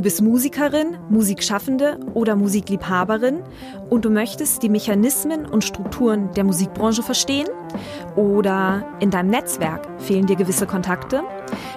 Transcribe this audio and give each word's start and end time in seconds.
Du 0.00 0.04
bist 0.04 0.22
Musikerin, 0.22 0.96
Musikschaffende 1.10 2.00
oder 2.14 2.34
Musikliebhaberin 2.34 3.42
und 3.90 4.06
du 4.06 4.08
möchtest 4.08 4.62
die 4.62 4.70
Mechanismen 4.70 5.44
und 5.44 5.62
Strukturen 5.62 6.32
der 6.32 6.44
Musikbranche 6.44 7.02
verstehen? 7.02 7.46
Oder 8.16 8.86
in 9.00 9.10
deinem 9.10 9.28
Netzwerk 9.28 9.86
fehlen 10.00 10.24
dir 10.24 10.36
gewisse 10.36 10.66
Kontakte? 10.66 11.22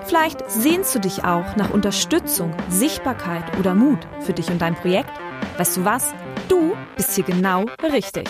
Vielleicht 0.05 0.49
sehnst 0.49 0.95
du 0.95 0.99
dich 0.99 1.25
auch 1.25 1.57
nach 1.57 1.73
Unterstützung, 1.73 2.53
Sichtbarkeit 2.69 3.59
oder 3.59 3.75
Mut 3.75 3.99
für 4.21 4.31
dich 4.31 4.49
und 4.49 4.61
dein 4.61 4.75
Projekt? 4.75 5.11
Weißt 5.57 5.75
du 5.75 5.83
was? 5.83 6.13
Du 6.47 6.77
bist 6.95 7.13
hier 7.15 7.25
genau 7.25 7.65
richtig. 7.91 8.29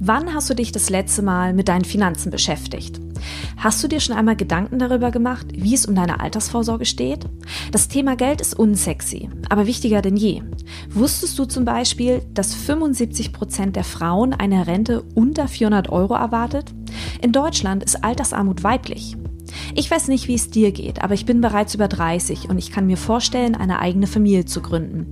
Wann 0.00 0.32
hast 0.32 0.48
du 0.48 0.54
dich 0.54 0.70
das 0.70 0.90
letzte 0.90 1.22
Mal 1.22 1.52
mit 1.52 1.66
deinen 1.66 1.84
Finanzen 1.84 2.30
beschäftigt? 2.30 3.00
Hast 3.56 3.82
du 3.82 3.88
dir 3.88 3.98
schon 3.98 4.14
einmal 4.14 4.36
Gedanken 4.36 4.78
darüber 4.78 5.10
gemacht, 5.10 5.48
wie 5.52 5.74
es 5.74 5.86
um 5.86 5.96
deine 5.96 6.20
Altersvorsorge 6.20 6.86
steht? 6.86 7.26
Das 7.72 7.88
Thema 7.88 8.14
Geld 8.14 8.40
ist 8.40 8.56
unsexy, 8.56 9.28
aber 9.48 9.66
wichtiger 9.66 10.00
denn 10.00 10.16
je. 10.16 10.42
Wusstest 10.90 11.36
du 11.38 11.46
zum 11.46 11.64
Beispiel, 11.64 12.22
dass 12.32 12.54
75 12.54 13.32
Prozent 13.32 13.74
der 13.74 13.82
Frauen 13.82 14.34
eine 14.34 14.68
Rente 14.68 15.02
unter 15.16 15.48
400 15.48 15.88
Euro 15.88 16.14
erwartet? 16.14 16.72
In 17.20 17.32
Deutschland 17.32 17.82
ist 17.82 18.04
Altersarmut 18.04 18.62
weiblich. 18.62 19.16
Ich 19.74 19.90
weiß 19.90 20.08
nicht, 20.08 20.28
wie 20.28 20.34
es 20.34 20.50
dir 20.50 20.72
geht, 20.72 21.02
aber 21.02 21.14
ich 21.14 21.26
bin 21.26 21.40
bereits 21.40 21.74
über 21.74 21.88
30 21.88 22.48
und 22.48 22.58
ich 22.58 22.70
kann 22.70 22.86
mir 22.86 22.96
vorstellen, 22.96 23.54
eine 23.54 23.80
eigene 23.80 24.06
Familie 24.06 24.44
zu 24.44 24.60
gründen. 24.60 25.06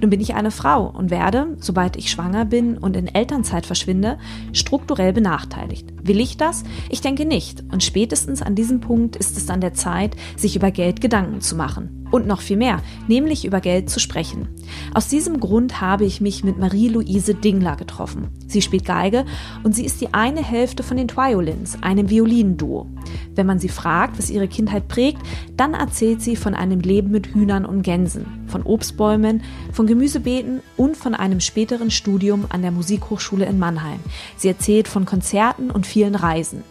Nun 0.00 0.10
bin 0.10 0.20
ich 0.20 0.34
eine 0.34 0.50
Frau 0.50 0.86
und 0.86 1.10
werde, 1.10 1.56
sobald 1.60 1.96
ich 1.96 2.10
schwanger 2.10 2.44
bin 2.44 2.78
und 2.78 2.96
in 2.96 3.06
Elternzeit 3.06 3.66
verschwinde, 3.66 4.18
strukturell 4.52 5.12
benachteiligt. 5.12 5.86
Will 6.02 6.20
ich 6.20 6.36
das? 6.36 6.64
Ich 6.90 7.00
denke 7.00 7.24
nicht. 7.24 7.62
Und 7.72 7.82
spätestens 7.82 8.42
an 8.42 8.54
diesem 8.54 8.80
Punkt 8.80 9.16
ist 9.16 9.36
es 9.36 9.46
dann 9.46 9.60
der 9.60 9.74
Zeit, 9.74 10.16
sich 10.36 10.56
über 10.56 10.70
Geld 10.70 11.00
Gedanken 11.00 11.40
zu 11.40 11.56
machen. 11.56 12.01
Und 12.12 12.26
noch 12.26 12.42
viel 12.42 12.58
mehr, 12.58 12.80
nämlich 13.08 13.44
über 13.44 13.60
Geld 13.60 13.90
zu 13.90 13.98
sprechen. 13.98 14.48
Aus 14.94 15.08
diesem 15.08 15.40
Grund 15.40 15.80
habe 15.80 16.04
ich 16.04 16.20
mich 16.20 16.44
mit 16.44 16.58
Marie-Louise 16.58 17.34
Dingler 17.34 17.74
getroffen. 17.74 18.28
Sie 18.46 18.60
spielt 18.60 18.84
Geige 18.84 19.24
und 19.64 19.74
sie 19.74 19.84
ist 19.84 20.00
die 20.02 20.12
eine 20.12 20.44
Hälfte 20.44 20.82
von 20.82 20.98
den 20.98 21.08
Twiolins, 21.08 21.82
einem 21.82 22.10
Violinduo. 22.10 22.86
Wenn 23.34 23.46
man 23.46 23.58
sie 23.58 23.70
fragt, 23.70 24.18
was 24.18 24.28
ihre 24.28 24.46
Kindheit 24.46 24.88
prägt, 24.88 25.22
dann 25.56 25.72
erzählt 25.72 26.20
sie 26.20 26.36
von 26.36 26.54
einem 26.54 26.80
Leben 26.80 27.10
mit 27.10 27.28
Hühnern 27.28 27.64
und 27.64 27.82
Gänsen, 27.82 28.26
von 28.46 28.62
Obstbäumen, 28.62 29.42
von 29.72 29.86
Gemüsebeeten 29.86 30.60
und 30.76 30.98
von 30.98 31.14
einem 31.14 31.40
späteren 31.40 31.90
Studium 31.90 32.44
an 32.50 32.60
der 32.60 32.72
Musikhochschule 32.72 33.46
in 33.46 33.58
Mannheim. 33.58 34.00
Sie 34.36 34.48
erzählt 34.48 34.86
von 34.86 35.06
Konzerten 35.06 35.70
und 35.70 35.86
vielen 35.86 36.14
Reisen. 36.14 36.62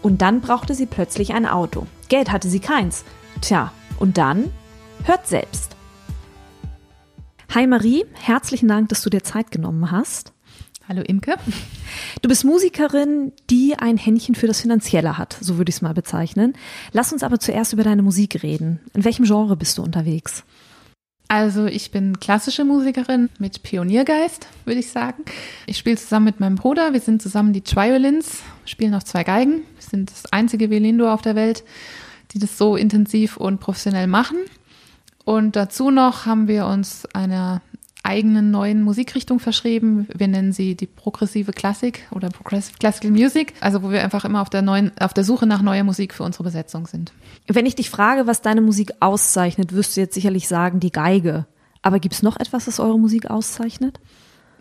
Und 0.00 0.22
dann 0.22 0.40
brauchte 0.40 0.74
sie 0.74 0.86
plötzlich 0.86 1.34
ein 1.34 1.44
Auto. 1.46 1.86
Geld 2.08 2.32
hatte 2.32 2.48
sie 2.48 2.60
keins. 2.60 3.04
Tja, 3.42 3.72
und 3.98 4.16
dann? 4.16 4.50
Hört 5.04 5.26
selbst. 5.26 5.76
Hi 7.54 7.66
Marie, 7.66 8.04
herzlichen 8.14 8.68
Dank, 8.68 8.90
dass 8.90 9.02
du 9.02 9.10
dir 9.10 9.24
Zeit 9.24 9.50
genommen 9.50 9.90
hast. 9.90 10.32
Hallo 10.88 11.02
Imke. 11.02 11.34
Du 12.22 12.28
bist 12.28 12.44
Musikerin, 12.44 13.32
die 13.50 13.74
ein 13.78 13.96
Händchen 13.96 14.34
für 14.34 14.46
das 14.46 14.60
Finanzielle 14.60 15.18
hat, 15.18 15.36
so 15.40 15.58
würde 15.58 15.70
ich 15.70 15.76
es 15.76 15.82
mal 15.82 15.94
bezeichnen. 15.94 16.54
Lass 16.92 17.12
uns 17.12 17.22
aber 17.22 17.38
zuerst 17.38 17.72
über 17.72 17.84
deine 17.84 18.02
Musik 18.02 18.42
reden. 18.42 18.80
In 18.94 19.04
welchem 19.04 19.24
Genre 19.24 19.56
bist 19.56 19.78
du 19.78 19.82
unterwegs? 19.82 20.44
Also 21.28 21.66
ich 21.66 21.90
bin 21.90 22.20
klassische 22.20 22.64
Musikerin 22.64 23.28
mit 23.38 23.62
Pioniergeist, 23.62 24.46
würde 24.64 24.80
ich 24.80 24.90
sagen. 24.90 25.24
Ich 25.66 25.76
spiele 25.76 25.98
zusammen 25.98 26.24
mit 26.24 26.40
meinem 26.40 26.56
Bruder. 26.56 26.94
Wir 26.94 27.00
sind 27.00 27.20
zusammen 27.20 27.52
die 27.52 27.60
Triolins, 27.60 28.42
spielen 28.64 28.94
auf 28.94 29.04
zwei 29.04 29.24
Geigen. 29.24 29.62
Wir 29.76 29.90
sind 29.90 30.10
das 30.10 30.32
einzige 30.32 30.70
Violindo 30.70 31.12
auf 31.12 31.20
der 31.20 31.34
Welt, 31.34 31.64
die 32.32 32.38
das 32.38 32.56
so 32.56 32.76
intensiv 32.76 33.36
und 33.36 33.60
professionell 33.60 34.06
machen. 34.06 34.38
Und 35.28 35.56
dazu 35.56 35.90
noch 35.90 36.24
haben 36.24 36.48
wir 36.48 36.64
uns 36.64 37.04
einer 37.12 37.60
eigenen 38.02 38.50
neuen 38.50 38.80
Musikrichtung 38.80 39.40
verschrieben. 39.40 40.08
Wir 40.16 40.26
nennen 40.26 40.52
sie 40.54 40.74
die 40.74 40.86
progressive 40.86 41.52
Klassik 41.52 42.08
oder 42.12 42.30
Progressive 42.30 42.78
Classical 42.78 43.10
Music, 43.10 43.52
also 43.60 43.82
wo 43.82 43.90
wir 43.90 44.02
einfach 44.02 44.24
immer 44.24 44.40
auf 44.40 44.48
der 44.48 44.62
neuen, 44.62 44.90
auf 44.98 45.12
der 45.12 45.24
Suche 45.24 45.46
nach 45.46 45.60
neuer 45.60 45.84
Musik 45.84 46.14
für 46.14 46.22
unsere 46.22 46.44
Besetzung 46.44 46.86
sind. 46.86 47.12
Wenn 47.46 47.66
ich 47.66 47.76
dich 47.76 47.90
frage, 47.90 48.26
was 48.26 48.40
deine 48.40 48.62
Musik 48.62 48.92
auszeichnet, 49.00 49.74
wirst 49.74 49.98
du 49.98 50.00
jetzt 50.00 50.14
sicherlich 50.14 50.48
sagen, 50.48 50.80
die 50.80 50.92
Geige. 50.92 51.44
Aber 51.82 51.98
gibt 51.98 52.14
es 52.14 52.22
noch 52.22 52.40
etwas, 52.40 52.64
das 52.64 52.80
eure 52.80 52.98
Musik 52.98 53.28
auszeichnet? 53.28 54.00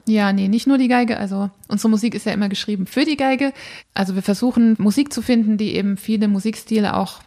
Ja, 0.05 0.33
nee, 0.33 0.49
nicht 0.49 0.67
nur 0.67 0.77
die 0.77 0.89
Geige. 0.89 1.15
Also 1.15 1.49
unsere 1.69 1.89
Musik 1.89 2.13
ist 2.13 2.25
ja 2.25 2.33
immer 2.33 2.49
geschrieben 2.49 2.87
für 2.87 3.05
die 3.05 3.15
Geige. 3.15 3.53
Also 3.93 4.15
wir 4.15 4.21
versuchen 4.21 4.75
Musik 4.79 5.13
zu 5.13 5.21
finden, 5.21 5.57
die 5.57 5.75
eben 5.75 5.95
viele 5.95 6.27
Musikstile 6.27 6.97
auch 6.97 7.21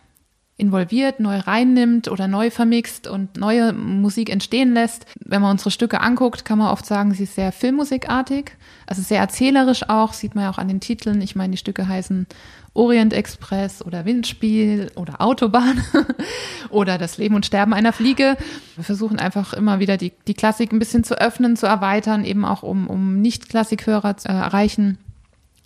involviert, 0.60 1.18
neu 1.20 1.38
reinnimmt 1.38 2.08
oder 2.08 2.28
neu 2.28 2.50
vermixt 2.50 3.08
und 3.08 3.36
neue 3.36 3.72
Musik 3.72 4.30
entstehen 4.30 4.74
lässt. 4.74 5.06
Wenn 5.18 5.42
man 5.42 5.52
unsere 5.52 5.70
Stücke 5.70 6.00
anguckt, 6.00 6.44
kann 6.44 6.58
man 6.58 6.68
oft 6.68 6.86
sagen, 6.86 7.12
sie 7.14 7.24
ist 7.24 7.34
sehr 7.34 7.50
filmmusikartig, 7.50 8.52
also 8.86 9.02
sehr 9.02 9.18
erzählerisch 9.18 9.88
auch, 9.88 10.12
sieht 10.12 10.34
man 10.34 10.44
ja 10.44 10.50
auch 10.50 10.58
an 10.58 10.68
den 10.68 10.80
Titeln. 10.80 11.20
Ich 11.22 11.34
meine, 11.34 11.52
die 11.52 11.56
Stücke 11.56 11.88
heißen 11.88 12.26
Orient 12.72 13.12
Express 13.12 13.84
oder 13.84 14.04
Windspiel 14.04 14.92
oder 14.94 15.20
Autobahn 15.20 15.82
oder 16.70 16.98
das 16.98 17.18
Leben 17.18 17.34
und 17.34 17.46
Sterben 17.46 17.74
einer 17.74 17.92
Fliege. 17.92 18.36
Wir 18.76 18.84
versuchen 18.84 19.18
einfach 19.18 19.52
immer 19.52 19.80
wieder 19.80 19.96
die, 19.96 20.12
die 20.28 20.34
Klassik 20.34 20.72
ein 20.72 20.78
bisschen 20.78 21.02
zu 21.02 21.20
öffnen, 21.20 21.56
zu 21.56 21.66
erweitern, 21.66 22.24
eben 22.24 22.44
auch 22.44 22.62
um, 22.62 22.86
um 22.86 23.20
Nicht-Klassikhörer 23.20 24.16
zu 24.16 24.28
erreichen. 24.28 24.98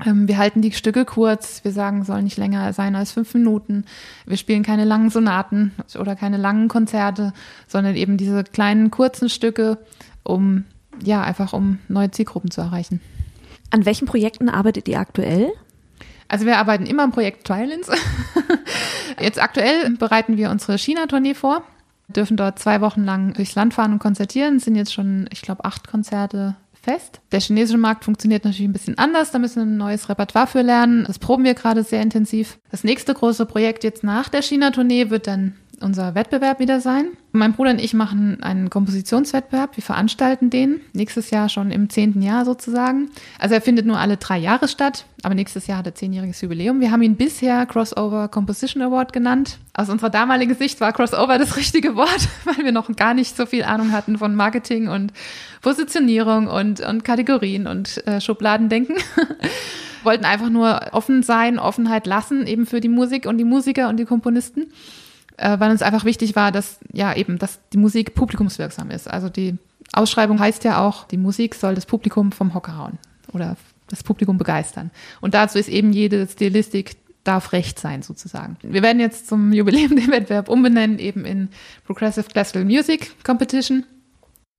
Ähm, 0.05 0.29
wir 0.29 0.39
halten 0.39 0.63
die 0.63 0.73
Stücke 0.73 1.05
kurz. 1.05 1.63
Wir 1.65 1.73
sagen, 1.73 2.05
soll 2.05 2.23
nicht 2.23 2.37
länger 2.37 2.73
sein 2.73 2.97
als 2.97 3.13
fünf 3.13 3.35
Minuten. 3.35 3.85
Wir 4.27 4.37
spielen 4.37 4.63
keine 4.63 4.85
langen 4.85 5.11
Sonaten 5.11 5.73
oder 5.99 6.17
keine 6.17 6.37
langen 6.37 6.69
Konzerte, 6.69 7.33
sondern 7.69 7.95
eben 7.95 8.17
diese 8.17 8.45
kleinen 8.45 8.91
kurzen 8.91 9.29
Stücke, 9.29 9.79
um 10.23 10.65
ja 11.03 11.23
einfach 11.23 11.53
um 11.53 11.79
neue 11.89 12.11
Zielgruppen 12.11 12.51
zu 12.51 12.61
erreichen. 12.61 13.01
An 13.71 13.85
welchen 13.87 14.07
Projekten 14.07 14.49
arbeitet 14.49 14.89
ihr 14.89 14.99
aktuell? 14.99 15.53
Also 16.29 16.47
wir 16.47 16.59
arbeiten 16.59 16.87
immer 16.87 17.05
im 17.05 17.11
Projekt 17.11 17.47
Trialins. 17.47 17.91
Jetzt 19.21 19.41
aktuell 19.43 19.91
bereiten 19.91 20.37
wir 20.37 20.51
unsere 20.51 20.79
China-Tournee 20.79 21.35
vor, 21.35 21.63
dürfen 22.09 22.37
dort 22.37 22.59
zwei 22.59 22.81
Wochen 22.81 23.05
lang 23.05 23.35
durchs 23.35 23.55
Land 23.55 23.75
fahren 23.75 23.93
und 23.93 23.99
konzertieren. 23.99 24.57
Es 24.57 24.65
sind 24.65 24.75
jetzt 24.75 24.93
schon, 24.93 25.29
ich 25.31 25.43
glaube, 25.43 25.65
acht 25.65 25.87
Konzerte 25.87 26.57
fest. 26.85 27.21
Der 27.33 27.41
chinesische 27.41 27.79
Markt 27.79 28.05
funktioniert 28.05 28.45
natürlich 28.45 28.69
ein 28.69 28.73
bisschen 28.73 28.99
anders. 28.99 29.31
Da 29.31 29.39
müssen 29.39 29.57
wir 29.57 29.63
ein 29.65 29.77
neues 29.77 30.09
Repertoire 30.09 30.47
für 30.47 30.63
lernen. 30.63 31.05
Das 31.07 31.19
proben 31.19 31.45
wir 31.45 31.55
gerade 31.55 31.83
sehr 31.83 32.03
intensiv. 32.03 32.59
Das 32.71 32.85
nächste 32.85 33.15
große 33.15 33.47
Projekt 33.47 33.85
jetzt 33.85 34.05
nach 34.05 34.29
der 34.29 34.43
China-Tournee 34.43 35.11
wird 35.11 35.27
dann 35.27 35.55
unser 35.85 36.15
Wettbewerb 36.15 36.59
wieder 36.59 36.81
sein. 36.81 37.09
Mein 37.33 37.53
Bruder 37.53 37.71
und 37.71 37.81
ich 37.81 37.95
machen 37.95 38.43
einen 38.43 38.71
Kompositionswettbewerb. 38.71 39.77
Wir 39.77 39.85
veranstalten 39.85 40.51
den 40.51 40.81
nächstes 40.93 41.31
Jahr 41.31 41.49
schon 41.49 41.71
im 41.71 41.91
zehnten 41.91 42.23
Jahr 42.23 42.45
sozusagen. 42.45 43.11
Also 43.39 43.55
er 43.55 43.61
findet 43.61 43.87
nur 43.87 43.99
alle 43.99 44.17
drei 44.17 44.39
Jahre 44.39 44.67
statt, 44.67 45.05
aber 45.23 45.35
nächstes 45.35 45.67
Jahr 45.67 45.79
hat 45.79 45.87
er 45.87 45.95
zehnjähriges 45.95 46.41
Jubiläum. 46.41 46.81
Wir 46.81 46.91
haben 46.91 47.03
ihn 47.03 47.17
bisher 47.17 47.67
Crossover 47.67 48.29
Composition 48.29 48.83
Award 48.83 49.13
genannt. 49.13 49.59
Aus 49.75 49.91
unserer 49.91 50.11
damaligen 50.11 50.55
Sicht 50.55 50.81
war 50.81 50.93
Crossover 50.93 51.39
das 51.39 51.57
richtige 51.57 51.95
Wort, 51.97 52.29
weil 52.45 52.65
wir 52.65 52.73
noch 52.73 52.95
gar 52.97 53.15
nicht 53.15 53.37
so 53.37 53.47
viel 53.47 53.65
Ahnung 53.65 53.93
hatten 53.93 54.19
von 54.19 54.35
Marketing 54.35 54.89
und 54.89 55.13
Positionierung 55.61 56.47
und, 56.47 56.81
und 56.81 57.05
Kategorien 57.05 57.67
und 57.67 58.05
äh, 58.07 58.21
Schubladendenken. 58.21 58.97
wollten 60.05 60.25
einfach 60.25 60.51
nur 60.51 60.93
offen 60.93 61.23
sein, 61.23 61.59
Offenheit 61.59 62.07
lassen, 62.07 62.47
eben 62.47 62.67
für 62.67 62.81
die 62.81 62.89
Musik 62.89 63.27
und 63.27 63.39
die 63.39 63.45
Musiker 63.45 63.89
und 63.89 63.97
die 63.97 64.05
Komponisten, 64.05 64.67
äh, 65.37 65.59
weil 65.59 65.71
uns 65.71 65.83
einfach 65.83 66.05
wichtig 66.05 66.37
war, 66.37 66.53
dass 66.53 66.79
ja 66.93 67.15
eben, 67.15 67.39
dass 67.39 67.61
die 67.73 67.79
Musik 67.79 68.15
publikumswirksam 68.15 68.91
ist. 68.91 69.09
Also 69.09 69.29
die 69.29 69.57
Ausschreibung 69.93 70.39
heißt 70.39 70.65
ja 70.65 70.87
auch, 70.87 71.05
die 71.05 71.17
Musik 71.17 71.55
soll 71.55 71.75
das 71.75 71.87
Publikum 71.87 72.33
vom 72.33 72.55
Hocker 72.55 72.77
hauen 72.77 72.99
oder 73.33 73.57
das 73.89 74.03
Publikum 74.03 74.39
begeistern. 74.39 74.91
Und 75.21 75.35
dazu 75.35 75.59
ist 75.59 75.69
eben 75.69 75.93
jede 75.93 76.27
Stilistik 76.27 76.97
darf 77.25 77.53
recht 77.53 77.79
sein 77.79 78.03
sozusagen. 78.03 78.59
Wir 78.63 78.83
werden 78.83 79.01
jetzt 79.01 79.29
zum 79.29 79.53
Jubiläum 79.53 79.97
den 79.97 80.11
Wettbewerb 80.11 80.49
umbenennen 80.49 80.99
eben 80.99 81.25
in 81.25 81.49
Progressive 81.87 82.27
Classical 82.29 82.65
Music 82.65 83.13
Competition 83.25 83.85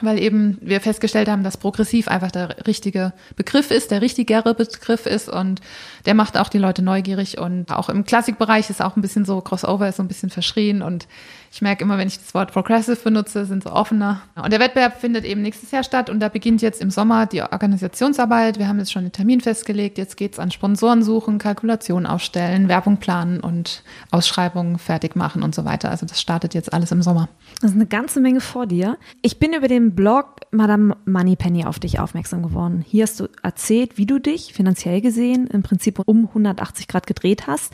weil 0.02 0.20
eben 0.20 0.58
wir 0.62 0.82
festgestellt 0.82 1.30
haben, 1.30 1.44
dass 1.44 1.56
progressiv 1.56 2.10
einfach 2.10 2.32
der 2.32 2.68
richtige 2.68 3.14
Begriff 3.38 3.72
ist, 3.72 3.92
der 3.92 4.02
richtigere 4.02 4.54
Begriff 4.54 5.06
ist 5.06 5.30
und 5.30 5.62
der 6.06 6.14
macht 6.16 6.38
auch 6.38 6.50
die 6.50 6.58
Leute 6.58 6.82
neugierig. 6.82 7.38
Und 7.38 7.72
auch 7.72 7.88
im 7.88 8.04
Klassikbereich 8.04 8.70
ist 8.70 8.82
auch 8.82 8.98
ein 8.98 9.02
bisschen 9.02 9.24
so 9.24 9.40
Crossover 9.40 9.88
ist 9.88 9.96
so 9.96 10.04
ein 10.04 10.10
bisschen 10.10 10.30
verschrien 10.30 10.82
und 10.82 11.08
ich 11.56 11.62
merke 11.62 11.86
immer, 11.86 11.98
wenn 11.98 12.10
ich 12.10 12.20
das 12.20 12.34
Wort 12.34 12.52
progressive 12.52 12.98
benutze, 12.98 13.46
sind 13.46 13.64
so 13.64 13.72
offener. 13.72 14.20
Und 14.36 14.52
der 14.52 14.60
Wettbewerb 14.60 15.00
findet 15.00 15.24
eben 15.24 15.42
nächstes 15.42 15.72
Jahr 15.72 15.86
statt 15.86 16.10
und 16.10 16.20
da 16.20 16.28
beginnt 16.28 16.62
jetzt 16.62 16.82
im 16.82 16.92
Sommer 16.92 17.28
die 17.28 17.42
Organisationsarbeit. 17.44 18.60
Wir 18.60 18.68
haben 18.68 18.78
jetzt 18.78 18.92
schon 18.92 19.04
den 19.04 19.14
Termin 19.14 19.40
festgelegt. 19.40 19.98
Jetzt 19.98 20.18
geht's 20.18 20.38
an 20.38 20.52
Sponsoren 20.52 21.02
suchen, 21.02 21.38
Kalkulation 21.38 22.06
aufstellen, 22.06 22.68
Werbung 22.68 22.98
planen 22.98 23.40
und 23.40 23.84
Ausschreibungen 24.12 24.80
fertig 24.80 25.16
machen 25.16 25.44
und 25.44 25.56
so 25.56 25.64
weiter. 25.64 25.92
Also 25.92 26.06
das 26.06 26.20
startet 26.20 26.54
jetzt 26.56 26.74
alles 26.74 26.92
im 26.92 27.02
Sommer. 27.02 27.30
Das 27.62 27.72
ist 27.72 27.78
eine 27.78 27.86
ganze 27.86 28.20
Menge 28.20 28.42
vor 28.42 28.68
dir. 28.68 28.98
Ich 29.22 29.40
bin 29.40 29.54
über 29.54 29.70
den 29.70 29.96
Blog 29.96 30.42
Madame 30.52 30.98
Moneypenny 31.06 31.64
auf 31.64 31.80
dich 31.80 32.00
aufmerksam 32.00 32.44
geworden. 32.44 32.84
Hier 32.86 33.04
hast 33.04 33.22
du 33.22 33.30
erzählt, 33.44 33.98
wie 33.98 34.06
du 34.06 34.20
dich 34.20 34.54
finanziell 34.54 35.00
gesehen 35.00 35.48
im 35.48 35.64
Prinzip 35.64 36.02
um 36.06 36.26
180 36.28 36.90
Grad 36.90 37.08
gedreht 37.08 37.48
hast. 37.48 37.72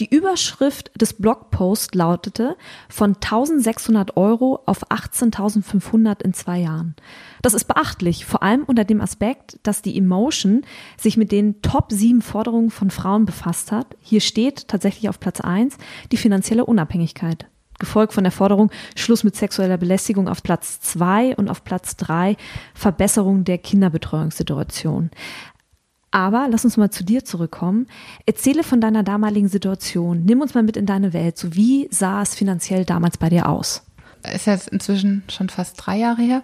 Die 0.00 0.14
Überschrift 0.14 0.90
des 1.00 1.14
Blogposts 1.14 1.94
lautete 1.94 2.56
von 2.90 3.21
1600 3.22 4.16
Euro 4.16 4.60
auf 4.66 4.90
18.500 4.90 6.22
in 6.22 6.34
zwei 6.34 6.58
Jahren. 6.58 6.94
Das 7.40 7.54
ist 7.54 7.64
beachtlich, 7.64 8.26
vor 8.26 8.42
allem 8.42 8.64
unter 8.64 8.84
dem 8.84 9.00
Aspekt, 9.00 9.58
dass 9.62 9.82
die 9.82 9.96
Emotion 9.96 10.62
sich 10.96 11.16
mit 11.16 11.32
den 11.32 11.62
Top 11.62 11.86
7 11.90 12.22
Forderungen 12.22 12.70
von 12.70 12.90
Frauen 12.90 13.24
befasst 13.24 13.72
hat. 13.72 13.96
Hier 14.00 14.20
steht 14.20 14.68
tatsächlich 14.68 15.08
auf 15.08 15.20
Platz 15.20 15.40
1 15.40 15.78
die 16.10 16.16
finanzielle 16.16 16.66
Unabhängigkeit. 16.66 17.46
Gefolgt 17.78 18.12
von 18.12 18.22
der 18.22 18.32
Forderung 18.32 18.70
Schluss 18.94 19.24
mit 19.24 19.34
sexueller 19.34 19.76
Belästigung 19.76 20.28
auf 20.28 20.42
Platz 20.42 20.80
2 20.80 21.34
und 21.36 21.48
auf 21.48 21.64
Platz 21.64 21.96
3 21.96 22.36
Verbesserung 22.74 23.42
der 23.44 23.58
Kinderbetreuungssituation. 23.58 25.10
Aber 26.12 26.46
lass 26.50 26.64
uns 26.64 26.76
mal 26.76 26.90
zu 26.90 27.04
dir 27.04 27.24
zurückkommen. 27.24 27.88
Erzähle 28.26 28.62
von 28.62 28.80
deiner 28.80 29.02
damaligen 29.02 29.48
Situation. 29.48 30.24
Nimm 30.24 30.40
uns 30.42 30.54
mal 30.54 30.62
mit 30.62 30.76
in 30.76 30.86
deine 30.86 31.12
Welt. 31.12 31.38
So 31.38 31.54
wie 31.56 31.88
sah 31.90 32.22
es 32.22 32.34
finanziell 32.34 32.84
damals 32.84 33.18
bei 33.18 33.30
dir 33.30 33.48
aus? 33.48 33.82
Ist 34.32 34.46
jetzt 34.46 34.68
inzwischen 34.68 35.24
schon 35.28 35.48
fast 35.48 35.74
drei 35.78 35.96
Jahre 35.96 36.22
her. 36.22 36.42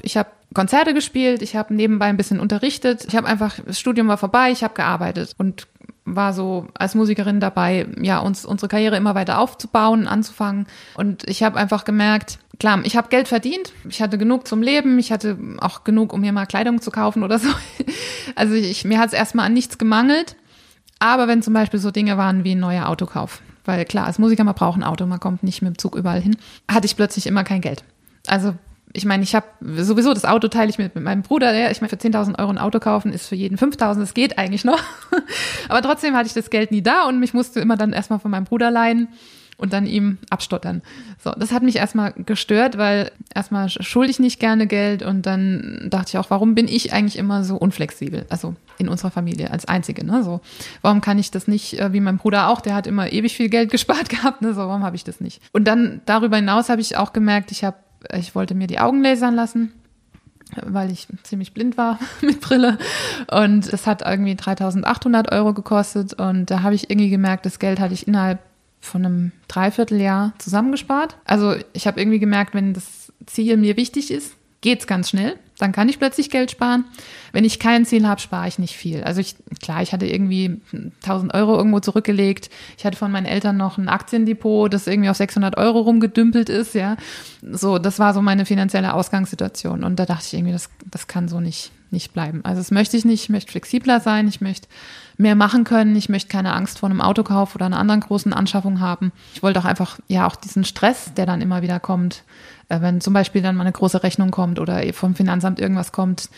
Ich 0.00 0.16
habe 0.16 0.30
Konzerte 0.54 0.94
gespielt, 0.94 1.42
ich 1.42 1.56
habe 1.56 1.74
nebenbei 1.74 2.06
ein 2.06 2.16
bisschen 2.16 2.40
unterrichtet. 2.40 3.04
Ich 3.06 3.16
habe 3.16 3.26
einfach, 3.26 3.58
das 3.66 3.80
Studium 3.80 4.08
war 4.08 4.18
vorbei, 4.18 4.50
ich 4.50 4.62
habe 4.62 4.74
gearbeitet 4.74 5.34
und 5.38 5.66
war 6.04 6.32
so 6.32 6.66
als 6.74 6.94
Musikerin 6.94 7.40
dabei, 7.40 7.86
ja, 8.00 8.18
uns 8.18 8.44
unsere 8.44 8.68
Karriere 8.68 8.96
immer 8.96 9.14
weiter 9.14 9.38
aufzubauen, 9.38 10.06
anzufangen. 10.06 10.66
Und 10.94 11.28
ich 11.28 11.42
habe 11.42 11.58
einfach 11.58 11.84
gemerkt, 11.84 12.38
klar, 12.62 12.80
ich 12.84 12.96
habe 12.96 13.08
Geld 13.08 13.26
verdient, 13.26 13.72
ich 13.88 14.00
hatte 14.00 14.18
genug 14.18 14.46
zum 14.46 14.62
Leben, 14.62 14.96
ich 15.00 15.10
hatte 15.10 15.36
auch 15.58 15.82
genug, 15.82 16.12
um 16.12 16.20
mir 16.20 16.32
mal 16.32 16.46
Kleidung 16.46 16.80
zu 16.80 16.92
kaufen 16.92 17.24
oder 17.24 17.38
so. 17.38 17.48
Also 18.34 18.54
ich, 18.54 18.84
mir 18.84 19.00
hat 19.00 19.08
es 19.08 19.12
erstmal 19.12 19.46
an 19.46 19.52
nichts 19.52 19.78
gemangelt. 19.78 20.36
Aber 21.00 21.26
wenn 21.26 21.42
zum 21.42 21.52
Beispiel 21.52 21.80
so 21.80 21.90
Dinge 21.90 22.16
waren 22.16 22.44
wie 22.44 22.54
ein 22.54 22.60
neuer 22.60 22.88
Autokauf, 22.88 23.42
weil 23.64 23.84
klar, 23.84 24.06
als 24.06 24.20
Musiker, 24.20 24.44
man 24.44 24.54
braucht 24.54 24.78
ein 24.78 24.84
Auto, 24.84 25.04
man 25.06 25.18
kommt 25.18 25.42
nicht 25.42 25.60
mit 25.60 25.74
dem 25.74 25.78
Zug 25.78 25.96
überall 25.96 26.20
hin, 26.20 26.36
hatte 26.70 26.86
ich 26.86 26.94
plötzlich 26.96 27.26
immer 27.26 27.42
kein 27.42 27.60
Geld. 27.60 27.82
Also 28.28 28.54
ich 28.92 29.04
meine, 29.04 29.24
ich 29.24 29.34
habe 29.34 29.46
sowieso 29.60 30.14
das 30.14 30.24
Auto 30.24 30.46
teile 30.46 30.70
ich 30.70 30.78
mit, 30.78 30.94
mit 30.94 31.02
meinem 31.02 31.22
Bruder. 31.22 31.70
Ich 31.72 31.80
meine, 31.80 31.90
für 31.90 31.96
10.000 31.96 32.38
Euro 32.38 32.50
ein 32.50 32.58
Auto 32.58 32.78
kaufen 32.78 33.12
ist 33.12 33.26
für 33.26 33.34
jeden 33.34 33.58
5.000. 33.58 33.98
Das 33.98 34.14
geht 34.14 34.38
eigentlich 34.38 34.64
noch. 34.64 34.80
Aber 35.68 35.82
trotzdem 35.82 36.14
hatte 36.14 36.28
ich 36.28 36.34
das 36.34 36.48
Geld 36.48 36.70
nie 36.70 36.82
da 36.82 37.08
und 37.08 37.18
mich 37.18 37.34
musste 37.34 37.58
immer 37.58 37.76
dann 37.76 37.92
erstmal 37.92 38.20
von 38.20 38.30
meinem 38.30 38.44
Bruder 38.44 38.70
leihen 38.70 39.08
und 39.56 39.72
dann 39.72 39.86
ihm 39.86 40.18
abstottern. 40.30 40.82
So, 41.22 41.30
das 41.30 41.52
hat 41.52 41.62
mich 41.62 41.76
erstmal 41.76 42.12
gestört, 42.12 42.78
weil 42.78 43.12
erstmal 43.34 43.68
schulde 43.68 44.10
ich 44.10 44.18
nicht 44.18 44.40
gerne 44.40 44.66
Geld 44.66 45.02
und 45.02 45.26
dann 45.26 45.86
dachte 45.88 46.10
ich 46.10 46.18
auch, 46.18 46.30
warum 46.30 46.54
bin 46.54 46.68
ich 46.68 46.92
eigentlich 46.92 47.18
immer 47.18 47.44
so 47.44 47.56
unflexibel? 47.56 48.26
Also 48.28 48.54
in 48.78 48.88
unserer 48.88 49.10
Familie 49.10 49.50
als 49.50 49.66
Einzige, 49.66 50.04
ne? 50.04 50.24
So, 50.24 50.40
warum 50.80 51.00
kann 51.00 51.18
ich 51.18 51.30
das 51.30 51.46
nicht, 51.46 51.78
äh, 51.78 51.92
wie 51.92 52.00
mein 52.00 52.18
Bruder 52.18 52.48
auch, 52.48 52.60
der 52.60 52.74
hat 52.74 52.86
immer 52.86 53.12
ewig 53.12 53.36
viel 53.36 53.48
Geld 53.48 53.70
gespart 53.70 54.08
gehabt, 54.08 54.42
ne? 54.42 54.54
So, 54.54 54.60
warum 54.60 54.82
habe 54.82 54.96
ich 54.96 55.04
das 55.04 55.20
nicht? 55.20 55.40
Und 55.52 55.64
dann 55.64 56.00
darüber 56.06 56.36
hinaus 56.36 56.68
habe 56.68 56.80
ich 56.80 56.96
auch 56.96 57.12
gemerkt, 57.12 57.52
ich 57.52 57.64
habe 57.64 57.76
ich 58.12 58.34
wollte 58.34 58.54
mir 58.54 58.66
die 58.66 58.78
Augen 58.78 59.02
lasern 59.02 59.34
lassen, 59.34 59.72
weil 60.64 60.90
ich 60.90 61.06
ziemlich 61.22 61.54
blind 61.54 61.76
war 61.76 61.98
mit 62.20 62.40
Brille. 62.40 62.78
Und 63.30 63.72
das 63.72 63.86
hat 63.86 64.02
irgendwie 64.02 64.34
3800 64.34 65.32
Euro 65.32 65.54
gekostet. 65.54 66.14
Und 66.14 66.50
da 66.50 66.62
habe 66.62 66.74
ich 66.74 66.90
irgendwie 66.90 67.10
gemerkt, 67.10 67.46
das 67.46 67.58
Geld 67.58 67.80
hatte 67.80 67.94
ich 67.94 68.06
innerhalb 68.08 68.40
von 68.82 69.06
einem 69.06 69.32
Dreivierteljahr 69.48 70.34
zusammengespart. 70.38 71.16
Also 71.24 71.54
ich 71.72 71.86
habe 71.86 72.00
irgendwie 72.00 72.18
gemerkt, 72.18 72.52
wenn 72.52 72.74
das 72.74 73.12
Ziel 73.26 73.56
mir 73.56 73.76
wichtig 73.76 74.10
ist, 74.10 74.34
geht's 74.60 74.86
ganz 74.86 75.08
schnell. 75.10 75.38
Dann 75.58 75.70
kann 75.70 75.88
ich 75.88 76.00
plötzlich 76.00 76.28
Geld 76.30 76.50
sparen. 76.50 76.84
Wenn 77.30 77.44
ich 77.44 77.60
kein 77.60 77.86
Ziel 77.86 78.06
habe, 78.08 78.20
spare 78.20 78.48
ich 78.48 78.58
nicht 78.58 78.74
viel. 78.74 79.04
Also 79.04 79.20
ich, 79.20 79.36
klar, 79.60 79.82
ich 79.82 79.92
hatte 79.92 80.06
irgendwie 80.06 80.60
1000 81.02 81.32
Euro 81.34 81.56
irgendwo 81.56 81.78
zurückgelegt. 81.78 82.50
Ich 82.76 82.84
hatte 82.84 82.96
von 82.96 83.12
meinen 83.12 83.26
Eltern 83.26 83.56
noch 83.56 83.78
ein 83.78 83.88
Aktiendepot, 83.88 84.74
das 84.74 84.88
irgendwie 84.88 85.10
auf 85.10 85.16
600 85.16 85.56
Euro 85.56 85.80
rumgedümpelt 85.80 86.48
ist, 86.48 86.74
ja. 86.74 86.96
So, 87.42 87.78
das 87.78 88.00
war 88.00 88.14
so 88.14 88.22
meine 88.22 88.44
finanzielle 88.44 88.94
Ausgangssituation. 88.94 89.84
Und 89.84 89.96
da 90.00 90.06
dachte 90.06 90.24
ich 90.26 90.34
irgendwie, 90.34 90.52
das, 90.52 90.68
das 90.90 91.06
kann 91.06 91.28
so 91.28 91.38
nicht, 91.38 91.70
nicht 91.92 92.12
bleiben. 92.12 92.40
Also 92.44 92.60
das 92.60 92.72
möchte 92.72 92.96
ich 92.96 93.04
nicht. 93.04 93.24
Ich 93.24 93.28
möchte 93.28 93.52
flexibler 93.52 94.00
sein. 94.00 94.26
Ich 94.26 94.40
möchte 94.40 94.66
mehr 95.22 95.34
machen 95.34 95.64
können. 95.64 95.96
Ich 95.96 96.08
möchte 96.08 96.28
keine 96.28 96.52
Angst 96.52 96.78
vor 96.80 96.90
einem 96.90 97.00
Autokauf 97.00 97.54
oder 97.54 97.66
einer 97.66 97.78
anderen 97.78 98.00
großen 98.00 98.32
Anschaffung 98.32 98.80
haben. 98.80 99.12
Ich 99.34 99.42
wollte 99.42 99.58
auch 99.60 99.64
einfach, 99.64 99.98
ja, 100.08 100.26
auch 100.26 100.36
diesen 100.36 100.64
Stress, 100.64 101.14
der 101.14 101.24
dann 101.26 101.40
immer 101.40 101.62
wieder 101.62 101.80
kommt, 101.80 102.24
äh, 102.68 102.80
wenn 102.80 103.00
zum 103.00 103.14
Beispiel 103.14 103.40
dann 103.40 103.56
mal 103.56 103.62
eine 103.62 103.72
große 103.72 104.02
Rechnung 104.02 104.30
kommt 104.30 104.58
oder 104.58 104.82
vom 104.92 105.14
Finanzamt 105.14 105.60
irgendwas 105.60 105.92
kommt, 105.92 106.28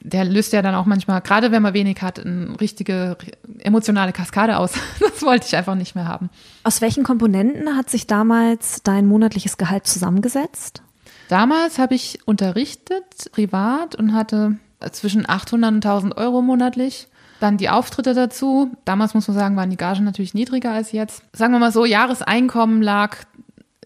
der 0.00 0.24
löst 0.24 0.52
ja 0.52 0.62
dann 0.62 0.74
auch 0.74 0.84
manchmal, 0.84 1.20
gerade 1.22 1.50
wenn 1.50 1.62
man 1.62 1.74
wenig 1.74 2.02
hat, 2.02 2.20
eine 2.20 2.60
richtige 2.60 3.16
emotionale 3.58 4.12
Kaskade 4.12 4.58
aus. 4.58 4.74
Das 5.00 5.22
wollte 5.22 5.46
ich 5.46 5.56
einfach 5.56 5.74
nicht 5.74 5.94
mehr 5.94 6.06
haben. 6.06 6.28
Aus 6.62 6.82
welchen 6.82 7.02
Komponenten 7.02 7.74
hat 7.74 7.88
sich 7.88 8.06
damals 8.06 8.82
dein 8.82 9.06
monatliches 9.06 9.56
Gehalt 9.56 9.86
zusammengesetzt? 9.86 10.82
Damals 11.28 11.78
habe 11.78 11.94
ich 11.94 12.18
unterrichtet, 12.26 13.32
privat 13.32 13.94
und 13.94 14.12
hatte 14.12 14.58
zwischen 14.92 15.26
800 15.26 15.72
und 15.72 15.86
1000 15.86 16.16
Euro 16.18 16.42
monatlich. 16.42 17.08
Dann 17.40 17.56
die 17.56 17.68
Auftritte 17.68 18.14
dazu. 18.14 18.70
Damals 18.84 19.14
muss 19.14 19.28
man 19.28 19.36
sagen, 19.36 19.56
waren 19.56 19.70
die 19.70 19.76
Gagen 19.76 20.04
natürlich 20.04 20.34
niedriger 20.34 20.72
als 20.72 20.92
jetzt. 20.92 21.22
Sagen 21.32 21.52
wir 21.52 21.58
mal 21.58 21.72
so, 21.72 21.84
Jahreseinkommen 21.84 22.82
lag 22.82 23.18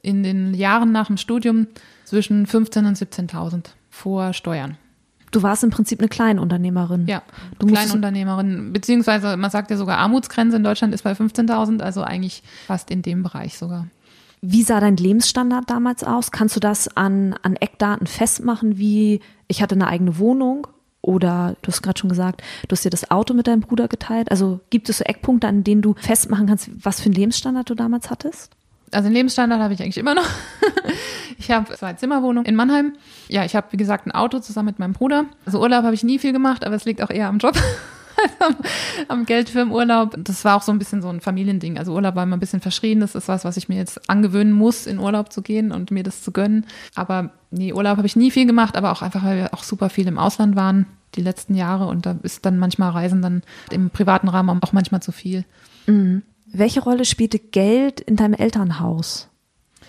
in 0.03 0.23
den 0.23 0.55
Jahren 0.55 0.93
nach 0.93 1.09
dem 1.09 1.17
Studium 1.17 1.67
zwischen 2.05 2.47
15.000 2.47 2.89
und 2.89 2.99
17.000 2.99 3.65
vor 3.91 4.33
Steuern. 4.33 4.77
Du 5.31 5.43
warst 5.43 5.63
im 5.63 5.71
Prinzip 5.71 6.01
eine 6.01 6.09
Kleinunternehmerin. 6.09 7.07
Ja, 7.07 7.23
du 7.59 7.67
Kleinunternehmerin, 7.67 8.73
beziehungsweise 8.73 9.37
man 9.37 9.51
sagt 9.51 9.71
ja 9.71 9.77
sogar 9.77 9.99
Armutsgrenze 9.99 10.57
in 10.57 10.65
Deutschland 10.65 10.93
ist 10.93 11.05
bei 11.05 11.13
15.000, 11.13 11.83
also 11.83 12.03
eigentlich 12.03 12.43
fast 12.67 12.91
in 12.91 13.03
dem 13.03 13.23
Bereich 13.23 13.57
sogar. 13.57 13.87
Wie 14.43 14.63
sah 14.63 14.81
dein 14.81 14.97
Lebensstandard 14.97 15.69
damals 15.69 16.03
aus? 16.03 16.33
Kannst 16.33 16.57
du 16.57 16.61
das 16.61 16.97
an, 16.97 17.35
an 17.43 17.57
Eckdaten 17.57 18.07
festmachen, 18.07 18.79
wie 18.79 19.21
ich 19.47 19.63
hatte 19.63 19.75
eine 19.75 19.87
eigene 19.87 20.19
Wohnung 20.19 20.67
oder 21.03 21.57
du 21.63 21.69
hast 21.69 21.83
gerade 21.83 21.99
schon 21.99 22.11
gesagt, 22.11 22.43
du 22.69 22.73
hast 22.73 22.85
dir 22.85 22.91
das 22.91 23.11
Auto 23.11 23.35
mit 23.35 23.47
deinem 23.47 23.61
Bruder 23.61 23.89
geteilt. 23.89 24.31
Also 24.31 24.61
gibt 24.71 24.89
es 24.89 24.99
so 24.99 25.05
Eckpunkte, 25.05 25.47
an 25.47 25.65
denen 25.65 25.83
du 25.83 25.95
festmachen 25.95 26.47
kannst, 26.47 26.71
was 26.85 27.01
für 27.01 27.07
einen 27.07 27.15
Lebensstandard 27.15 27.71
du 27.71 27.75
damals 27.75 28.11
hattest? 28.11 28.55
also 28.93 29.09
den 29.09 29.15
Lebensstandard 29.15 29.61
habe 29.61 29.75
ich 29.75 29.83
eigentlich 29.83 29.99
immer 29.99 30.15
noch. 30.15 30.27
ich 31.39 31.51
habe 31.51 31.73
zwei 31.75 31.95
Zimmerwohnungen 31.95 32.47
in 32.47 32.55
Mannheim. 32.57 32.95
Ja, 33.29 33.45
ich 33.45 33.55
habe, 33.55 33.69
wie 33.71 33.77
gesagt, 33.77 34.07
ein 34.07 34.13
Auto 34.13 34.41
zusammen 34.41 34.67
mit 34.67 34.79
meinem 34.79 34.93
Bruder. 34.93 35.27
Also 35.47 35.61
Urlaub 35.61 35.85
habe 35.85 35.95
ich 35.95 36.03
nie 36.03 36.19
viel 36.19 36.33
gemacht, 36.33 36.65
aber 36.65 36.75
es 36.75 36.85
liegt 36.85 37.03
auch 37.03 37.11
eher 37.11 37.29
am 37.29 37.39
Job. 37.39 37.57
Am, 38.39 38.57
am 39.09 39.27
Geld 39.27 39.51
für 39.51 39.59
den 39.59 39.71
Urlaub. 39.71 40.17
Das 40.19 40.45
war 40.45 40.57
auch 40.57 40.63
so 40.63 40.73
ein 40.73 40.79
bisschen 40.79 41.03
so 41.03 41.09
ein 41.09 41.21
Familiending. 41.21 41.79
Also 41.79 41.93
Urlaub 41.93 42.15
war 42.15 42.25
immer 42.25 42.37
ein 42.37 42.41
bisschen 42.41 42.61
verschrien. 42.61 43.01
Das 43.01 43.15
ist 43.15 43.29
was, 43.29 43.45
was 43.45 43.57
ich 43.57 43.69
mir 43.69 43.77
jetzt 43.77 44.09
angewöhnen 44.09 44.53
muss, 44.53 44.87
in 44.87 44.99
Urlaub 44.99 45.33
zu 45.33 45.43
gehen 45.43 45.73
und 45.73 45.91
mir 45.91 46.03
das 46.03 46.23
zu 46.23 46.33
gönnen. 46.33 46.67
Aber 46.95 47.31
nee, 47.51 47.73
Urlaub 47.73 47.97
habe 47.97 48.07
ich 48.07 48.17
nie 48.17 48.31
viel 48.31 48.47
gemacht, 48.47 48.77
aber 48.77 48.93
auch 48.93 49.03
einfach, 49.03 49.25
weil 49.25 49.39
wir 49.39 49.55
auch 49.55 49.63
super 49.63 49.91
viel 49.91 50.09
im 50.09 50.19
Ausland 50.19 50.57
waren 50.57 50.87
die 51.17 51.23
letzten 51.23 51.55
Jahre 51.55 51.87
und 51.87 52.07
da 52.07 52.17
ist 52.23 52.47
dann 52.47 52.59
manchmal 52.59 52.91
Reisen 52.91 53.23
dann 53.23 53.43
im 53.71 53.91
privaten 53.91 54.29
Rahmen 54.29 54.63
auch 54.63 54.73
manchmal 54.73 55.03
zu 55.03 55.13
viel. 55.13 55.45
Mhm. 55.87 56.23
Welche 56.47 56.81
Rolle 56.81 57.05
spielte 57.05 57.39
Geld 57.39 58.01
in 58.01 58.17
deinem 58.17 58.35
Elternhaus? 58.35 59.30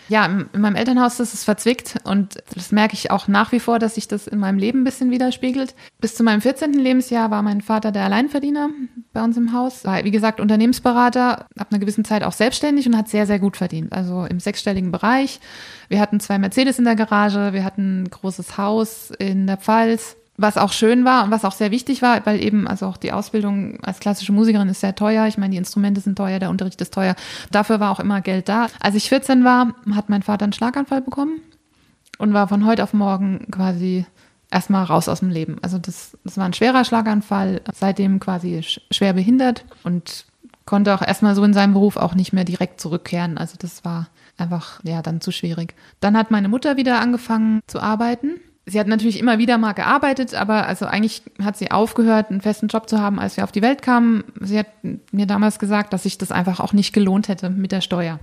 Ja, 0.09 0.25
in 0.25 0.61
meinem 0.61 0.75
Elternhaus 0.75 1.19
ist 1.19 1.33
es 1.33 1.43
verzwickt 1.43 1.95
und 2.03 2.37
das 2.53 2.71
merke 2.71 2.93
ich 2.95 3.11
auch 3.11 3.27
nach 3.27 3.51
wie 3.51 3.59
vor, 3.59 3.79
dass 3.79 3.95
sich 3.95 4.07
das 4.07 4.27
in 4.27 4.39
meinem 4.39 4.57
Leben 4.57 4.81
ein 4.81 4.83
bisschen 4.83 5.11
widerspiegelt. 5.11 5.75
Bis 5.99 6.15
zu 6.15 6.23
meinem 6.23 6.41
14. 6.41 6.73
Lebensjahr 6.73 7.31
war 7.31 7.41
mein 7.41 7.61
Vater 7.61 7.91
der 7.91 8.03
Alleinverdiener 8.03 8.69
bei 9.13 9.23
uns 9.23 9.37
im 9.37 9.53
Haus. 9.53 9.85
War, 9.85 10.03
wie 10.03 10.11
gesagt, 10.11 10.39
Unternehmensberater, 10.39 11.45
ab 11.57 11.67
einer 11.69 11.79
gewissen 11.79 12.05
Zeit 12.05 12.23
auch 12.23 12.33
selbstständig 12.33 12.87
und 12.87 12.97
hat 12.97 13.09
sehr, 13.09 13.25
sehr 13.25 13.39
gut 13.39 13.57
verdient. 13.57 13.93
Also 13.93 14.25
im 14.25 14.39
sechsstelligen 14.39 14.91
Bereich. 14.91 15.39
Wir 15.87 15.99
hatten 15.99 16.19
zwei 16.19 16.37
Mercedes 16.37 16.79
in 16.79 16.85
der 16.85 16.95
Garage, 16.95 17.53
wir 17.53 17.63
hatten 17.63 18.03
ein 18.03 18.09
großes 18.09 18.57
Haus 18.57 19.11
in 19.17 19.47
der 19.47 19.57
Pfalz 19.57 20.17
was 20.41 20.57
auch 20.57 20.71
schön 20.71 21.05
war 21.05 21.23
und 21.23 21.31
was 21.31 21.45
auch 21.45 21.51
sehr 21.51 21.71
wichtig 21.71 22.01
war, 22.01 22.25
weil 22.25 22.41
eben, 22.41 22.67
also 22.67 22.87
auch 22.87 22.97
die 22.97 23.11
Ausbildung 23.11 23.79
als 23.83 23.99
klassische 23.99 24.31
Musikerin 24.31 24.69
ist 24.69 24.81
sehr 24.81 24.95
teuer. 24.95 25.27
Ich 25.27 25.37
meine, 25.37 25.51
die 25.51 25.57
Instrumente 25.57 26.01
sind 26.01 26.17
teuer, 26.17 26.39
der 26.39 26.49
Unterricht 26.49 26.81
ist 26.81 26.93
teuer. 26.93 27.15
Dafür 27.51 27.79
war 27.79 27.91
auch 27.91 27.99
immer 27.99 28.21
Geld 28.21 28.49
da. 28.49 28.67
Als 28.79 28.95
ich 28.95 29.09
14 29.09 29.43
war, 29.43 29.73
hat 29.95 30.09
mein 30.09 30.23
Vater 30.23 30.43
einen 30.43 30.53
Schlaganfall 30.53 31.01
bekommen 31.01 31.41
und 32.17 32.33
war 32.33 32.47
von 32.47 32.65
heute 32.65 32.83
auf 32.83 32.93
morgen 32.93 33.47
quasi 33.51 34.05
erstmal 34.49 34.83
raus 34.83 35.07
aus 35.07 35.19
dem 35.19 35.29
Leben. 35.29 35.57
Also 35.61 35.77
das, 35.77 36.17
das 36.23 36.37
war 36.37 36.45
ein 36.45 36.53
schwerer 36.53 36.85
Schlaganfall, 36.85 37.61
seitdem 37.73 38.19
quasi 38.19 38.61
schwer 38.91 39.13
behindert 39.13 39.65
und 39.83 40.25
konnte 40.65 40.93
auch 40.93 41.01
erstmal 41.01 41.35
so 41.35 41.43
in 41.43 41.53
seinem 41.53 41.73
Beruf 41.73 41.97
auch 41.97 42.15
nicht 42.15 42.33
mehr 42.33 42.43
direkt 42.43 42.81
zurückkehren. 42.81 43.37
Also 43.37 43.55
das 43.59 43.85
war 43.85 44.09
einfach, 44.37 44.79
ja, 44.83 45.01
dann 45.01 45.21
zu 45.21 45.31
schwierig. 45.31 45.75
Dann 45.99 46.17
hat 46.17 46.31
meine 46.31 46.49
Mutter 46.49 46.77
wieder 46.77 46.99
angefangen 46.99 47.61
zu 47.67 47.79
arbeiten 47.79 48.39
sie 48.71 48.79
hat 48.79 48.87
natürlich 48.87 49.19
immer 49.19 49.37
wieder 49.37 49.57
mal 49.57 49.73
gearbeitet, 49.73 50.33
aber 50.33 50.65
also 50.65 50.85
eigentlich 50.85 51.23
hat 51.43 51.57
sie 51.57 51.71
aufgehört, 51.71 52.29
einen 52.29 52.41
festen 52.41 52.67
Job 52.67 52.89
zu 52.89 52.99
haben, 52.99 53.19
als 53.19 53.37
wir 53.37 53.43
auf 53.43 53.51
die 53.51 53.61
Welt 53.61 53.81
kamen. 53.81 54.23
Sie 54.39 54.57
hat 54.57 54.67
mir 55.11 55.25
damals 55.25 55.59
gesagt, 55.59 55.93
dass 55.93 56.03
sich 56.03 56.17
das 56.17 56.31
einfach 56.31 56.59
auch 56.59 56.73
nicht 56.73 56.93
gelohnt 56.93 57.27
hätte 57.27 57.49
mit 57.49 57.71
der 57.71 57.81
Steuer. 57.81 58.19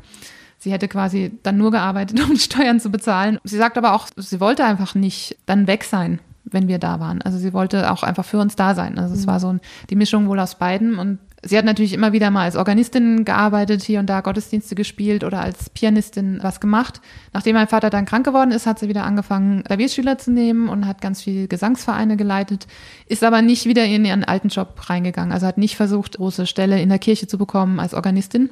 Sie 0.59 0.73
hätte 0.73 0.89
quasi 0.89 1.39
dann 1.43 1.57
nur 1.59 1.71
gearbeitet, 1.71 2.21
um 2.29 2.37
Steuern 2.37 2.81
zu 2.81 2.91
bezahlen. 2.91 3.39
Sie 3.45 3.59
sagt 3.59 3.77
aber 3.77 3.93
auch, 3.93 4.09
sie 4.17 4.41
wollte 4.41 4.65
einfach 4.65 4.95
nicht 4.95 5.37
dann 5.47 5.67
weg 5.67 5.85
sein, 5.85 6.19
wenn 6.45 6.67
wir 6.67 6.79
da 6.79 6.99
waren. 6.99 7.21
Also 7.23 7.39
sie 7.39 7.53
wollte 7.53 7.93
auch 7.93 8.03
einfach 8.03 8.25
für 8.25 8.39
uns 8.39 8.57
da 8.57 8.75
sein. 8.75 8.99
Also 8.99 9.15
es 9.15 9.23
mhm. 9.23 9.31
war 9.31 9.41
so 9.41 9.57
die 9.91 9.97
Mischung 9.97 10.29
wohl 10.29 10.41
aus 10.41 10.57
beiden 10.57 10.99
und 10.99 11.19
Sie 11.49 11.57
hat 11.57 11.65
natürlich 11.65 11.95
immer 11.95 12.13
wieder 12.13 12.31
mal 12.31 12.43
als 12.43 12.57
Organistin 12.57 13.25
gearbeitet, 13.25 13.83
hier 13.83 14.01
und 14.01 14.07
da 14.07 14.21
Gottesdienste 14.21 14.75
gespielt 14.75 15.25
oder 15.25 15.41
als 15.41 15.71
Pianistin 15.71 16.41
was 16.43 16.61
gemacht. 16.61 17.01
Nachdem 17.33 17.55
mein 17.55 17.69
Vater 17.69 17.89
dann 17.89 18.05
krank 18.05 18.27
geworden 18.27 18.51
ist, 18.51 18.67
hat 18.67 18.79
sie 18.79 18.89
wieder 18.89 19.05
angefangen, 19.05 19.65
Klavierschüler 19.65 20.19
zu 20.19 20.31
nehmen 20.31 20.69
und 20.69 20.87
hat 20.87 21.01
ganz 21.01 21.23
viele 21.23 21.49
Gesangsvereine 21.49 22.19
geleitet, 22.19 22.67
ist 23.07 23.25
aber 23.25 23.41
nicht 23.41 23.65
wieder 23.65 23.85
in 23.87 24.05
ihren 24.05 24.25
alten 24.25 24.49
Job 24.49 24.91
reingegangen. 24.91 25.33
Also 25.33 25.47
hat 25.47 25.57
nicht 25.57 25.77
versucht, 25.77 26.19
große 26.19 26.47
Stelle 26.47 26.83
in 26.83 26.91
der 26.91 26.99
Kirche 26.99 27.27
zu 27.27 27.39
bekommen 27.39 27.81
als 27.81 27.95
Organistin, 27.95 28.51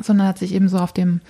sondern 0.00 0.28
hat 0.28 0.38
sich 0.38 0.54
eben 0.54 0.68
so 0.68 0.78
auf 0.78 0.92
dem 0.92 1.20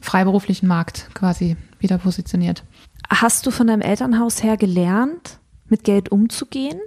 freiberuflichen 0.00 0.66
Markt 0.66 1.08
quasi 1.14 1.56
wieder 1.78 1.98
positioniert. 1.98 2.64
Hast 3.08 3.46
du 3.46 3.52
von 3.52 3.68
deinem 3.68 3.82
Elternhaus 3.82 4.42
her 4.42 4.56
gelernt, 4.56 5.38
mit 5.68 5.84
Geld 5.84 6.10
umzugehen? 6.10 6.80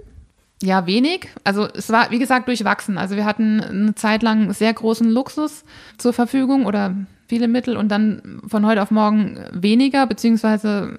Ja, 0.62 0.86
wenig. 0.86 1.28
Also 1.44 1.66
es 1.66 1.90
war, 1.90 2.10
wie 2.10 2.18
gesagt, 2.18 2.48
durchwachsen. 2.48 2.96
Also 2.96 3.16
wir 3.16 3.26
hatten 3.26 3.60
eine 3.60 3.94
Zeit 3.94 4.22
lang 4.22 4.52
sehr 4.54 4.72
großen 4.72 5.10
Luxus 5.10 5.64
zur 5.98 6.14
Verfügung 6.14 6.64
oder 6.64 6.94
viele 7.28 7.48
Mittel 7.48 7.76
und 7.76 7.88
dann 7.88 8.40
von 8.46 8.64
heute 8.64 8.82
auf 8.82 8.90
morgen 8.90 9.38
weniger, 9.52 10.06
beziehungsweise 10.06 10.98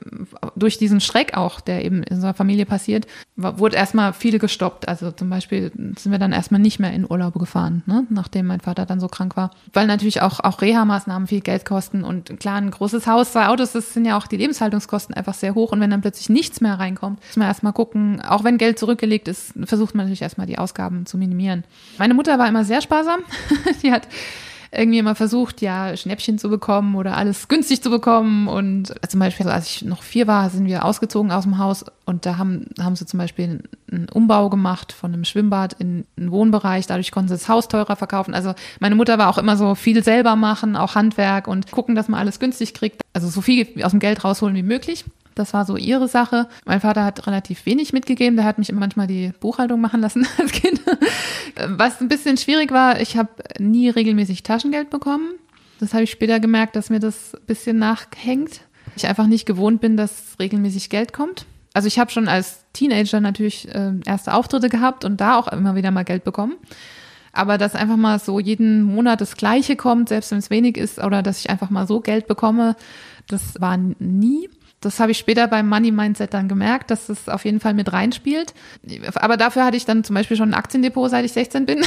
durch 0.56 0.78
diesen 0.78 1.02
Schreck 1.02 1.36
auch, 1.36 1.60
der 1.60 1.84
eben 1.86 2.04
in 2.04 2.16
unserer 2.16 2.34
Familie 2.34 2.66
passiert, 2.66 3.08
wurde 3.38 3.76
erstmal 3.76 4.14
viele 4.14 4.40
gestoppt. 4.40 4.88
Also 4.88 5.12
zum 5.12 5.30
Beispiel 5.30 5.72
sind 5.76 6.12
wir 6.12 6.18
dann 6.18 6.32
erstmal 6.32 6.60
nicht 6.60 6.80
mehr 6.80 6.92
in 6.92 7.10
Urlaube 7.10 7.38
gefahren, 7.38 7.84
ne? 7.86 8.06
nachdem 8.10 8.48
mein 8.48 8.62
Vater 8.62 8.86
dann 8.86 9.00
so 9.00 9.08
krank 9.08 9.38
war. 9.38 9.52
Weil 9.74 9.86
natürlich 9.86 10.22
auch, 10.22 10.40
auch 10.40 10.62
Reha-Maßnahmen 10.62 11.28
viel 11.28 11.42
Geld 11.42 11.64
kosten 11.64 12.04
und 12.04 12.40
klar, 12.40 12.56
ein 12.56 12.72
großes 12.72 13.06
Haus, 13.06 13.34
zwei 13.34 13.48
Autos, 13.48 13.74
das 13.74 13.94
sind 13.94 14.06
ja 14.06 14.18
auch 14.18 14.26
die 14.26 14.38
Lebenshaltungskosten 14.38 15.14
einfach 15.14 15.36
sehr 15.36 15.54
hoch 15.54 15.72
und 15.72 15.80
wenn 15.80 15.92
dann 15.92 16.02
plötzlich 16.02 16.30
nichts 16.30 16.62
mehr 16.62 16.80
reinkommt, 16.80 17.20
muss 17.20 17.38
man 17.38 17.48
erstmal 17.48 17.74
gucken, 17.74 18.22
auch 18.22 18.44
wenn 18.44 18.58
Geld 18.58 18.80
zurückgelegt 18.80 19.28
ist, 19.28 19.54
versucht 19.66 19.94
man 19.94 20.06
natürlich 20.06 20.24
erstmal 20.24 20.48
die 20.48 20.58
Ausgaben 20.58 21.06
zu 21.06 21.18
minimieren. 21.18 21.64
Meine 22.00 22.16
Mutter 22.16 22.40
war 22.40 22.48
immer 22.48 22.66
sehr 22.66 22.82
sparsam. 22.82 23.20
die 23.84 23.92
hat 23.92 24.08
irgendwie 24.78 25.00
immer 25.00 25.16
versucht, 25.16 25.62
ja, 25.62 25.98
Schnäppchen 25.98 26.38
zu 26.38 26.50
bekommen 26.50 26.96
oder 26.96 27.18
alles 27.18 27.48
günstig 27.48 27.82
zu 27.82 27.90
bekommen. 27.90 28.48
Und 28.48 28.94
zum 29.10 29.20
Beispiel, 29.20 29.48
als 29.48 29.68
ich 29.68 29.82
noch 29.84 30.04
vier 30.04 30.28
war, 30.28 30.50
sind 30.50 30.66
wir 30.66 30.86
ausgezogen 30.86 31.32
aus 31.32 31.44
dem 31.44 31.58
Haus 31.58 31.84
und 32.06 32.26
da 32.26 32.38
haben, 32.38 32.68
haben 32.80 32.96
sie 32.96 33.06
zum 33.06 33.18
Beispiel 33.18 33.64
einen 33.92 34.08
Umbau 34.10 34.50
gemacht 34.50 34.94
von 34.94 35.14
einem 35.14 35.26
Schwimmbad 35.26 35.74
in 35.74 36.06
einen 36.18 36.32
Wohnbereich. 36.32 36.86
Dadurch 36.88 37.12
konnten 37.12 37.30
sie 37.30 37.36
das 37.36 37.50
Haus 37.50 37.68
teurer 37.68 37.96
verkaufen. 37.96 38.34
Also 38.34 38.54
meine 38.80 38.96
Mutter 38.96 39.18
war 39.18 39.30
auch 39.30 39.38
immer 39.38 39.58
so 39.58 39.76
viel 39.76 40.04
selber 40.04 40.36
machen, 40.36 40.76
auch 40.76 40.96
Handwerk 40.96 41.48
und 41.48 41.72
gucken, 41.72 41.96
dass 41.96 42.08
man 42.08 42.20
alles 42.20 42.40
günstig 42.40 42.74
kriegt. 42.74 43.02
Also 43.14 43.28
so 43.30 43.42
viel 43.42 43.68
aus 43.84 43.92
dem 43.92 44.00
Geld 44.00 44.24
rausholen 44.24 44.56
wie 44.56 44.64
möglich. 44.64 45.06
Das 45.38 45.54
war 45.54 45.66
so 45.66 45.78
ihre 45.78 46.08
Sache. 46.08 46.48
Mein 46.66 46.82
Vater 46.82 47.06
hat 47.06 47.28
relativ 47.28 47.66
wenig 47.66 47.94
mitgegeben. 47.94 48.38
Der 48.38 48.46
hat 48.46 48.58
mich 48.58 48.72
manchmal 48.72 49.08
die 49.08 49.34
Buchhaltung 49.40 49.80
machen 49.80 50.02
lassen 50.02 50.28
als 50.38 50.52
Kind. 50.52 50.82
Was 51.68 52.02
ein 52.02 52.08
bisschen 52.08 52.38
schwierig 52.38 52.72
war, 52.72 53.00
ich 53.00 53.18
habe 53.18 53.30
nie 53.60 53.90
regelmäßig 53.90 54.44
Taschengeld 54.44 54.90
bekommen. 54.90 55.34
Das 55.80 55.94
habe 55.94 56.04
ich 56.04 56.12
später 56.12 56.40
gemerkt, 56.40 56.76
dass 56.76 56.90
mir 56.90 57.00
das 57.00 57.36
ein 57.36 57.46
bisschen 57.46 57.78
nachhängt. 57.78 58.62
Ich 58.96 59.08
einfach 59.08 59.28
nicht 59.28 59.46
gewohnt 59.46 59.80
bin, 59.80 59.96
dass 59.96 60.36
regelmäßig 60.40 60.90
Geld 60.90 61.14
kommt. 61.14 61.46
Also 61.74 61.88
ich 61.88 62.00
habe 62.00 62.10
schon 62.10 62.28
als 62.28 62.66
Teenager 62.74 63.20
natürlich 63.20 63.68
äh, 63.74 63.92
erste 64.06 64.34
Auftritte 64.34 64.70
gehabt 64.70 65.06
und 65.06 65.22
da 65.22 65.38
auch 65.38 65.48
immer 65.50 65.76
wieder 65.76 65.92
mal 65.92 66.04
Geld 66.04 66.24
bekommen. 66.24 66.56
Aber 67.32 67.60
dass 67.60 67.76
einfach 67.76 67.98
mal 67.98 68.18
so 68.18 68.40
jeden 68.40 68.82
Monat 68.82 69.22
das 69.22 69.38
Gleiche 69.38 69.76
kommt, 69.76 70.10
selbst 70.10 70.32
wenn 70.32 70.40
es 70.40 70.50
wenig 70.50 70.78
ist, 70.78 70.98
oder 70.98 71.22
dass 71.22 71.40
ich 71.40 71.52
einfach 71.52 71.70
mal 71.70 71.86
so 71.86 72.00
Geld 72.00 72.26
bekomme, 72.26 72.76
das 73.28 73.62
war 73.62 73.78
nie. 73.78 74.50
Das 74.80 75.00
habe 75.00 75.12
ich 75.12 75.18
später 75.18 75.48
beim 75.48 75.68
Money 75.68 75.92
Mindset 75.92 76.34
dann 76.34 76.48
gemerkt, 76.48 76.92
dass 76.92 77.08
das 77.08 77.28
auf 77.30 77.46
jeden 77.46 77.60
Fall 77.60 77.74
mit 77.74 77.92
reinspielt. 77.92 78.54
Aber 79.16 79.36
dafür 79.36 79.66
hatte 79.66 79.78
ich 79.78 79.86
dann 79.86 80.04
zum 80.04 80.14
Beispiel 80.14 80.38
schon 80.38 80.52
ein 80.52 80.54
Aktiendepot, 80.54 81.10
seit 81.10 81.26
ich 81.26 81.34
16 81.34 81.66
bin, 81.66 81.84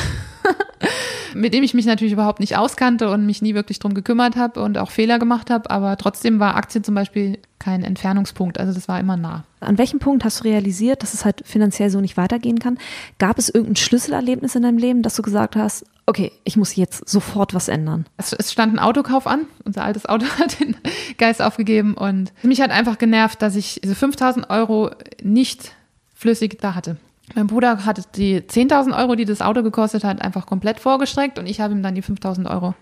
mit 1.34 1.54
dem 1.54 1.62
ich 1.62 1.74
mich 1.74 1.86
natürlich 1.86 2.12
überhaupt 2.12 2.40
nicht 2.40 2.56
auskannte 2.56 3.10
und 3.10 3.26
mich 3.26 3.42
nie 3.42 3.54
wirklich 3.54 3.78
drum 3.78 3.94
gekümmert 3.94 4.36
habe 4.36 4.62
und 4.62 4.78
auch 4.78 4.90
Fehler 4.90 5.18
gemacht 5.18 5.50
habe. 5.50 5.70
Aber 5.70 5.96
trotzdem 5.96 6.40
war 6.40 6.56
Aktien 6.56 6.84
zum 6.84 6.94
Beispiel 6.94 7.38
kein 7.58 7.84
Entfernungspunkt. 7.84 8.58
Also 8.58 8.72
das 8.72 8.88
war 8.88 8.98
immer 8.98 9.16
nah. 9.16 9.44
An 9.60 9.78
welchem 9.78 9.98
Punkt 9.98 10.24
hast 10.24 10.40
du 10.40 10.44
realisiert, 10.44 11.02
dass 11.02 11.14
es 11.14 11.24
halt 11.24 11.42
finanziell 11.44 11.90
so 11.90 12.00
nicht 12.00 12.16
weitergehen 12.16 12.58
kann? 12.58 12.78
Gab 13.18 13.38
es 13.38 13.48
irgendein 13.48 13.76
Schlüsselerlebnis 13.76 14.54
in 14.54 14.62
deinem 14.62 14.78
Leben, 14.78 15.02
dass 15.02 15.16
du 15.16 15.22
gesagt 15.22 15.56
hast, 15.56 15.84
okay, 16.06 16.32
ich 16.44 16.56
muss 16.56 16.74
jetzt 16.74 17.08
sofort 17.08 17.54
was 17.54 17.68
ändern? 17.68 18.06
Es, 18.16 18.32
es 18.32 18.50
stand 18.52 18.74
ein 18.74 18.78
Autokauf 18.78 19.26
an. 19.26 19.46
Unser 19.64 19.84
altes 19.84 20.06
Auto 20.06 20.26
hat 20.38 20.58
den 20.60 20.76
Geist 21.18 21.42
aufgegeben 21.42 21.94
und 21.94 22.32
mich 22.42 22.60
hat 22.60 22.70
einfach 22.70 22.98
genervt, 22.98 23.42
dass 23.42 23.56
ich 23.56 23.80
diese 23.82 23.94
5000 23.94 24.50
Euro 24.50 24.90
nicht 25.22 25.72
flüssig 26.14 26.58
da 26.60 26.74
hatte. 26.74 26.96
Mein 27.34 27.46
Bruder 27.46 27.84
hatte 27.84 28.02
die 28.16 28.40
10.000 28.40 28.96
Euro, 28.96 29.14
die 29.14 29.24
das 29.24 29.40
Auto 29.40 29.62
gekostet 29.62 30.04
hat, 30.04 30.22
einfach 30.22 30.46
komplett 30.46 30.80
vorgestreckt 30.80 31.38
und 31.38 31.46
ich 31.46 31.60
habe 31.60 31.74
ihm 31.74 31.82
dann 31.82 31.94
die 31.94 32.02
5.000 32.02 32.50
Euro 32.50 32.74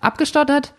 abgestottert. 0.00 0.74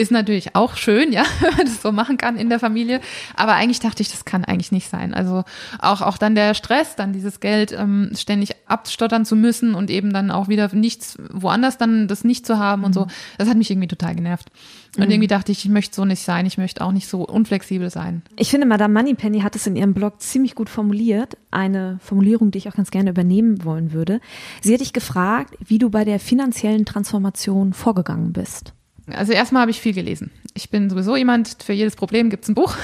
Ist 0.00 0.12
natürlich 0.12 0.54
auch 0.54 0.76
schön, 0.76 1.10
ja, 1.12 1.24
wenn 1.40 1.56
man 1.56 1.66
das 1.66 1.82
so 1.82 1.90
machen 1.90 2.18
kann 2.18 2.36
in 2.36 2.48
der 2.48 2.60
Familie. 2.60 3.00
Aber 3.34 3.54
eigentlich 3.54 3.80
dachte 3.80 4.00
ich, 4.00 4.10
das 4.10 4.24
kann 4.24 4.44
eigentlich 4.44 4.70
nicht 4.70 4.88
sein. 4.88 5.12
Also 5.12 5.42
auch, 5.80 6.02
auch 6.02 6.18
dann 6.18 6.36
der 6.36 6.54
Stress, 6.54 6.94
dann 6.94 7.12
dieses 7.12 7.40
Geld 7.40 7.72
ähm, 7.72 8.12
ständig 8.14 8.54
abstottern 8.66 9.24
zu 9.24 9.34
müssen 9.34 9.74
und 9.74 9.90
eben 9.90 10.12
dann 10.12 10.30
auch 10.30 10.46
wieder 10.46 10.72
nichts, 10.72 11.16
woanders 11.30 11.78
dann 11.78 12.06
das 12.06 12.22
nicht 12.22 12.46
zu 12.46 12.58
haben 12.58 12.84
und 12.84 12.92
so, 12.92 13.06
mhm. 13.06 13.10
das 13.38 13.48
hat 13.48 13.56
mich 13.56 13.70
irgendwie 13.70 13.88
total 13.88 14.14
genervt. 14.14 14.52
Und 14.96 15.06
mhm. 15.06 15.10
irgendwie 15.10 15.28
dachte 15.28 15.52
ich, 15.52 15.64
ich 15.64 15.70
möchte 15.70 15.94
so 15.94 16.04
nicht 16.04 16.22
sein, 16.22 16.46
ich 16.46 16.58
möchte 16.58 16.84
auch 16.84 16.92
nicht 16.92 17.08
so 17.08 17.26
unflexibel 17.26 17.90
sein. 17.90 18.22
Ich 18.36 18.50
finde, 18.50 18.66
Madame 18.66 18.94
Moneypenny 18.94 19.40
hat 19.40 19.54
es 19.56 19.66
in 19.66 19.76
ihrem 19.76 19.94
Blog 19.94 20.20
ziemlich 20.20 20.54
gut 20.54 20.68
formuliert. 20.68 21.36
Eine 21.50 21.98
Formulierung, 22.02 22.50
die 22.50 22.58
ich 22.58 22.68
auch 22.68 22.74
ganz 22.74 22.90
gerne 22.90 23.10
übernehmen 23.10 23.64
wollen 23.64 23.92
würde. 23.92 24.20
Sie 24.60 24.72
hat 24.72 24.80
dich 24.80 24.92
gefragt, 24.92 25.56
wie 25.64 25.78
du 25.78 25.90
bei 25.90 26.04
der 26.04 26.18
finanziellen 26.20 26.84
Transformation 26.84 27.72
vorgegangen 27.72 28.32
bist. 28.32 28.72
Also 29.12 29.32
erstmal 29.32 29.62
habe 29.62 29.70
ich 29.70 29.80
viel 29.80 29.94
gelesen. 29.94 30.30
Ich 30.54 30.70
bin 30.70 30.90
sowieso 30.90 31.16
jemand, 31.16 31.62
für 31.62 31.72
jedes 31.72 31.96
Problem 31.96 32.30
gibt 32.30 32.44
es 32.44 32.50
ein 32.50 32.54
Buch. 32.54 32.74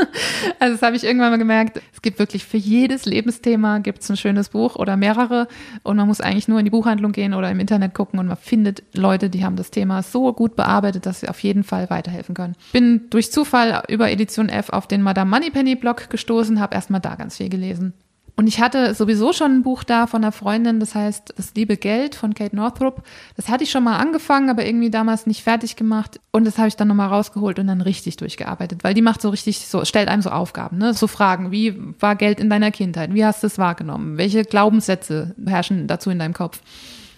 also 0.58 0.74
das 0.74 0.82
habe 0.82 0.96
ich 0.96 1.04
irgendwann 1.04 1.30
mal 1.30 1.38
gemerkt. 1.38 1.80
Es 1.92 2.02
gibt 2.02 2.18
wirklich 2.18 2.44
für 2.44 2.56
jedes 2.56 3.04
Lebensthema 3.04 3.78
gibt 3.78 4.02
es 4.02 4.10
ein 4.10 4.16
schönes 4.16 4.48
Buch 4.48 4.76
oder 4.76 4.96
mehrere. 4.96 5.48
Und 5.82 5.96
man 5.96 6.08
muss 6.08 6.20
eigentlich 6.20 6.48
nur 6.48 6.58
in 6.58 6.64
die 6.64 6.70
Buchhandlung 6.70 7.12
gehen 7.12 7.34
oder 7.34 7.50
im 7.50 7.60
Internet 7.60 7.94
gucken 7.94 8.18
und 8.18 8.26
man 8.26 8.36
findet 8.36 8.82
Leute, 8.92 9.30
die 9.30 9.44
haben 9.44 9.56
das 9.56 9.70
Thema 9.70 10.02
so 10.02 10.32
gut 10.32 10.56
bearbeitet, 10.56 11.06
dass 11.06 11.20
sie 11.20 11.28
auf 11.28 11.40
jeden 11.40 11.64
Fall 11.64 11.90
weiterhelfen 11.90 12.34
können. 12.34 12.56
Bin 12.72 13.08
durch 13.10 13.32
Zufall 13.32 13.82
über 13.88 14.10
Edition 14.10 14.48
F 14.48 14.70
auf 14.70 14.86
den 14.86 15.02
Madame 15.02 15.30
Moneypenny 15.30 15.76
Blog 15.76 16.10
gestoßen, 16.10 16.60
habe 16.60 16.74
erstmal 16.74 17.00
da 17.00 17.14
ganz 17.14 17.36
viel 17.36 17.48
gelesen. 17.48 17.94
Und 18.34 18.46
ich 18.46 18.60
hatte 18.60 18.94
sowieso 18.94 19.32
schon 19.32 19.52
ein 19.52 19.62
Buch 19.62 19.84
da 19.84 20.06
von 20.06 20.22
einer 20.22 20.32
Freundin, 20.32 20.80
das 20.80 20.94
heißt 20.94 21.34
Das 21.36 21.54
liebe 21.54 21.76
Geld 21.76 22.14
von 22.14 22.34
Kate 22.34 22.56
Northrup. 22.56 23.02
Das 23.36 23.48
hatte 23.48 23.64
ich 23.64 23.70
schon 23.70 23.84
mal 23.84 23.98
angefangen, 23.98 24.48
aber 24.48 24.64
irgendwie 24.64 24.90
damals 24.90 25.26
nicht 25.26 25.42
fertig 25.42 25.76
gemacht. 25.76 26.18
Und 26.30 26.46
das 26.46 26.56
habe 26.56 26.68
ich 26.68 26.76
dann 26.76 26.88
nochmal 26.88 27.08
rausgeholt 27.08 27.58
und 27.58 27.66
dann 27.66 27.82
richtig 27.82 28.16
durchgearbeitet, 28.16 28.84
weil 28.84 28.94
die 28.94 29.02
macht 29.02 29.20
so 29.20 29.28
richtig, 29.28 29.66
so 29.66 29.84
stellt 29.84 30.08
einem 30.08 30.22
so 30.22 30.30
Aufgaben, 30.30 30.78
ne? 30.78 30.94
So 30.94 31.06
Fragen, 31.06 31.50
wie 31.50 31.78
war 32.00 32.16
Geld 32.16 32.40
in 32.40 32.48
deiner 32.48 32.70
Kindheit? 32.70 33.12
Wie 33.12 33.24
hast 33.24 33.42
du 33.42 33.48
es 33.48 33.58
wahrgenommen? 33.58 34.16
Welche 34.16 34.44
Glaubenssätze 34.44 35.34
herrschen 35.46 35.86
dazu 35.86 36.10
in 36.10 36.18
deinem 36.18 36.34
Kopf? 36.34 36.60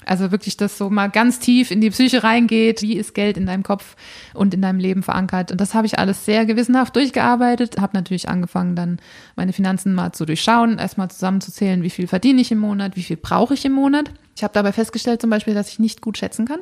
Also 0.06 0.30
wirklich, 0.30 0.56
dass 0.56 0.78
so 0.78 0.90
mal 0.90 1.08
ganz 1.08 1.38
tief 1.38 1.70
in 1.70 1.80
die 1.80 1.90
Psyche 1.90 2.22
reingeht. 2.22 2.82
Wie 2.82 2.96
ist 2.96 3.14
Geld 3.14 3.36
in 3.36 3.46
deinem 3.46 3.62
Kopf 3.62 3.96
und 4.34 4.54
in 4.54 4.62
deinem 4.62 4.78
Leben 4.78 5.02
verankert? 5.02 5.52
Und 5.52 5.60
das 5.60 5.74
habe 5.74 5.86
ich 5.86 5.98
alles 5.98 6.24
sehr 6.24 6.46
gewissenhaft 6.46 6.96
durchgearbeitet. 6.96 7.80
Habe 7.80 7.96
natürlich 7.96 8.28
angefangen, 8.28 8.76
dann 8.76 8.98
meine 9.36 9.52
Finanzen 9.52 9.94
mal 9.94 10.12
zu 10.12 10.24
durchschauen, 10.24 10.78
erstmal 10.78 11.10
zusammenzuzählen, 11.10 11.82
wie 11.82 11.90
viel 11.90 12.06
verdiene 12.06 12.40
ich 12.40 12.52
im 12.52 12.58
Monat, 12.58 12.96
wie 12.96 13.02
viel 13.02 13.16
brauche 13.16 13.54
ich 13.54 13.64
im 13.64 13.72
Monat. 13.72 14.10
Ich 14.36 14.42
habe 14.42 14.54
dabei 14.54 14.72
festgestellt 14.72 15.20
zum 15.20 15.30
Beispiel, 15.30 15.54
dass 15.54 15.68
ich 15.68 15.78
nicht 15.78 16.00
gut 16.00 16.18
schätzen 16.18 16.46
kann 16.46 16.60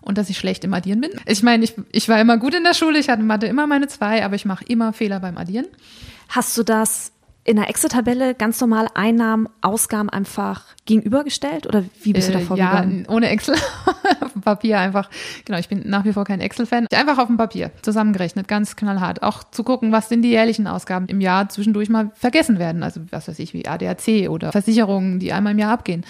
und 0.00 0.18
dass 0.18 0.30
ich 0.30 0.38
schlecht 0.38 0.64
im 0.64 0.72
Addieren 0.74 1.00
bin. 1.00 1.10
Ich 1.26 1.42
meine, 1.42 1.64
ich, 1.64 1.74
ich 1.90 2.08
war 2.08 2.20
immer 2.20 2.38
gut 2.38 2.54
in 2.54 2.64
der 2.64 2.74
Schule, 2.74 2.98
ich 2.98 3.08
hatte 3.08 3.22
Mathe 3.22 3.46
immer 3.46 3.66
meine 3.66 3.88
zwei, 3.88 4.24
aber 4.24 4.36
ich 4.36 4.44
mache 4.44 4.64
immer 4.66 4.92
Fehler 4.92 5.20
beim 5.20 5.36
Addieren. 5.36 5.66
Hast 6.28 6.56
du 6.56 6.62
das 6.62 7.12
in 7.46 7.56
der 7.56 7.68
Excel-Tabelle 7.68 8.34
ganz 8.34 8.60
normal 8.60 8.88
Einnahmen, 8.94 9.48
Ausgaben 9.60 10.10
einfach 10.10 10.64
gegenübergestellt 10.84 11.66
oder 11.66 11.84
wie 12.02 12.12
bist 12.12 12.28
du 12.28 12.32
da 12.32 12.40
vorgegangen? 12.40 13.04
Äh, 13.04 13.08
ja, 13.08 13.14
ohne 13.14 13.28
Excel, 13.28 13.54
auf 14.20 14.32
dem 14.32 14.42
Papier 14.42 14.80
einfach. 14.80 15.08
Genau, 15.44 15.58
ich 15.58 15.68
bin 15.68 15.88
nach 15.88 16.04
wie 16.04 16.12
vor 16.12 16.24
kein 16.24 16.40
Excel-Fan. 16.40 16.88
Einfach 16.92 17.18
auf 17.18 17.28
dem 17.28 17.36
Papier 17.36 17.70
zusammengerechnet, 17.82 18.48
ganz 18.48 18.74
knallhart. 18.74 19.22
Auch 19.22 19.44
zu 19.44 19.62
gucken, 19.62 19.92
was 19.92 20.08
sind 20.08 20.22
die 20.22 20.30
jährlichen 20.30 20.66
Ausgaben 20.66 21.06
im 21.06 21.20
Jahr 21.20 21.48
zwischendurch 21.48 21.88
mal 21.88 22.10
vergessen 22.14 22.58
werden. 22.58 22.82
Also 22.82 23.00
was 23.10 23.28
weiß 23.28 23.38
ich, 23.38 23.54
wie 23.54 23.66
ADAC 23.66 24.28
oder 24.28 24.50
Versicherungen, 24.50 25.20
die 25.20 25.32
einmal 25.32 25.52
im 25.52 25.60
Jahr 25.60 25.72
abgehen. 25.72 26.04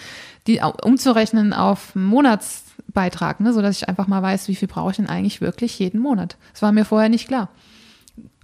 Die 0.47 0.61
umzurechnen 0.83 1.53
auf 1.53 1.95
Monatsbeitrag, 1.95 3.41
ne, 3.41 3.53
sodass 3.53 3.77
ich 3.77 3.89
einfach 3.89 4.07
mal 4.07 4.23
weiß, 4.23 4.49
wie 4.49 4.55
viel 4.55 4.69
brauche 4.69 4.93
ich 4.93 4.97
denn 4.97 5.09
eigentlich 5.09 5.43
wirklich 5.43 5.79
jeden 5.79 6.01
Monat. 6.01 6.39
Das 6.53 6.63
war 6.63 6.73
mir 6.73 6.87
vorher 6.87 7.11
nicht 7.11 7.29
klar. 7.29 7.51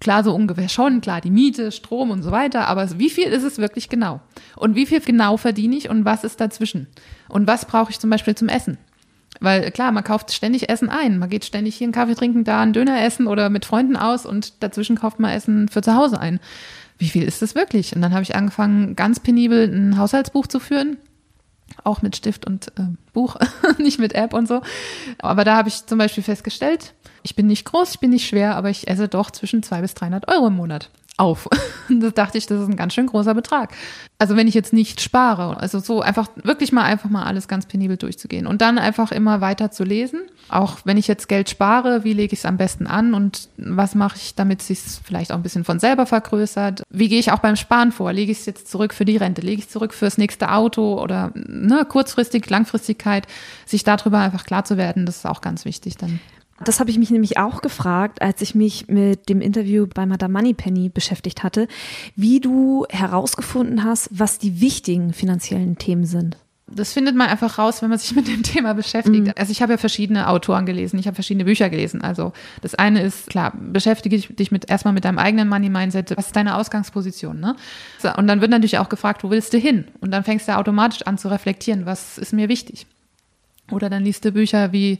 Klar, 0.03 0.25
so 0.25 0.35
ungefähr 0.35 0.69
schon, 0.69 1.01
klar, 1.01 1.21
die 1.21 1.31
Miete, 1.31 1.71
Strom 1.71 2.11
und 2.11 2.25
so 2.25 2.33
weiter, 2.33 2.67
aber 2.67 2.99
wie 2.99 3.09
viel 3.09 3.29
ist 3.29 3.45
es 3.45 3.59
wirklich 3.59 3.89
genau? 3.89 4.21
Und 4.57 4.75
wie 4.75 4.85
viel 4.85 4.99
genau 4.99 5.37
verdiene 5.37 5.77
ich 5.77 5.89
und 5.89 6.05
was 6.05 6.25
ist 6.25 6.41
dazwischen? 6.41 6.89
Und 7.29 7.47
was 7.47 7.67
brauche 7.67 7.93
ich 7.93 8.01
zum 8.01 8.11
Beispiel 8.11 8.35
zum 8.35 8.49
Essen? 8.49 8.79
Weil 9.39 9.71
klar, 9.71 9.93
man 9.93 10.03
kauft 10.03 10.33
ständig 10.33 10.69
Essen 10.69 10.89
ein. 10.89 11.21
Man 11.21 11.31
geht 11.31 11.45
ständig 11.45 11.77
hier 11.77 11.85
einen 11.85 11.93
Kaffee 11.93 12.17
trinken, 12.17 12.43
da 12.43 12.61
einen 12.61 12.73
Döner 12.73 13.01
essen 13.01 13.29
oder 13.29 13.49
mit 13.49 13.65
Freunden 13.65 13.97
aus 13.97 14.27
und 14.27 14.61
dazwischen 14.65 14.97
kauft 14.97 15.21
man 15.21 15.31
Essen 15.31 15.69
für 15.69 15.83
zu 15.83 15.95
Hause 15.95 16.19
ein. 16.19 16.41
Wie 16.99 17.09
viel 17.09 17.23
ist 17.23 17.41
das 17.41 17.55
wirklich? 17.55 17.95
Und 17.95 18.03
dann 18.03 18.13
habe 18.13 18.25
ich 18.25 18.35
angefangen, 18.35 18.97
ganz 18.97 19.21
penibel 19.21 19.73
ein 19.73 19.99
Haushaltsbuch 19.99 20.49
zu 20.49 20.59
führen. 20.59 20.97
Auch 21.85 22.03
mit 22.03 22.17
Stift 22.17 22.45
und 22.45 22.77
äh, 22.77 22.89
Buch, 23.13 23.37
nicht 23.79 24.01
mit 24.01 24.15
App 24.15 24.35
und 24.35 24.49
so. 24.49 24.63
Aber 25.21 25.45
da 25.45 25.59
habe 25.59 25.69
ich 25.69 25.87
zum 25.87 25.99
Beispiel 25.99 26.25
festgestellt, 26.25 26.93
ich 27.23 27.37
bin 27.37 27.47
nicht 27.47 27.65
groß, 27.65 27.93
ich 27.93 28.01
bin 28.01 28.11
nicht 28.11 28.27
schwer, 28.27 28.57
aber 28.57 28.71
ich 28.71 28.89
esse 28.89 29.09
doch 29.09 29.31
zwischen 29.31 29.63
200 29.63 29.83
bis 29.83 29.95
300 29.95 30.29
Euro 30.29 30.49
im 30.49 30.57
Monat 30.57 30.91
auf. 31.17 31.49
Das 31.89 32.15
dachte 32.15 32.39
ich, 32.39 32.47
das 32.47 32.61
ist 32.63 32.69
ein 32.69 32.77
ganz 32.77 32.95
schön 32.95 33.07
großer 33.07 33.35
Betrag. 33.35 33.75
Also 34.17 34.35
wenn 34.35 34.49
ich 34.49 34.55
jetzt 34.55 34.73
nicht 34.73 35.03
spare, 35.03 35.59
also 35.59 35.79
so 35.79 36.01
einfach 36.01 36.29
wirklich 36.37 36.73
mal 36.73 36.85
einfach 36.85 37.11
mal 37.11 37.25
alles 37.25 37.49
ganz 37.49 37.67
penibel 37.67 37.99
durchzugehen 37.99 38.47
und 38.47 38.63
dann 38.63 38.79
einfach 38.79 39.13
immer 39.13 39.43
weiter 39.43 39.71
zu 39.71 39.85
lesen. 39.85 40.23
Auch 40.49 40.79
wenn 40.85 40.97
ich 40.97 41.09
jetzt 41.09 41.29
Geld 41.29 41.51
spare, 41.51 42.05
wie 42.05 42.15
lege 42.15 42.33
ich 42.33 42.39
es 42.39 42.47
am 42.47 42.57
besten 42.57 42.87
an 42.87 43.13
und 43.13 43.49
was 43.59 43.95
mache 43.95 44.17
ich, 44.17 44.37
damit 44.37 44.61
es 44.63 44.69
sich 44.69 44.79
vielleicht 45.05 45.33
auch 45.33 45.37
ein 45.37 45.43
bisschen 45.43 45.65
von 45.65 45.81
selber 45.81 46.07
vergrößert? 46.07 46.83
Wie 46.89 47.09
gehe 47.09 47.19
ich 47.19 47.31
auch 47.31 47.41
beim 47.41 47.57
Sparen 47.57 47.93
vor? 47.93 48.13
Lege 48.13 48.33
ich 48.33 48.39
es 48.39 48.47
jetzt 48.47 48.71
zurück 48.71 48.95
für 48.95 49.05
die 49.05 49.19
Rente? 49.19 49.43
Lege 49.43 49.59
ich 49.59 49.67
es 49.67 49.73
zurück 49.73 49.93
fürs 49.93 50.17
nächste 50.17 50.53
Auto 50.53 50.99
oder 51.03 51.33
ne, 51.35 51.85
kurzfristig, 51.87 52.49
Langfristigkeit? 52.49 53.27
Sich 53.67 53.85
darüber 53.85 54.21
einfach 54.21 54.45
klar 54.45 54.65
zu 54.65 54.79
werden, 54.79 55.05
das 55.05 55.19
ist 55.19 55.27
auch 55.27 55.43
ganz 55.43 55.67
wichtig 55.67 55.99
dann. 55.99 56.21
Das 56.65 56.81
habe 56.81 56.91
ich 56.91 56.99
mich 56.99 57.11
nämlich 57.11 57.39
auch 57.39 57.61
gefragt, 57.61 58.23
als 58.23 58.41
ich 58.41 58.55
mich 58.55 58.89
mit 58.89 59.29
dem 59.29 59.41
Interview 59.41 59.87
bei 59.93 60.07
Madame 60.07 60.33
Moneypenny 60.33 60.89
beschäftigt 60.89 61.43
hatte, 61.43 61.67
wie 62.15 62.41
du 62.41 62.87
herausgefunden 62.89 63.85
hast, 63.85 64.09
was 64.13 64.39
die 64.39 64.61
wichtigen 64.61 65.13
finanziellen 65.13 65.79
Themen 65.79 66.05
sind. 66.05 66.37
Das 66.75 66.93
findet 66.93 67.15
man 67.15 67.29
einfach 67.29 67.59
raus, 67.59 67.83
wenn 67.83 67.91
man 67.91 67.99
sich 67.99 68.15
mit 68.15 68.29
dem 68.29 68.43
Thema 68.43 68.75
beschäftigt. 68.75 69.27
Mhm. 69.27 69.33
Also 69.37 69.53
ich 69.53 69.63
habe 69.63 69.73
ja 69.73 69.79
verschiedene 69.79 70.29
Autoren 70.29 70.65
gelesen, 70.65 70.99
ich 70.99 71.07
habe 71.07 71.15
verschiedene 71.15 71.45
Bücher 71.45 71.69
gelesen. 71.69 72.03
Also 72.03 72.33
das 72.61 72.75
eine 72.75 73.03
ist, 73.03 73.29
klar, 73.29 73.53
beschäftige 73.55 74.17
dich 74.17 74.51
mit 74.51 74.71
erstmal 74.71 74.95
mit 74.95 75.05
deinem 75.05 75.19
eigenen 75.19 75.49
Money-Mindset. 75.49 76.17
Was 76.17 76.27
ist 76.27 76.37
deine 76.37 76.57
Ausgangsposition? 76.57 77.41
Ne? 77.41 77.57
Und 78.17 78.27
dann 78.27 78.41
wird 78.41 78.51
natürlich 78.51 78.79
auch 78.79 78.89
gefragt, 78.89 79.25
wo 79.25 79.31
willst 79.31 79.53
du 79.53 79.59
hin? 79.59 79.87
Und 80.01 80.13
dann 80.13 80.25
fängst 80.25 80.49
du 80.49 80.57
automatisch 80.57 81.03
an 81.03 81.19
zu 81.19 81.29
reflektieren, 81.29 81.87
was 81.87 82.19
ist 82.19 82.33
mir 82.33 82.49
wichtig? 82.49 82.87
Oder 83.71 83.91
dann 83.91 84.05
liest 84.05 84.25
du 84.25 84.33
Bücher 84.33 84.73
wie 84.73 84.99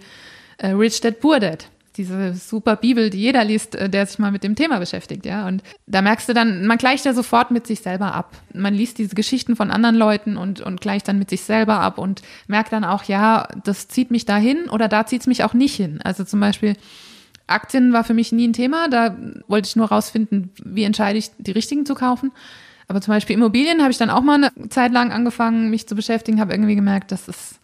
äh, 0.59 0.69
Rich 0.69 1.01
Dad 1.01 1.21
Poor 1.21 1.41
Dad. 1.41 1.69
Diese 1.97 2.33
super 2.33 2.77
Bibel, 2.77 3.11
die 3.11 3.19
jeder 3.19 3.45
liest, 3.45 3.75
äh, 3.75 3.91
der 3.91 4.07
sich 4.07 4.19
mal 4.19 4.33
mit 4.33 4.45
dem 4.45 4.55
Thema 4.55 4.79
beschäftigt, 4.79 5.27
ja. 5.27 5.47
Und 5.47 5.63
da 5.87 6.01
merkst 6.01 6.29
du 6.29 6.33
dann, 6.33 6.67
man 6.67 6.79
gleicht 6.79 7.05
ja 7.05 7.13
sofort 7.13 7.51
mit 7.51 7.67
sich 7.67 7.81
selber 7.81 8.15
ab. 8.15 8.35
Man 8.55 8.75
liest 8.75 8.99
diese 8.99 9.15
Geschichten 9.15 9.57
von 9.57 9.71
anderen 9.71 9.97
Leuten 9.97 10.37
und, 10.37 10.61
und 10.61 10.81
gleicht 10.81 11.09
dann 11.09 11.19
mit 11.19 11.29
sich 11.29 11.43
selber 11.43 11.81
ab 11.81 11.99
und 11.99 12.23
merkt 12.47 12.73
dann 12.73 12.85
auch, 12.85 13.05
ja, 13.05 13.47
das 13.65 13.89
zieht 13.89 14.11
mich 14.11 14.25
dahin 14.25 14.69
oder 14.71 14.89
da 14.89 15.07
zieht 15.07 15.21
es 15.21 15.27
mich 15.27 15.45
auch 15.45 15.55
nicht 15.55 15.77
hin. 15.77 16.01
Also 16.03 16.25
zum 16.25 16.41
Beispiel, 16.41 16.77
Aktien 17.47 17.93
war 17.93 18.05
für 18.05 18.15
mich 18.15 18.33
nie 18.33 18.49
ein 18.49 18.53
Thema. 18.53 18.89
Da 18.89 19.17
wollte 19.47 19.69
ich 19.69 19.77
nur 19.77 19.89
rausfinden, 19.89 20.51
wie 20.65 20.85
entscheide 20.85 21.19
ich, 21.19 21.31
die 21.39 21.53
richtigen 21.53 21.87
zu 21.87 21.95
kaufen. 21.95 22.33
Aber 22.89 23.01
zum 23.01 23.15
Beispiel 23.15 23.37
Immobilien 23.37 23.81
habe 23.81 23.91
ich 23.91 23.99
dann 23.99 24.11
auch 24.11 24.23
mal 24.23 24.35
eine 24.35 24.69
Zeit 24.69 24.93
lang 24.93 25.13
angefangen, 25.13 25.71
mich 25.71 25.87
zu 25.87 25.95
beschäftigen, 25.95 26.41
habe 26.41 26.53
irgendwie 26.53 26.75
gemerkt, 26.75 27.13
das 27.13 27.29
ist 27.29 27.59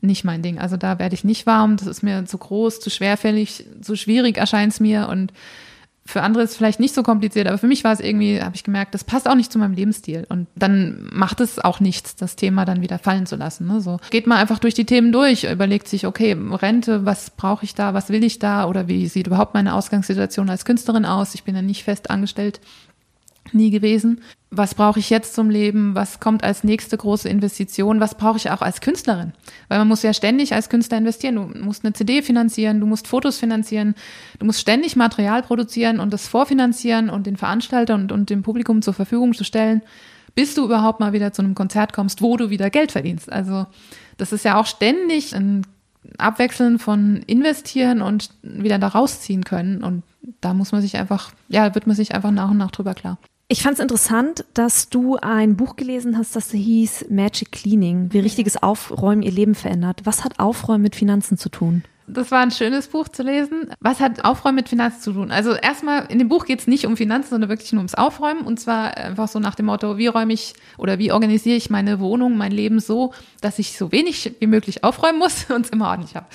nicht 0.00 0.24
mein 0.24 0.42
Ding. 0.42 0.58
Also 0.58 0.76
da 0.76 0.98
werde 0.98 1.14
ich 1.14 1.24
nicht 1.24 1.46
warm, 1.46 1.76
das 1.76 1.86
ist 1.86 2.02
mir 2.02 2.24
zu 2.24 2.38
groß, 2.38 2.80
zu 2.80 2.90
schwerfällig, 2.90 3.66
zu 3.80 3.96
schwierig 3.96 4.36
erscheint 4.36 4.72
es 4.72 4.80
mir 4.80 5.08
und 5.08 5.32
für 6.08 6.22
andere 6.22 6.42
ist 6.42 6.52
es 6.52 6.56
vielleicht 6.56 6.80
nicht 6.80 6.94
so 6.94 7.02
kompliziert, 7.02 7.46
aber 7.46 7.58
für 7.58 7.66
mich 7.66 7.84
war 7.84 7.92
es 7.92 8.00
irgendwie, 8.00 8.40
habe 8.40 8.56
ich 8.56 8.64
gemerkt, 8.64 8.94
das 8.94 9.04
passt 9.04 9.28
auch 9.28 9.34
nicht 9.34 9.52
zu 9.52 9.58
meinem 9.58 9.74
Lebensstil. 9.74 10.24
Und 10.30 10.46
dann 10.54 11.06
macht 11.12 11.38
es 11.40 11.58
auch 11.58 11.80
nichts, 11.80 12.16
das 12.16 12.34
Thema 12.34 12.64
dann 12.64 12.80
wieder 12.80 12.98
fallen 12.98 13.26
zu 13.26 13.36
lassen. 13.36 13.66
Ne? 13.66 13.82
So 13.82 13.98
geht 14.08 14.26
man 14.26 14.38
einfach 14.38 14.58
durch 14.58 14.72
die 14.72 14.86
Themen 14.86 15.12
durch, 15.12 15.44
überlegt 15.44 15.86
sich, 15.86 16.06
okay, 16.06 16.34
Rente, 16.50 17.04
was 17.04 17.28
brauche 17.28 17.66
ich 17.66 17.74
da, 17.74 17.92
was 17.92 18.08
will 18.08 18.24
ich 18.24 18.38
da 18.38 18.66
oder 18.66 18.88
wie 18.88 19.06
sieht 19.06 19.26
überhaupt 19.26 19.52
meine 19.52 19.74
Ausgangssituation 19.74 20.48
als 20.48 20.64
Künstlerin 20.64 21.04
aus? 21.04 21.34
Ich 21.34 21.44
bin 21.44 21.54
ja 21.54 21.60
nicht 21.60 21.84
fest 21.84 22.10
angestellt 22.10 22.60
nie 23.52 23.70
gewesen. 23.70 24.22
Was 24.50 24.74
brauche 24.74 24.98
ich 24.98 25.10
jetzt 25.10 25.34
zum 25.34 25.50
Leben? 25.50 25.94
Was 25.94 26.20
kommt 26.20 26.42
als 26.42 26.64
nächste 26.64 26.96
große 26.96 27.28
Investition? 27.28 28.00
Was 28.00 28.14
brauche 28.14 28.38
ich 28.38 28.50
auch 28.50 28.62
als 28.62 28.80
Künstlerin? 28.80 29.32
Weil 29.68 29.78
man 29.78 29.88
muss 29.88 30.02
ja 30.02 30.14
ständig 30.14 30.54
als 30.54 30.70
Künstler 30.70 30.96
investieren. 30.96 31.34
Du 31.34 31.58
musst 31.62 31.84
eine 31.84 31.92
CD 31.92 32.22
finanzieren, 32.22 32.80
du 32.80 32.86
musst 32.86 33.08
Fotos 33.08 33.36
finanzieren, 33.36 33.94
du 34.38 34.46
musst 34.46 34.60
ständig 34.60 34.96
Material 34.96 35.42
produzieren 35.42 36.00
und 36.00 36.12
das 36.14 36.28
vorfinanzieren 36.28 37.10
und 37.10 37.26
den 37.26 37.36
Veranstalter 37.36 37.94
und, 37.94 38.10
und 38.10 38.30
dem 38.30 38.42
Publikum 38.42 38.80
zur 38.80 38.94
Verfügung 38.94 39.34
zu 39.34 39.44
stellen, 39.44 39.82
bis 40.34 40.54
du 40.54 40.64
überhaupt 40.64 41.00
mal 41.00 41.12
wieder 41.12 41.32
zu 41.34 41.42
einem 41.42 41.54
Konzert 41.54 41.92
kommst, 41.92 42.22
wo 42.22 42.38
du 42.38 42.48
wieder 42.48 42.70
Geld 42.70 42.92
verdienst. 42.92 43.30
Also 43.30 43.66
das 44.16 44.32
ist 44.32 44.46
ja 44.46 44.58
auch 44.58 44.66
ständig 44.66 45.34
ein 45.34 45.66
Abwechseln 46.16 46.78
von 46.78 47.22
investieren 47.26 48.00
und 48.00 48.30
wieder 48.42 48.78
da 48.78 48.88
rausziehen 48.88 49.44
können. 49.44 49.82
Und 49.82 50.04
da 50.40 50.54
muss 50.54 50.72
man 50.72 50.80
sich 50.80 50.96
einfach, 50.96 51.32
ja, 51.48 51.74
wird 51.74 51.86
man 51.86 51.96
sich 51.96 52.14
einfach 52.14 52.30
nach 52.30 52.50
und 52.50 52.56
nach 52.56 52.70
drüber 52.70 52.94
klar. 52.94 53.18
Ich 53.50 53.62
fand 53.62 53.74
es 53.74 53.80
interessant, 53.80 54.44
dass 54.52 54.90
du 54.90 55.16
ein 55.16 55.56
Buch 55.56 55.76
gelesen 55.76 56.18
hast, 56.18 56.36
das 56.36 56.50
hieß 56.50 57.06
Magic 57.08 57.50
Cleaning, 57.50 58.12
wie 58.12 58.18
richtiges 58.18 58.62
Aufräumen 58.62 59.22
ihr 59.22 59.32
Leben 59.32 59.54
verändert. 59.54 60.02
Was 60.04 60.22
hat 60.22 60.38
Aufräumen 60.38 60.82
mit 60.82 60.94
Finanzen 60.94 61.38
zu 61.38 61.48
tun? 61.48 61.82
Das 62.10 62.30
war 62.30 62.40
ein 62.40 62.50
schönes 62.50 62.88
Buch 62.88 63.08
zu 63.08 63.22
lesen. 63.22 63.70
Was 63.80 64.00
hat 64.00 64.24
Aufräumen 64.24 64.56
mit 64.56 64.68
Finanzen 64.68 65.02
zu 65.02 65.12
tun? 65.12 65.30
Also 65.30 65.52
erstmal, 65.52 66.06
in 66.08 66.18
dem 66.18 66.28
Buch 66.28 66.46
geht 66.46 66.60
es 66.60 66.66
nicht 66.66 66.86
um 66.86 66.96
Finanzen, 66.96 67.30
sondern 67.30 67.50
wirklich 67.50 67.72
nur 67.72 67.80
ums 67.80 67.94
Aufräumen. 67.94 68.40
Und 68.40 68.58
zwar 68.58 68.96
einfach 68.96 69.28
so 69.28 69.38
nach 69.38 69.54
dem 69.54 69.66
Motto, 69.66 69.98
wie 69.98 70.06
räume 70.06 70.32
ich 70.32 70.54
oder 70.78 70.98
wie 70.98 71.12
organisiere 71.12 71.56
ich 71.56 71.68
meine 71.68 72.00
Wohnung, 72.00 72.36
mein 72.36 72.52
Leben 72.52 72.80
so, 72.80 73.12
dass 73.42 73.58
ich 73.58 73.76
so 73.76 73.92
wenig 73.92 74.32
wie 74.40 74.46
möglich 74.46 74.84
aufräumen 74.84 75.18
muss 75.18 75.50
und 75.54 75.66
es 75.66 75.70
immer 75.70 75.88
ordentlich 75.88 76.16
habe. 76.16 76.26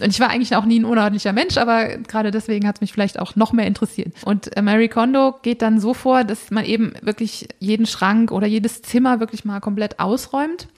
Und 0.00 0.08
ich 0.08 0.20
war 0.20 0.30
eigentlich 0.30 0.56
auch 0.56 0.64
nie 0.64 0.80
ein 0.80 0.86
unordentlicher 0.86 1.32
Mensch, 1.34 1.58
aber 1.58 1.98
gerade 1.98 2.30
deswegen 2.30 2.66
hat 2.66 2.76
es 2.76 2.80
mich 2.80 2.92
vielleicht 2.92 3.18
auch 3.18 3.36
noch 3.36 3.52
mehr 3.52 3.66
interessiert. 3.66 4.14
Und 4.24 4.56
äh, 4.56 4.62
Mary 4.62 4.88
Kondo 4.88 5.34
geht 5.42 5.60
dann 5.60 5.78
so 5.78 5.92
vor, 5.92 6.24
dass 6.24 6.50
man 6.50 6.64
eben 6.64 6.94
wirklich 7.02 7.48
jeden 7.58 7.86
Schrank 7.86 8.32
oder 8.32 8.46
jedes 8.46 8.80
Zimmer 8.80 9.20
wirklich 9.20 9.44
mal 9.44 9.60
komplett 9.60 10.00
ausräumt 10.00 10.68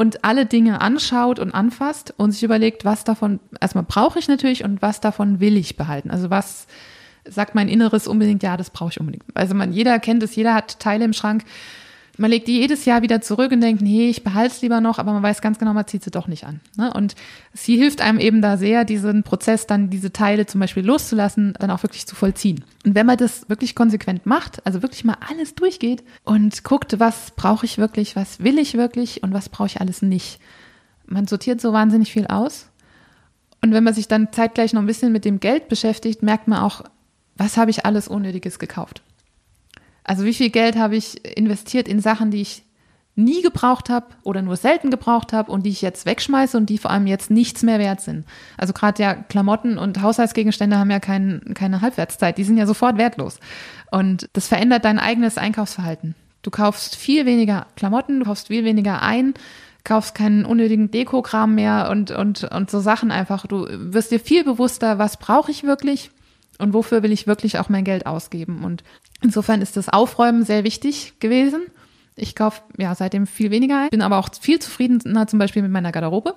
und 0.00 0.24
alle 0.24 0.46
Dinge 0.46 0.80
anschaut 0.80 1.38
und 1.38 1.52
anfasst 1.52 2.14
und 2.16 2.32
sich 2.32 2.42
überlegt, 2.42 2.86
was 2.86 3.04
davon, 3.04 3.38
erstmal 3.60 3.84
brauche 3.84 4.18
ich 4.18 4.28
natürlich 4.28 4.64
und 4.64 4.80
was 4.80 5.02
davon 5.02 5.40
will 5.40 5.58
ich 5.58 5.76
behalten. 5.76 6.10
Also 6.10 6.30
was 6.30 6.68
sagt 7.28 7.54
mein 7.54 7.68
Inneres 7.68 8.08
unbedingt, 8.08 8.42
ja, 8.42 8.56
das 8.56 8.70
brauche 8.70 8.92
ich 8.92 8.98
unbedingt. 8.98 9.24
Also 9.34 9.54
man, 9.54 9.74
jeder 9.74 9.98
kennt 9.98 10.22
es, 10.22 10.34
jeder 10.36 10.54
hat 10.54 10.80
Teile 10.80 11.04
im 11.04 11.12
Schrank, 11.12 11.44
man 12.18 12.30
legt 12.30 12.48
die 12.48 12.58
jedes 12.58 12.84
Jahr 12.84 13.02
wieder 13.02 13.20
zurück 13.20 13.52
und 13.52 13.60
denkt, 13.60 13.82
nee, 13.82 14.08
ich 14.08 14.24
behalte 14.24 14.54
es 14.54 14.62
lieber 14.62 14.80
noch, 14.80 14.98
aber 14.98 15.12
man 15.12 15.22
weiß 15.22 15.40
ganz 15.40 15.58
genau, 15.58 15.72
man 15.72 15.86
zieht 15.86 16.04
sie 16.04 16.10
doch 16.10 16.26
nicht 16.26 16.44
an. 16.44 16.60
Ne? 16.76 16.92
Und 16.92 17.14
sie 17.54 17.76
hilft 17.76 18.00
einem 18.00 18.18
eben 18.18 18.42
da 18.42 18.56
sehr, 18.56 18.84
diesen 18.84 19.22
Prozess 19.22 19.66
dann, 19.66 19.90
diese 19.90 20.12
Teile 20.12 20.46
zum 20.46 20.60
Beispiel 20.60 20.84
loszulassen, 20.84 21.54
dann 21.58 21.70
auch 21.70 21.82
wirklich 21.82 22.06
zu 22.06 22.14
vollziehen. 22.14 22.64
Und 22.84 22.94
wenn 22.94 23.06
man 23.06 23.16
das 23.16 23.48
wirklich 23.48 23.74
konsequent 23.74 24.26
macht, 24.26 24.64
also 24.66 24.82
wirklich 24.82 25.04
mal 25.04 25.16
alles 25.28 25.54
durchgeht 25.54 26.02
und 26.24 26.64
guckt, 26.64 27.00
was 27.00 27.32
brauche 27.32 27.64
ich 27.64 27.78
wirklich, 27.78 28.16
was 28.16 28.40
will 28.40 28.58
ich 28.58 28.74
wirklich 28.74 29.22
und 29.22 29.32
was 29.32 29.48
brauche 29.48 29.68
ich 29.68 29.80
alles 29.80 30.02
nicht. 30.02 30.40
Man 31.06 31.26
sortiert 31.26 31.60
so 31.60 31.72
wahnsinnig 31.72 32.12
viel 32.12 32.26
aus. 32.26 32.68
Und 33.62 33.72
wenn 33.72 33.84
man 33.84 33.94
sich 33.94 34.08
dann 34.08 34.32
zeitgleich 34.32 34.72
noch 34.72 34.80
ein 34.80 34.86
bisschen 34.86 35.12
mit 35.12 35.24
dem 35.24 35.40
Geld 35.40 35.68
beschäftigt, 35.68 36.22
merkt 36.22 36.48
man 36.48 36.60
auch, 36.60 36.82
was 37.36 37.56
habe 37.56 37.70
ich 37.70 37.84
alles 37.86 38.08
Unnötiges 38.08 38.58
gekauft. 38.58 39.02
Also 40.10 40.24
wie 40.24 40.34
viel 40.34 40.50
Geld 40.50 40.74
habe 40.76 40.96
ich 40.96 41.24
investiert 41.36 41.86
in 41.86 42.00
Sachen, 42.00 42.32
die 42.32 42.40
ich 42.40 42.64
nie 43.14 43.42
gebraucht 43.42 43.88
habe 43.90 44.06
oder 44.24 44.42
nur 44.42 44.56
selten 44.56 44.90
gebraucht 44.90 45.32
habe 45.32 45.52
und 45.52 45.64
die 45.64 45.70
ich 45.70 45.82
jetzt 45.82 46.04
wegschmeiße 46.04 46.56
und 46.56 46.68
die 46.68 46.78
vor 46.78 46.90
allem 46.90 47.06
jetzt 47.06 47.30
nichts 47.30 47.62
mehr 47.62 47.78
wert 47.78 48.00
sind. 48.00 48.24
Also 48.58 48.72
gerade 48.72 49.00
ja 49.00 49.14
Klamotten 49.14 49.78
und 49.78 50.02
Haushaltsgegenstände 50.02 50.78
haben 50.78 50.90
ja 50.90 50.98
kein, 50.98 51.54
keine 51.54 51.80
Halbwertszeit, 51.80 52.38
die 52.38 52.42
sind 52.42 52.56
ja 52.56 52.66
sofort 52.66 52.98
wertlos. 52.98 53.38
Und 53.92 54.28
das 54.32 54.48
verändert 54.48 54.84
dein 54.84 54.98
eigenes 54.98 55.38
Einkaufsverhalten. 55.38 56.16
Du 56.42 56.50
kaufst 56.50 56.96
viel 56.96 57.24
weniger 57.24 57.68
Klamotten, 57.76 58.18
du 58.18 58.26
kaufst 58.26 58.48
viel 58.48 58.64
weniger 58.64 59.02
ein, 59.02 59.34
kaufst 59.84 60.16
keinen 60.16 60.44
unnötigen 60.44 60.90
Dekokram 60.90 61.54
mehr 61.54 61.88
und, 61.88 62.10
und, 62.10 62.42
und 62.42 62.68
so 62.68 62.80
Sachen 62.80 63.12
einfach. 63.12 63.46
Du 63.46 63.64
wirst 63.70 64.10
dir 64.10 64.18
viel 64.18 64.42
bewusster, 64.42 64.98
was 64.98 65.18
brauche 65.18 65.52
ich 65.52 65.62
wirklich 65.62 66.10
und 66.60 66.74
wofür 66.74 67.02
will 67.02 67.12
ich 67.12 67.26
wirklich 67.26 67.58
auch 67.58 67.68
mein 67.68 67.84
Geld 67.84 68.06
ausgeben. 68.06 68.64
Und 68.64 68.84
insofern 69.22 69.62
ist 69.62 69.76
das 69.76 69.88
Aufräumen 69.88 70.44
sehr 70.44 70.64
wichtig 70.64 71.14
gewesen. 71.20 71.62
Ich 72.16 72.34
kaufe 72.34 72.60
ja 72.76 72.94
seitdem 72.94 73.26
viel 73.26 73.50
weniger 73.50 73.78
ein, 73.78 73.90
bin 73.90 74.02
aber 74.02 74.18
auch 74.18 74.28
viel 74.38 74.58
zufriedener 74.58 75.26
zum 75.26 75.38
Beispiel 75.38 75.62
mit 75.62 75.70
meiner 75.70 75.92
Garderobe. 75.92 76.34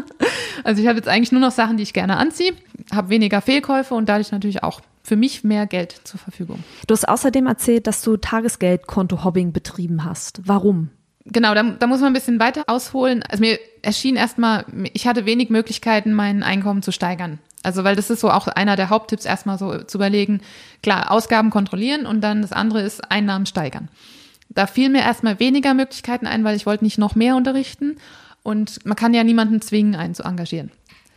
also 0.64 0.82
ich 0.82 0.88
habe 0.88 0.98
jetzt 0.98 1.08
eigentlich 1.08 1.32
nur 1.32 1.40
noch 1.40 1.52
Sachen, 1.52 1.76
die 1.76 1.82
ich 1.84 1.92
gerne 1.92 2.16
anziehe, 2.16 2.54
habe 2.92 3.10
weniger 3.10 3.40
Fehlkäufe 3.40 3.94
und 3.94 4.08
dadurch 4.08 4.32
natürlich 4.32 4.62
auch 4.62 4.80
für 5.02 5.16
mich 5.16 5.44
mehr 5.44 5.66
Geld 5.66 6.00
zur 6.04 6.18
Verfügung. 6.18 6.62
Du 6.86 6.92
hast 6.94 7.08
außerdem 7.08 7.46
erzählt, 7.46 7.86
dass 7.86 8.02
du 8.02 8.16
Tagesgeldkonto-Hobbing 8.16 9.52
betrieben 9.52 10.04
hast. 10.04 10.40
Warum? 10.44 10.90
Genau, 11.24 11.54
da, 11.54 11.62
da 11.62 11.86
muss 11.86 12.00
man 12.00 12.08
ein 12.10 12.14
bisschen 12.14 12.40
weiter 12.40 12.64
ausholen. 12.66 13.22
Also 13.28 13.42
mir 13.42 13.58
erschien 13.82 14.16
erstmal, 14.16 14.64
ich 14.92 15.06
hatte 15.06 15.24
wenig 15.26 15.50
Möglichkeiten, 15.50 16.14
mein 16.14 16.42
Einkommen 16.42 16.82
zu 16.82 16.92
steigern. 16.92 17.38
Also, 17.62 17.84
weil 17.84 17.94
das 17.94 18.10
ist 18.10 18.20
so 18.20 18.30
auch 18.30 18.48
einer 18.48 18.74
der 18.74 18.90
Haupttipps, 18.90 19.24
erstmal 19.24 19.56
so 19.56 19.78
zu 19.84 19.98
überlegen, 19.98 20.40
klar, 20.82 21.12
Ausgaben 21.12 21.50
kontrollieren 21.50 22.06
und 22.06 22.20
dann 22.20 22.42
das 22.42 22.52
andere 22.52 22.82
ist 22.82 23.10
Einnahmen 23.10 23.46
steigern. 23.46 23.88
Da 24.48 24.66
fielen 24.66 24.92
mir 24.92 25.02
erstmal 25.02 25.38
weniger 25.38 25.72
Möglichkeiten 25.72 26.26
ein, 26.26 26.44
weil 26.44 26.56
ich 26.56 26.66
wollte 26.66 26.84
nicht 26.84 26.98
noch 26.98 27.14
mehr 27.14 27.36
unterrichten. 27.36 27.96
Und 28.42 28.84
man 28.84 28.96
kann 28.96 29.14
ja 29.14 29.22
niemanden 29.22 29.60
zwingen, 29.60 29.94
einen 29.94 30.14
zu 30.14 30.24
engagieren. 30.24 30.72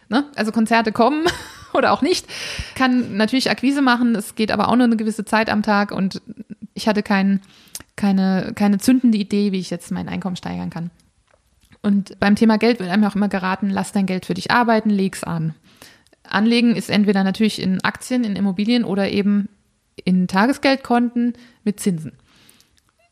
Ne? 0.09 0.25
Also 0.35 0.51
Konzerte 0.51 0.91
kommen 0.91 1.25
oder 1.73 1.91
auch 1.91 2.01
nicht. 2.01 2.27
Kann 2.75 3.17
natürlich 3.17 3.49
Akquise 3.49 3.81
machen, 3.81 4.15
es 4.15 4.35
geht 4.35 4.51
aber 4.51 4.69
auch 4.69 4.75
nur 4.75 4.85
eine 4.85 4.97
gewisse 4.97 5.25
Zeit 5.25 5.49
am 5.49 5.63
Tag 5.63 5.91
und 5.91 6.21
ich 6.75 6.87
hatte 6.87 7.01
kein, 7.01 7.41
keine, 7.95 8.51
keine 8.55 8.77
zündende 8.77 9.17
Idee, 9.17 9.51
wie 9.51 9.59
ich 9.59 9.69
jetzt 9.69 9.91
mein 9.91 10.09
Einkommen 10.09 10.35
steigern 10.35 10.69
kann. 10.69 10.91
Und 11.81 12.19
beim 12.19 12.35
Thema 12.35 12.57
Geld 12.57 12.79
wird 12.79 12.89
einem 12.89 13.03
auch 13.03 13.15
immer 13.15 13.29
geraten, 13.29 13.69
lass 13.69 13.91
dein 13.91 14.07
Geld 14.07 14.25
für 14.25 14.33
dich 14.33 14.51
arbeiten, 14.51 14.89
leg's 14.89 15.23
an. 15.23 15.53
Anlegen 16.23 16.75
ist 16.75 16.89
entweder 16.89 17.23
natürlich 17.23 17.61
in 17.61 17.83
Aktien, 17.83 18.23
in 18.23 18.35
Immobilien 18.35 18.83
oder 18.83 19.09
eben 19.09 19.49
in 20.03 20.27
Tagesgeldkonten 20.27 21.33
mit 21.63 21.79
Zinsen. 21.79 22.13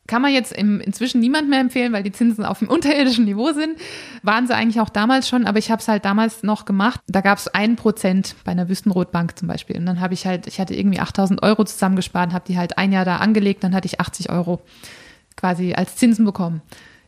Kann 0.06 0.22
man 0.22 0.34
jetzt 0.34 0.52
im, 0.52 0.82
inzwischen 0.82 1.22
niemand 1.22 1.50
mehr 1.50 1.62
empfehlen, 1.62 1.94
weil 1.94 2.04
die 2.04 2.12
Zinsen 2.12 2.44
auf 2.44 2.60
dem 2.60 2.68
unterirdischen 2.70 3.26
Niveau 3.26 3.54
sind. 3.54 3.78
Waren 4.22 4.48
sie 4.48 4.56
eigentlich 4.56 4.82
auch 4.82 4.89
damals 4.89 5.30
schon, 5.30 5.46
aber 5.46 5.60
ich 5.60 5.72
habe 5.72 5.82
es 5.82 5.88
halt 5.88 6.04
damals 6.04 6.44
noch 6.44 6.66
gemacht. 6.66 7.00
Da 7.08 7.22
gab 7.22 7.38
es 7.38 7.48
ein 7.48 7.76
Prozent 7.76 8.36
bei 8.44 8.52
einer 8.52 8.68
Wüstenrotbank 8.68 9.38
zum 9.38 9.48
Beispiel. 9.48 9.78
Und 9.78 9.86
dann 9.86 10.02
habe 10.02 10.13
ich 10.13 10.26
halt, 10.26 10.48
ich 10.48 10.60
hatte 10.60 10.76
irgendwie 10.76 11.00
8000 11.00 11.42
Euro 11.42 11.63
zusammengespart, 11.63 12.34
habe 12.34 12.46
die 12.48 12.58
halt 12.58 12.78
ein 12.78 12.92
Jahr 12.92 13.06
da 13.06 13.18
angelegt, 13.18 13.63
dann 13.63 13.74
hatte 13.74 13.86
ich 13.86 14.02
80 14.02 14.30
Euro 14.30 14.62
quasi 15.38 15.74
als 15.74 15.96
Zinsen 15.96 16.26
bekommen. 16.26 16.62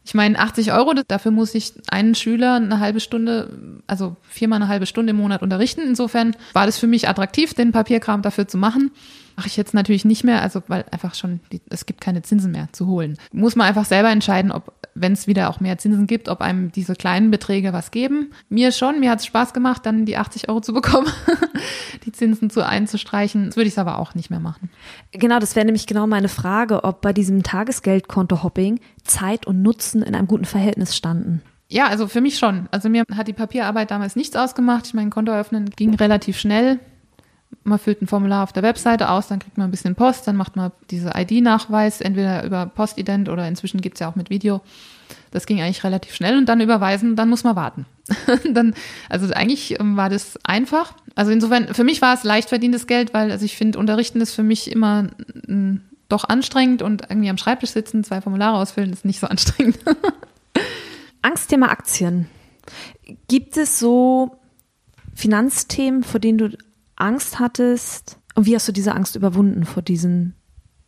Ich 0.05 0.13
meine, 0.13 0.37
80 0.37 0.71
Euro, 0.71 0.93
dafür 0.93 1.31
muss 1.31 1.55
ich 1.55 1.73
einen 1.87 2.13
Schüler 2.13 2.55
eine 2.55 2.79
halbe 2.79 2.99
Stunde, 2.99 3.81
also 3.87 4.15
viermal 4.21 4.61
eine 4.61 4.67
halbe 4.67 4.85
Stunde 4.85 5.09
im 5.11 5.17
Monat 5.17 5.41
unterrichten. 5.41 5.81
Insofern 5.81 6.35
war 6.53 6.67
das 6.67 6.77
für 6.77 6.85
mich 6.85 7.09
attraktiv, 7.09 7.55
den 7.55 7.71
Papierkram 7.71 8.21
dafür 8.21 8.47
zu 8.47 8.59
machen. 8.59 8.91
Mache 9.35 9.47
ich 9.47 9.57
jetzt 9.57 9.73
natürlich 9.73 10.05
nicht 10.05 10.23
mehr, 10.23 10.41
also 10.41 10.63
weil 10.67 10.85
einfach 10.91 11.13
schon, 11.13 11.41
die, 11.51 11.61
es 11.69 11.85
gibt 11.85 11.99
keine 11.99 12.21
Zinsen 12.21 12.51
mehr 12.51 12.69
zu 12.71 12.87
holen. 12.87 13.17
Muss 13.33 13.55
man 13.55 13.67
einfach 13.67 13.83
selber 13.83 14.09
entscheiden, 14.09 14.51
ob, 14.51 14.73
wenn 14.93 15.11
es 15.11 15.27
wieder 15.27 15.49
auch 15.49 15.59
mehr 15.59 15.77
Zinsen 15.77 16.07
gibt, 16.07 16.29
ob 16.29 16.41
einem 16.41 16.71
diese 16.71 16.95
kleinen 16.95 17.31
Beträge 17.31 17.73
was 17.73 17.91
geben. 17.91 18.31
Mir 18.47 18.71
schon, 18.71 18.99
mir 19.01 19.11
hat 19.11 19.19
es 19.19 19.25
Spaß 19.25 19.53
gemacht, 19.53 19.85
dann 19.85 20.05
die 20.05 20.15
80 20.15 20.47
Euro 20.47 20.61
zu 20.61 20.71
bekommen, 20.73 21.07
die 22.05 22.13
Zinsen 22.13 22.49
zu 22.49 22.65
einzustreichen. 22.65 23.47
Das 23.47 23.57
würde 23.57 23.67
ich 23.67 23.77
aber 23.77 23.99
auch 23.99 24.15
nicht 24.15 24.29
mehr 24.29 24.39
machen. 24.39 24.69
Genau, 25.11 25.39
das 25.39 25.55
wäre 25.55 25.65
nämlich 25.65 25.85
genau 25.85 26.07
meine 26.07 26.29
Frage, 26.29 26.85
ob 26.85 27.01
bei 27.01 27.11
diesem 27.11 27.43
Tagesgeldkonto-Hopping 27.43 28.79
Zeit 29.03 29.45
und 29.45 29.61
Nutzen 29.61 30.01
in 30.01 30.15
einem 30.15 30.27
guten 30.27 30.45
Verhältnis 30.45 30.95
standen. 30.95 31.41
Ja, 31.67 31.87
also 31.87 32.07
für 32.07 32.21
mich 32.21 32.37
schon. 32.37 32.69
Also 32.71 32.89
mir 32.89 33.03
hat 33.15 33.27
die 33.27 33.33
Papierarbeit 33.33 33.91
damals 33.91 34.15
nichts 34.15 34.35
ausgemacht. 34.35 34.87
Ich 34.87 34.93
mein 34.93 35.09
Konto 35.09 35.33
öffnen 35.33 35.69
ging 35.71 35.95
relativ 35.95 36.39
schnell 36.39 36.79
man 37.63 37.79
füllt 37.79 38.01
ein 38.01 38.07
Formular 38.07 38.43
auf 38.43 38.53
der 38.53 38.63
Webseite 38.63 39.09
aus, 39.09 39.27
dann 39.27 39.39
kriegt 39.39 39.57
man 39.57 39.67
ein 39.67 39.71
bisschen 39.71 39.95
Post, 39.95 40.27
dann 40.27 40.35
macht 40.35 40.55
man 40.55 40.71
diese 40.91 41.11
ID-Nachweis, 41.15 41.99
entweder 42.01 42.43
über 42.43 42.67
Postident 42.67 43.27
oder 43.27 43.47
inzwischen 43.47 43.81
gibt 43.81 43.95
es 43.95 43.99
ja 44.01 44.09
auch 44.09 44.15
mit 44.15 44.29
Video. 44.29 44.61
Das 45.31 45.45
ging 45.45 45.61
eigentlich 45.61 45.83
relativ 45.83 46.13
schnell 46.15 46.37
und 46.37 46.47
dann 46.47 46.61
überweisen, 46.61 47.15
dann 47.15 47.29
muss 47.29 47.43
man 47.43 47.55
warten. 47.55 47.85
dann, 48.53 48.73
also 49.09 49.33
eigentlich 49.33 49.79
ähm, 49.79 49.97
war 49.97 50.09
das 50.09 50.39
einfach. 50.43 50.93
Also 51.15 51.31
insofern, 51.31 51.73
für 51.73 51.83
mich 51.83 52.01
war 52.01 52.13
es 52.13 52.23
leicht 52.23 52.49
verdientes 52.49 52.87
Geld, 52.87 53.13
weil 53.13 53.31
also 53.31 53.43
ich 53.43 53.57
finde, 53.57 53.79
Unterrichten 53.79 54.21
ist 54.21 54.33
für 54.33 54.43
mich 54.43 54.71
immer 54.71 55.09
m, 55.47 55.81
doch 56.07 56.29
anstrengend 56.29 56.81
und 56.83 57.03
irgendwie 57.09 57.29
am 57.29 57.37
Schreibtisch 57.37 57.71
sitzen, 57.71 58.03
zwei 58.03 58.21
Formulare 58.21 58.57
ausfüllen, 58.57 58.93
ist 58.93 59.05
nicht 59.05 59.19
so 59.19 59.27
anstrengend. 59.27 59.79
Angstthema 61.21 61.67
Aktien. 61.67 62.27
Gibt 63.27 63.57
es 63.57 63.79
so 63.79 64.39
Finanzthemen, 65.15 66.03
vor 66.03 66.19
denen 66.19 66.37
du 66.37 66.57
Angst 66.95 67.39
hattest 67.39 68.19
und 68.35 68.45
wie 68.45 68.55
hast 68.55 68.67
du 68.67 68.71
diese 68.71 68.93
Angst 68.93 69.15
überwunden 69.15 69.65
vor 69.65 69.81
diesen 69.83 70.35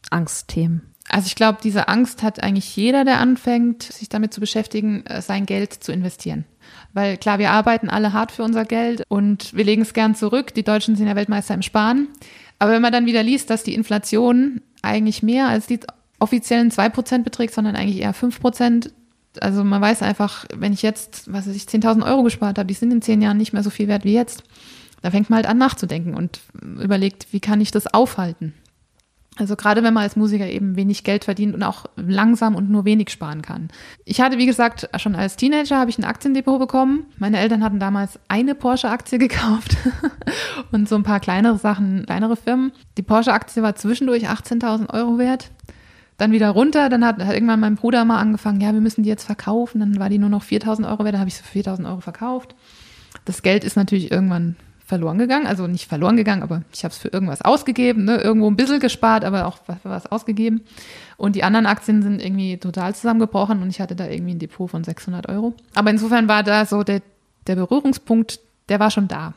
Angstthemen? 0.09 0.93
Also 1.09 1.27
ich 1.27 1.35
glaube, 1.35 1.59
diese 1.63 1.87
Angst 1.87 2.21
hat 2.21 2.43
eigentlich 2.43 2.75
jeder, 2.75 3.05
der 3.05 3.19
anfängt, 3.19 3.83
sich 3.83 4.09
damit 4.09 4.33
zu 4.33 4.41
beschäftigen, 4.41 5.05
äh, 5.05 5.21
sein 5.21 5.45
Geld 5.45 5.73
zu 5.73 5.93
investieren. 5.93 6.45
Weil 6.93 7.15
klar, 7.17 7.39
wir 7.39 7.51
arbeiten 7.51 7.89
alle 7.89 8.11
hart 8.11 8.31
für 8.31 8.43
unser 8.43 8.65
Geld 8.65 9.03
und 9.07 9.53
wir 9.55 9.63
legen 9.63 9.83
es 9.83 9.93
gern 9.93 10.15
zurück. 10.15 10.53
Die 10.53 10.63
Deutschen 10.63 10.97
sind 10.97 11.07
ja 11.07 11.15
Weltmeister 11.15 11.53
im 11.53 11.61
Sparen. 11.61 12.09
Aber 12.59 12.73
wenn 12.73 12.81
man 12.81 12.91
dann 12.91 13.05
wieder 13.05 13.23
liest, 13.23 13.49
dass 13.49 13.63
die 13.63 13.75
Inflation 13.75 14.61
eigentlich 14.81 15.23
mehr 15.23 15.47
als 15.47 15.67
die 15.67 15.79
offiziellen 16.19 16.71
2% 16.71 17.23
beträgt, 17.23 17.53
sondern 17.53 17.75
eigentlich 17.75 18.01
eher 18.01 18.13
5%, 18.13 18.91
also 19.39 19.63
man 19.63 19.81
weiß 19.81 20.01
einfach, 20.01 20.45
wenn 20.53 20.73
ich 20.73 20.81
jetzt, 20.81 21.31
was 21.31 21.47
weiß 21.47 21.55
ich, 21.55 21.63
10.000 21.63 22.05
Euro 22.05 22.23
gespart 22.23 22.57
habe, 22.57 22.67
die 22.67 22.73
sind 22.73 22.91
in 22.91 23.01
zehn 23.01 23.21
Jahren 23.21 23.37
nicht 23.37 23.53
mehr 23.53 23.63
so 23.63 23.69
viel 23.69 23.87
wert 23.87 24.03
wie 24.03 24.13
jetzt. 24.13 24.43
Da 25.01 25.11
fängt 25.11 25.29
man 25.29 25.37
halt 25.37 25.47
an 25.47 25.57
nachzudenken 25.57 26.15
und 26.15 26.39
überlegt, 26.61 27.27
wie 27.31 27.39
kann 27.39 27.61
ich 27.61 27.71
das 27.71 27.87
aufhalten? 27.93 28.53
Also 29.39 29.55
gerade 29.55 29.83
wenn 29.83 29.93
man 29.93 30.03
als 30.03 30.15
Musiker 30.15 30.47
eben 30.47 30.75
wenig 30.75 31.03
Geld 31.03 31.25
verdient 31.25 31.53
und 31.53 31.63
auch 31.63 31.85
langsam 31.95 32.55
und 32.55 32.69
nur 32.69 32.85
wenig 32.85 33.09
sparen 33.09 33.41
kann. 33.41 33.69
Ich 34.03 34.19
hatte, 34.19 34.37
wie 34.37 34.45
gesagt, 34.45 34.89
schon 34.97 35.15
als 35.15 35.35
Teenager 35.35 35.77
habe 35.77 35.89
ich 35.89 35.97
ein 35.97 36.03
Aktiendepot 36.03 36.59
bekommen. 36.59 37.05
Meine 37.17 37.39
Eltern 37.39 37.63
hatten 37.63 37.79
damals 37.79 38.19
eine 38.27 38.55
Porsche-Aktie 38.55 39.19
gekauft 39.19 39.77
und 40.71 40.89
so 40.89 40.95
ein 40.95 41.03
paar 41.03 41.19
kleinere 41.19 41.57
Sachen, 41.57 42.05
kleinere 42.05 42.35
Firmen. 42.35 42.71
Die 42.97 43.03
Porsche-Aktie 43.03 43.61
war 43.61 43.75
zwischendurch 43.75 44.27
18.000 44.27 44.91
Euro 44.93 45.17
wert. 45.17 45.51
Dann 46.17 46.31
wieder 46.31 46.49
runter, 46.49 46.89
dann 46.89 47.05
hat, 47.05 47.23
hat, 47.23 47.33
irgendwann 47.33 47.59
mein 47.59 47.75
Bruder 47.75 48.03
mal 48.03 48.19
angefangen, 48.19 48.59
ja, 48.59 48.73
wir 48.73 48.81
müssen 48.81 49.03
die 49.03 49.09
jetzt 49.09 49.25
verkaufen. 49.25 49.79
Dann 49.79 49.99
war 49.99 50.09
die 50.09 50.17
nur 50.17 50.29
noch 50.29 50.43
4.000 50.43 50.89
Euro 50.89 51.03
wert, 51.03 51.13
dann 51.13 51.19
habe 51.19 51.29
ich 51.29 51.35
sie 51.35 51.43
für 51.43 51.59
4.000 51.59 51.87
Euro 51.87 52.01
verkauft. 52.01 52.55
Das 53.25 53.43
Geld 53.43 53.63
ist 53.63 53.75
natürlich 53.75 54.11
irgendwann 54.11 54.55
verloren 54.87 55.17
gegangen. 55.17 55.45
Also 55.45 55.67
nicht 55.67 55.87
verloren 55.87 56.15
gegangen, 56.15 56.41
aber 56.41 56.63
ich 56.73 56.85
habe 56.85 56.93
es 56.93 56.97
für 56.97 57.09
irgendwas 57.09 57.41
ausgegeben, 57.41 58.05
ne? 58.05 58.17
irgendwo 58.17 58.49
ein 58.49 58.55
bisschen 58.55 58.79
gespart, 58.79 59.25
aber 59.25 59.45
auch 59.45 59.57
für 59.57 59.77
was 59.83 60.05
ausgegeben. 60.05 60.61
Und 61.17 61.35
die 61.35 61.43
anderen 61.43 61.65
Aktien 61.65 62.01
sind 62.01 62.23
irgendwie 62.23 62.57
total 62.57 62.95
zusammengebrochen 62.95 63.61
und 63.61 63.69
ich 63.69 63.81
hatte 63.81 63.97
da 63.97 64.07
irgendwie 64.07 64.35
ein 64.35 64.39
Depot 64.39 64.71
von 64.71 64.85
600 64.85 65.27
Euro. 65.27 65.53
Aber 65.75 65.89
insofern 65.89 66.29
war 66.29 66.41
da 66.41 66.65
so 66.65 66.83
der, 66.83 67.01
der 67.47 67.55
Berührungspunkt, 67.55 68.39
der 68.69 68.79
war 68.79 68.89
schon 68.89 69.09
da. 69.09 69.33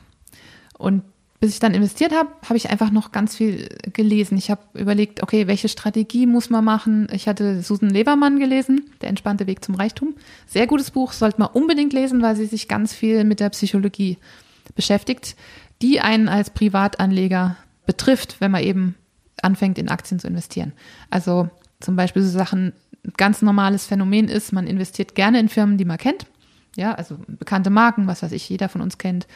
Und 0.77 1.03
bis 1.41 1.53
ich 1.53 1.59
dann 1.59 1.73
investiert 1.73 2.13
habe, 2.13 2.29
habe 2.45 2.55
ich 2.55 2.69
einfach 2.69 2.91
noch 2.91 3.11
ganz 3.11 3.35
viel 3.35 3.67
gelesen. 3.91 4.37
Ich 4.37 4.49
habe 4.51 4.61
überlegt, 4.73 5.21
okay, 5.21 5.47
welche 5.47 5.67
Strategie 5.67 6.27
muss 6.27 6.49
man 6.49 6.63
machen? 6.63 7.07
Ich 7.11 7.27
hatte 7.27 7.61
Susan 7.61 7.89
Levermann 7.89 8.39
gelesen, 8.39 8.89
Der 9.01 9.09
entspannte 9.09 9.47
Weg 9.47 9.65
zum 9.65 9.75
Reichtum. 9.75 10.15
Sehr 10.47 10.67
gutes 10.67 10.91
Buch, 10.91 11.11
sollte 11.11 11.39
man 11.39 11.49
unbedingt 11.49 11.91
lesen, 11.91 12.21
weil 12.21 12.37
sie 12.37 12.45
sich 12.45 12.69
ganz 12.69 12.93
viel 12.93 13.25
mit 13.25 13.41
der 13.41 13.49
Psychologie 13.49 14.17
beschäftigt, 14.75 15.35
die 15.81 15.99
einen 15.99 16.29
als 16.29 16.49
Privatanleger 16.49 17.57
betrifft, 17.85 18.39
wenn 18.39 18.51
man 18.51 18.63
eben 18.63 18.95
anfängt, 19.41 19.77
in 19.77 19.89
Aktien 19.89 20.19
zu 20.19 20.27
investieren. 20.27 20.73
Also 21.09 21.49
zum 21.79 21.95
Beispiel 21.95 22.21
so 22.21 22.29
Sachen, 22.29 22.73
ganz 23.17 23.41
normales 23.41 23.85
Phänomen 23.87 24.27
ist, 24.27 24.53
man 24.53 24.67
investiert 24.67 25.15
gerne 25.15 25.39
in 25.39 25.49
Firmen, 25.49 25.77
die 25.77 25.85
man 25.85 25.97
kennt. 25.97 26.27
Ja, 26.77 26.93
also 26.93 27.17
bekannte 27.27 27.69
Marken, 27.69 28.07
was 28.07 28.23
weiß 28.23 28.31
ich, 28.31 28.47
jeder 28.47 28.69
von 28.69 28.81
uns 28.81 28.97
kennt. 28.97 29.27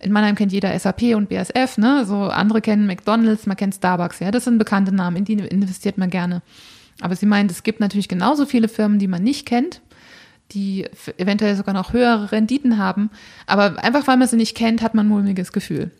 In 0.00 0.12
Mannheim 0.12 0.36
kennt 0.36 0.52
jeder 0.52 0.78
SAP 0.78 1.14
und 1.16 1.28
BSF, 1.28 1.78
ne? 1.78 2.04
So 2.04 2.24
andere 2.24 2.60
kennen 2.60 2.86
McDonalds, 2.86 3.46
man 3.46 3.56
kennt 3.56 3.74
Starbucks, 3.74 4.20
ja, 4.20 4.30
das 4.30 4.44
sind 4.44 4.58
bekannte 4.58 4.94
Namen, 4.94 5.16
in 5.16 5.24
die 5.24 5.34
investiert 5.34 5.98
man 5.98 6.10
gerne. 6.10 6.42
Aber 7.00 7.16
sie 7.16 7.26
meint, 7.26 7.50
es 7.50 7.64
gibt 7.64 7.80
natürlich 7.80 8.08
genauso 8.08 8.46
viele 8.46 8.68
Firmen, 8.68 9.00
die 9.00 9.08
man 9.08 9.24
nicht 9.24 9.46
kennt 9.46 9.80
die 10.52 10.86
eventuell 11.16 11.56
sogar 11.56 11.74
noch 11.74 11.92
höhere 11.92 12.32
Renditen 12.32 12.78
haben. 12.78 13.10
Aber 13.46 13.82
einfach 13.82 14.06
weil 14.06 14.16
man 14.16 14.28
sie 14.28 14.36
nicht 14.36 14.56
kennt, 14.56 14.82
hat 14.82 14.94
man 14.94 15.06
ein 15.06 15.10
mulmiges 15.10 15.52
Gefühl. 15.52 15.90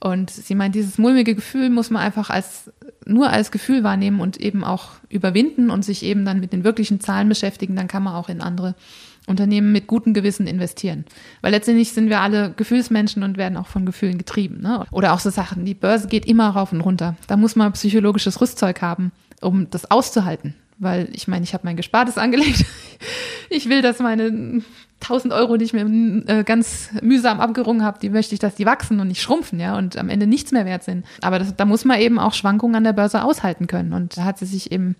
Und 0.00 0.30
sie 0.30 0.56
meint, 0.56 0.74
dieses 0.74 0.98
mulmige 0.98 1.36
Gefühl 1.36 1.70
muss 1.70 1.90
man 1.90 2.02
einfach 2.02 2.28
als, 2.28 2.72
nur 3.06 3.30
als 3.30 3.52
Gefühl 3.52 3.84
wahrnehmen 3.84 4.20
und 4.20 4.36
eben 4.40 4.64
auch 4.64 4.90
überwinden 5.08 5.70
und 5.70 5.84
sich 5.84 6.02
eben 6.02 6.24
dann 6.24 6.40
mit 6.40 6.52
den 6.52 6.64
wirklichen 6.64 6.98
Zahlen 6.98 7.28
beschäftigen. 7.28 7.76
Dann 7.76 7.86
kann 7.86 8.02
man 8.02 8.14
auch 8.14 8.28
in 8.28 8.40
andere 8.40 8.74
Unternehmen 9.28 9.70
mit 9.70 9.86
gutem 9.86 10.14
Gewissen 10.14 10.48
investieren. 10.48 11.04
Weil 11.40 11.52
letztendlich 11.52 11.92
sind 11.92 12.08
wir 12.08 12.20
alle 12.20 12.52
Gefühlsmenschen 12.56 13.22
und 13.22 13.36
werden 13.36 13.56
auch 13.56 13.68
von 13.68 13.86
Gefühlen 13.86 14.18
getrieben. 14.18 14.60
Ne? 14.60 14.84
Oder 14.90 15.12
auch 15.12 15.20
so 15.20 15.30
Sachen, 15.30 15.64
die 15.64 15.74
Börse 15.74 16.08
geht 16.08 16.26
immer 16.26 16.48
rauf 16.48 16.72
und 16.72 16.80
runter. 16.80 17.16
Da 17.28 17.36
muss 17.36 17.54
man 17.54 17.72
psychologisches 17.72 18.40
Rüstzeug 18.40 18.82
haben, 18.82 19.12
um 19.40 19.70
das 19.70 19.88
auszuhalten. 19.88 20.56
Weil 20.78 21.08
ich 21.12 21.28
meine, 21.28 21.44
ich 21.44 21.54
habe 21.54 21.64
mein 21.64 21.76
Gespartes 21.76 22.18
angelegt. 22.18 22.64
Ich 23.54 23.68
will, 23.68 23.82
dass 23.82 23.98
meine 23.98 24.62
1000 25.02 25.32
Euro, 25.34 25.56
die 25.56 25.64
ich 25.66 25.72
mir 25.72 25.84
äh, 26.26 26.42
ganz 26.42 26.90
mühsam 27.02 27.40
abgerungen 27.40 27.84
habe, 27.84 27.98
die 28.00 28.08
möchte 28.08 28.34
ich, 28.34 28.38
dass 28.38 28.54
die 28.54 28.66
wachsen 28.66 28.98
und 28.98 29.08
nicht 29.08 29.20
schrumpfen, 29.20 29.60
ja, 29.60 29.76
und 29.76 29.96
am 29.96 30.08
Ende 30.08 30.26
nichts 30.26 30.52
mehr 30.52 30.64
wert 30.64 30.84
sind. 30.84 31.04
Aber 31.20 31.38
das, 31.38 31.54
da 31.54 31.64
muss 31.64 31.84
man 31.84 32.00
eben 32.00 32.18
auch 32.18 32.32
Schwankungen 32.32 32.76
an 32.76 32.84
der 32.84 32.92
Börse 32.92 33.22
aushalten 33.22 33.66
können. 33.66 33.92
Und 33.92 34.16
da 34.16 34.24
hat 34.24 34.38
sie 34.38 34.46
sich 34.46 34.72
eben 34.72 34.96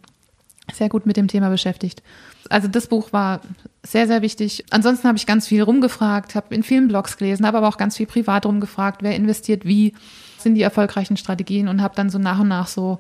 sehr 0.73 0.89
gut 0.89 1.07
mit 1.07 1.17
dem 1.17 1.29
Thema 1.29 1.49
beschäftigt. 1.49 2.03
Also 2.51 2.69
das 2.69 2.89
Buch 2.89 3.13
war 3.13 3.41
sehr, 3.83 4.07
sehr 4.07 4.23
wichtig. 4.23 4.65
Ansonsten 4.71 5.09
habe 5.09 5.19
ich 5.19 5.27
ganz 5.27 5.47
viel 5.47 5.63
rumgefragt, 5.63 6.35
habe 6.35 6.55
in 6.55 6.63
vielen 6.63 6.89
Blogs 6.89 7.17
gelesen, 7.17 7.47
habe 7.47 7.59
aber 7.59 7.69
auch 7.69 7.79
ganz 7.79 7.97
viel 7.97 8.07
privat 8.07 8.45
rumgefragt, 8.45 9.03
wer 9.03 9.17
investiert 9.17 9.65
wie, 9.65 9.95
sind 10.39 10.57
die 10.57 10.63
erfolgreichen 10.63 11.17
Strategien 11.17 11.69
und 11.69 11.81
habe 11.81 11.95
dann 11.97 12.11
so 12.11 12.19
nach 12.19 12.41
und 12.41 12.49
nach 12.49 12.67
so 12.67 12.99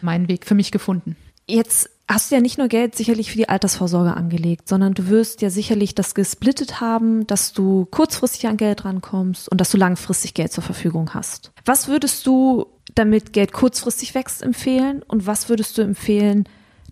meinen 0.00 0.28
Weg 0.28 0.46
für 0.46 0.54
mich 0.54 0.70
gefunden. 0.70 1.16
Jetzt 1.48 1.90
hast 2.14 2.30
du 2.30 2.34
ja 2.34 2.40
nicht 2.40 2.58
nur 2.58 2.68
Geld 2.68 2.94
sicherlich 2.94 3.30
für 3.30 3.36
die 3.36 3.48
Altersvorsorge 3.48 4.14
angelegt, 4.14 4.68
sondern 4.68 4.94
du 4.94 5.08
wirst 5.08 5.42
ja 5.42 5.50
sicherlich 5.50 5.94
das 5.94 6.14
gesplittet 6.14 6.80
haben, 6.80 7.26
dass 7.26 7.52
du 7.52 7.86
kurzfristig 7.86 8.46
an 8.46 8.56
Geld 8.56 8.84
rankommst 8.84 9.48
und 9.48 9.60
dass 9.60 9.70
du 9.70 9.78
langfristig 9.78 10.34
Geld 10.34 10.52
zur 10.52 10.64
Verfügung 10.64 11.14
hast. 11.14 11.52
Was 11.64 11.88
würdest 11.88 12.26
du, 12.26 12.66
damit 12.94 13.32
Geld 13.32 13.52
kurzfristig 13.52 14.14
wächst, 14.14 14.42
empfehlen 14.42 15.02
und 15.02 15.26
was 15.26 15.48
würdest 15.48 15.78
du 15.78 15.82
empfehlen, 15.82 16.48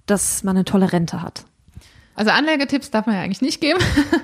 dass 0.07 0.45
man 0.45 0.57
eine 0.57 0.65
tolle 0.65 0.93
Rente 0.93 1.23
hat? 1.23 1.45
Also 2.15 2.33
Anlagetipps 2.33 2.91
darf 2.91 3.07
man 3.07 3.15
ja 3.15 3.23
eigentlich 3.23 3.41
nicht 3.41 3.63
geben. 3.63 3.79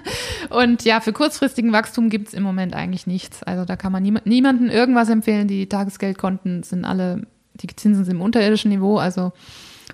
Und 0.50 0.84
ja, 0.84 1.00
für 1.00 1.14
kurzfristigen 1.14 1.72
Wachstum 1.72 2.10
gibt 2.10 2.28
es 2.28 2.34
im 2.34 2.42
Moment 2.42 2.74
eigentlich 2.74 3.06
nichts. 3.06 3.42
Also 3.42 3.64
da 3.64 3.76
kann 3.76 3.90
man 3.90 4.02
nie, 4.02 4.12
niemandem 4.24 4.68
irgendwas 4.68 5.08
empfehlen. 5.08 5.48
Die 5.48 5.66
Tagesgeldkonten 5.66 6.62
sind 6.62 6.84
alle, 6.84 7.26
die 7.54 7.68
Zinsen 7.74 8.04
sind 8.04 8.16
im 8.16 8.20
unterirdischen 8.20 8.70
Niveau. 8.70 8.98
Also 8.98 9.32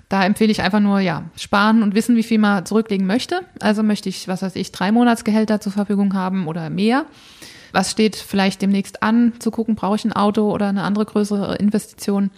da 0.09 0.23
empfehle 0.25 0.51
ich 0.51 0.61
einfach 0.61 0.79
nur, 0.79 0.99
ja, 0.99 1.23
sparen 1.37 1.81
und 1.81 1.95
wissen, 1.95 2.15
wie 2.15 2.23
viel 2.23 2.37
man 2.37 2.65
zurücklegen 2.65 3.07
möchte. 3.07 3.41
Also 3.59 3.83
möchte 3.83 4.09
ich, 4.09 4.27
was 4.27 4.41
weiß 4.41 4.55
ich, 4.55 4.71
drei 4.71 4.91
Monatsgehälter 4.91 5.59
zur 5.59 5.71
Verfügung 5.71 6.13
haben 6.13 6.47
oder 6.47 6.69
mehr. 6.69 7.05
Was 7.71 7.89
steht 7.89 8.15
vielleicht 8.15 8.61
demnächst 8.61 9.01
an, 9.01 9.33
zu 9.39 9.49
gucken, 9.49 9.75
brauche 9.75 9.95
ich 9.95 10.05
ein 10.05 10.13
Auto 10.13 10.51
oder 10.51 10.67
eine 10.67 10.83
andere 10.83 11.05
größere 11.05 11.55
Investition. 11.55 12.29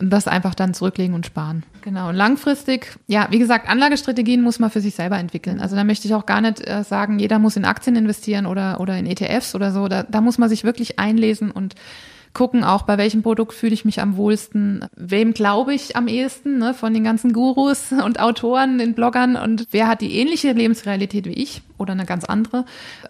Und 0.00 0.10
das 0.10 0.28
einfach 0.28 0.54
dann 0.54 0.74
zurücklegen 0.74 1.14
und 1.14 1.26
sparen. 1.26 1.64
Genau. 1.82 2.10
Und 2.10 2.14
langfristig, 2.14 2.96
ja, 3.08 3.26
wie 3.30 3.40
gesagt, 3.40 3.68
Anlagestrategien 3.68 4.42
muss 4.42 4.60
man 4.60 4.70
für 4.70 4.80
sich 4.80 4.94
selber 4.94 5.18
entwickeln. 5.18 5.60
Also 5.60 5.74
da 5.74 5.82
möchte 5.82 6.06
ich 6.06 6.14
auch 6.14 6.24
gar 6.24 6.40
nicht 6.40 6.64
äh, 6.64 6.84
sagen, 6.84 7.18
jeder 7.18 7.40
muss 7.40 7.56
in 7.56 7.64
Aktien 7.64 7.96
investieren 7.96 8.46
oder, 8.46 8.78
oder 8.78 8.96
in 8.96 9.06
ETFs 9.06 9.56
oder 9.56 9.72
so. 9.72 9.88
Da, 9.88 10.04
da 10.04 10.20
muss 10.20 10.38
man 10.38 10.48
sich 10.48 10.62
wirklich 10.62 11.00
einlesen 11.00 11.50
und 11.50 11.74
gucken 12.34 12.64
auch, 12.64 12.82
bei 12.82 12.98
welchem 12.98 13.22
Produkt 13.22 13.52
fühle 13.52 13.74
ich 13.74 13.84
mich 13.84 14.00
am 14.00 14.16
wohlsten, 14.16 14.84
wem 14.96 15.34
glaube 15.34 15.74
ich 15.74 15.96
am 15.96 16.08
ehesten, 16.08 16.58
ne, 16.58 16.74
von 16.74 16.94
den 16.94 17.04
ganzen 17.04 17.32
Gurus 17.32 17.92
und 18.04 18.20
Autoren, 18.20 18.78
den 18.78 18.94
Bloggern 18.94 19.36
und 19.36 19.66
wer 19.70 19.88
hat 19.88 20.00
die 20.00 20.16
ähnliche 20.16 20.52
Lebensrealität 20.52 21.26
wie 21.26 21.32
ich 21.32 21.62
oder 21.78 21.92
eine 21.92 22.06
ganz 22.06 22.24
andere. 22.24 22.64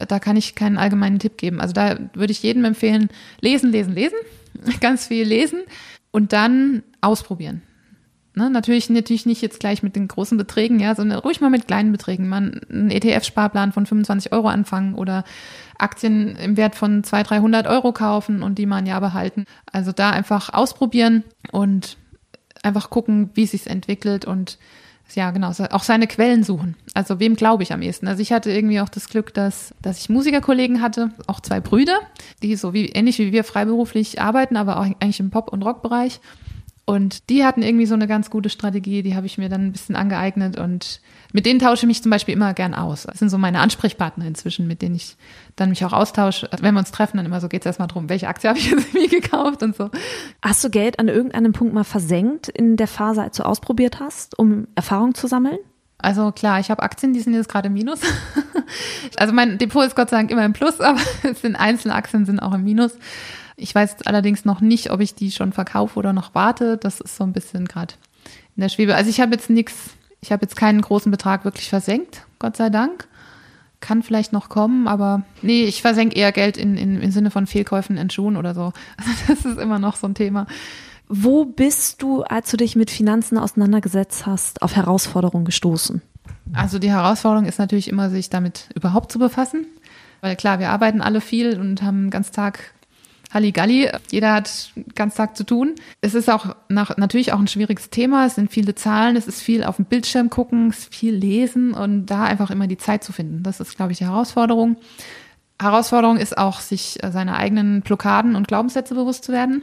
Da 0.09 0.19
kann 0.19 0.37
ich 0.37 0.55
keinen 0.55 0.79
allgemeinen 0.79 1.19
Tipp 1.19 1.37
geben. 1.37 1.61
Also 1.61 1.73
da 1.73 1.99
würde 2.15 2.33
ich 2.33 2.43
jedem 2.43 2.65
empfehlen, 2.65 3.09
lesen, 3.41 3.73
lesen, 3.73 3.95
lesen, 3.95 4.19
ganz 4.81 5.07
viel 5.07 5.25
lesen 5.25 5.61
und 6.11 6.33
dann 6.33 6.83
ausprobieren. 7.01 7.63
Ne, 8.39 8.51
natürlich, 8.51 8.89
natürlich 8.89 9.27
nicht 9.27 9.43
jetzt 9.43 9.59
gleich 9.59 9.83
mit 9.83 9.97
den 9.97 10.07
großen 10.07 10.39
Beträgen, 10.39 10.79
ja, 10.79 10.95
sondern 10.95 11.19
ruhig 11.19 11.41
mal 11.41 11.51
mit 11.51 11.67
kleinen 11.67 11.91
Beträgen. 11.91 12.29
Man 12.29 12.61
einen 12.71 12.89
ETF-Sparplan 12.89 13.73
von 13.73 13.85
25 13.85 14.33
Euro 14.33 14.47
anfangen 14.47 14.95
oder 14.95 15.25
Aktien 15.77 16.37
im 16.37 16.57
Wert 16.57 16.77
von 16.77 17.03
200, 17.03 17.31
300 17.31 17.67
Euro 17.67 17.93
kaufen 17.93 18.45
und 18.45 18.57
die 18.57 18.67
mal 18.67 18.77
ein 18.77 18.87
Jahr 18.87 19.01
behalten. 19.01 19.45
Also 19.73 19.91
da 19.91 20.11
einfach 20.11 20.55
ausprobieren 20.55 21.25
und 21.51 21.97
einfach 22.63 22.91
gucken, 22.91 23.31
wie 23.35 23.43
es 23.43 23.51
sich 23.51 23.67
entwickelt 23.67 24.25
und 24.25 24.57
ja, 25.17 25.33
genau, 25.33 25.51
auch 25.71 25.83
seine 25.83 26.07
Quellen 26.07 26.45
suchen. 26.45 26.77
Also 26.95 27.19
wem 27.19 27.35
glaube 27.35 27.65
ich 27.65 27.73
am 27.73 27.83
ehesten? 27.83 28.07
Also 28.07 28.23
ich 28.23 28.33
hatte 28.33 28.53
irgendwie 28.53 28.81
auch 28.81 28.89
das 28.89 29.09
Glück, 29.09 29.35
dass, 29.35 29.75
dass 29.83 29.99
ich 29.99 30.09
Musikerkollegen 30.09 30.81
hatte, 30.81 31.11
auch 31.27 31.41
zwei 31.41 31.59
Brüder, 31.59 31.99
die 32.45 32.55
so 32.55 32.73
wie 32.73 32.91
ähnlich 32.91 33.19
wie 33.19 33.33
wir 33.33 33.43
freiberuflich 33.43 34.21
arbeiten, 34.21 34.57
aber 34.57 34.79
auch 34.79 34.85
eigentlich 34.85 35.19
im 35.19 35.31
Pop- 35.31 35.53
und 35.53 35.65
Rockbereich. 35.65 36.21
Und 36.89 37.29
die 37.29 37.45
hatten 37.45 37.61
irgendwie 37.61 37.85
so 37.85 37.93
eine 37.93 38.07
ganz 38.07 38.31
gute 38.31 38.49
Strategie, 38.49 39.03
die 39.03 39.15
habe 39.15 39.27
ich 39.27 39.37
mir 39.37 39.51
dann 39.51 39.67
ein 39.67 39.73
bisschen 39.73 39.95
angeeignet 39.95 40.59
und 40.59 41.03
mit 41.35 41.45
denen 41.45 41.61
tausche 41.61 41.83
ich 41.83 41.87
mich 41.87 42.03
zum 42.03 42.09
Beispiel 42.09 42.33
immer 42.33 42.55
gern 42.55 42.73
aus. 42.73 43.03
Das 43.03 43.19
sind 43.19 43.29
so 43.29 43.37
meine 43.37 43.61
Ansprechpartner 43.61 44.25
inzwischen, 44.25 44.67
mit 44.67 44.81
denen 44.81 44.95
ich 44.95 45.19
dann 45.55 45.69
mich 45.69 45.85
auch 45.85 45.93
austausche. 45.93 46.49
Wenn 46.63 46.73
wir 46.73 46.79
uns 46.79 46.91
treffen, 46.91 47.19
dann 47.19 47.27
immer 47.27 47.43
so 47.43 47.49
geht 47.49 47.61
es 47.61 47.67
erstmal 47.67 47.89
darum, 47.89 48.09
welche 48.09 48.27
Aktie 48.27 48.49
habe 48.49 48.59
ich 48.59 48.71
jetzt 48.71 48.95
mir 48.95 49.07
gekauft 49.07 49.63
und 49.63 49.77
so. 49.77 49.91
Hast 50.41 50.65
du 50.65 50.71
Geld 50.71 50.99
an 50.99 51.09
irgendeinem 51.09 51.53
Punkt 51.53 51.75
mal 51.75 51.85
versenkt 51.85 52.49
in 52.49 52.79
der 52.79 52.89
Phase, 52.89 53.21
als 53.21 53.37
du 53.37 53.43
ausprobiert 53.43 54.01
hast, 54.01 54.39
um 54.39 54.67
Erfahrung 54.75 55.15
zu 55.15 55.27
sammeln? 55.27 55.59
Also 55.99 56.33
klar, 56.33 56.59
ich 56.59 56.71
habe 56.71 56.83
Aktien, 56.83 57.13
die 57.13 57.21
sind 57.21 57.35
jetzt 57.35 57.51
gerade 57.51 57.67
im 57.67 57.75
Minus. 57.75 58.01
also 59.19 59.35
mein 59.35 59.59
Depot 59.59 59.85
ist 59.85 59.95
Gott 59.95 60.09
sei 60.09 60.17
Dank 60.17 60.31
immer 60.31 60.47
im 60.47 60.55
Plus, 60.55 60.81
aber 60.81 61.01
es 61.23 61.43
sind 61.43 61.55
einzelne 61.55 61.95
Aktien 61.95 62.25
sind 62.25 62.41
auch 62.41 62.55
im 62.55 62.65
Minus. 62.65 62.93
Ich 63.59 63.75
weiß 63.75 64.07
allerdings 64.07 64.45
noch 64.45 64.61
nicht, 64.61 64.91
ob 64.91 65.01
ich 65.01 65.15
die 65.15 65.31
schon 65.33 65.53
verkaufe 65.53 65.99
oder 65.99 66.13
noch 66.13 66.35
warte. 66.35 66.77
Das 66.77 67.01
ist 67.01 67.17
so 67.17 67.25
ein 67.25 67.33
bisschen 67.33 67.67
gerade 67.67 67.95
in 68.57 68.63
der 68.63 68.69
Schwebe. 68.69 68.95
Also 68.95 69.11
ich 69.11 69.21
habe 69.21 69.33
jetzt 69.33 69.51
nichts, 69.51 69.91
ich 70.21 70.33
habe 70.33 70.43
jetzt 70.43 70.57
keinen 70.57 70.81
großen 70.81 71.11
Betrag 71.11 71.45
wirklich 71.45 71.69
versenkt, 71.69 72.27
Gott 72.39 72.57
sei 72.57 72.71
Dank. 72.71 73.09
Kann 73.81 74.03
vielleicht 74.03 74.33
noch 74.33 74.49
kommen, 74.49 74.89
aber 74.89 75.23
nee, 75.43 75.65
ich 75.65 75.83
versenke 75.83 76.17
eher 76.17 76.33
Geld 76.33 76.57
in, 76.57 76.77
in, 76.77 77.01
im 77.01 77.11
Sinne 77.13 77.31
von 77.31 77.47
Fehlkäufen 77.47 77.97
in 77.97 78.11
Schuhen 78.11 78.37
oder 78.37 78.55
so. 78.55 78.73
Also 78.97 79.11
das 79.29 79.45
ist 79.45 79.59
immer 79.59 79.79
noch 79.79 79.97
so 79.97 80.07
ein 80.07 80.15
Thema. 80.15 80.47
Wo 81.09 81.45
bist 81.45 82.03
du, 82.03 82.23
als 82.23 82.51
du 82.51 82.57
dich 82.57 82.77
mit 82.77 82.91
Finanzen 82.91 83.39
auseinandergesetzt 83.39 84.27
hast, 84.27 84.63
auf 84.63 84.77
Herausforderungen 84.77 85.45
gestoßen? 85.45 86.03
Also 86.53 86.79
die 86.79 86.91
Herausforderung 86.91 87.47
ist 87.47 87.59
natürlich 87.59 87.89
immer, 87.89 88.11
sich 88.11 88.31
damit 88.31 88.69
überhaupt 88.75 89.11
zu 89.11 89.19
befassen. 89.19 89.67
Weil 90.21 90.37
klar, 90.37 90.59
wir 90.59 90.71
arbeiten 90.71 91.01
alle 91.01 91.21
viel 91.21 91.59
und 91.59 91.83
haben 91.83 92.05
den 92.05 92.11
ganzen 92.11 92.33
Tag 92.33 92.75
Halligalli. 93.33 93.91
Jeder 94.11 94.33
hat 94.33 94.73
ganz 94.95 95.15
Tag 95.15 95.37
zu 95.37 95.45
tun. 95.45 95.75
Es 96.01 96.15
ist 96.15 96.31
auch 96.31 96.57
nach, 96.69 96.97
natürlich 96.97 97.33
auch 97.33 97.39
ein 97.39 97.49
schwieriges 97.49 97.91
Thema. 97.91 98.27
Es 98.27 98.37
sind 98.37 98.51
viele 98.51 98.75
Zahlen, 98.75 99.17
es 99.17 99.27
ist 99.27 99.43
viel 99.43 99.65
auf 99.65 99.77
dem 99.77 99.85
Bildschirm 99.85 100.31
gucken, 100.31 100.71
es 100.71 100.79
ist 100.79 100.95
viel 100.95 101.15
lesen 101.15 101.75
und 101.75 102.07
da 102.07 102.25
einfach 102.25 102.51
immer 102.51 102.67
die 102.67 102.79
Zeit 102.79 103.05
zu 103.05 103.13
finden. 103.13 103.43
Das 103.43 103.61
ist, 103.61 103.77
glaube 103.77 103.93
ich, 103.93 103.99
die 103.99 104.07
Herausforderung. 104.07 104.77
Herausforderung 105.61 106.17
ist 106.19 106.39
auch, 106.39 106.61
sich 106.61 106.99
seiner 107.03 107.37
eigenen 107.37 107.83
Blockaden 107.83 108.37
und 108.37 108.49
Glaubenssätze 108.49 108.95
bewusst 108.95 109.25
zu 109.25 109.33
werden. 109.33 109.63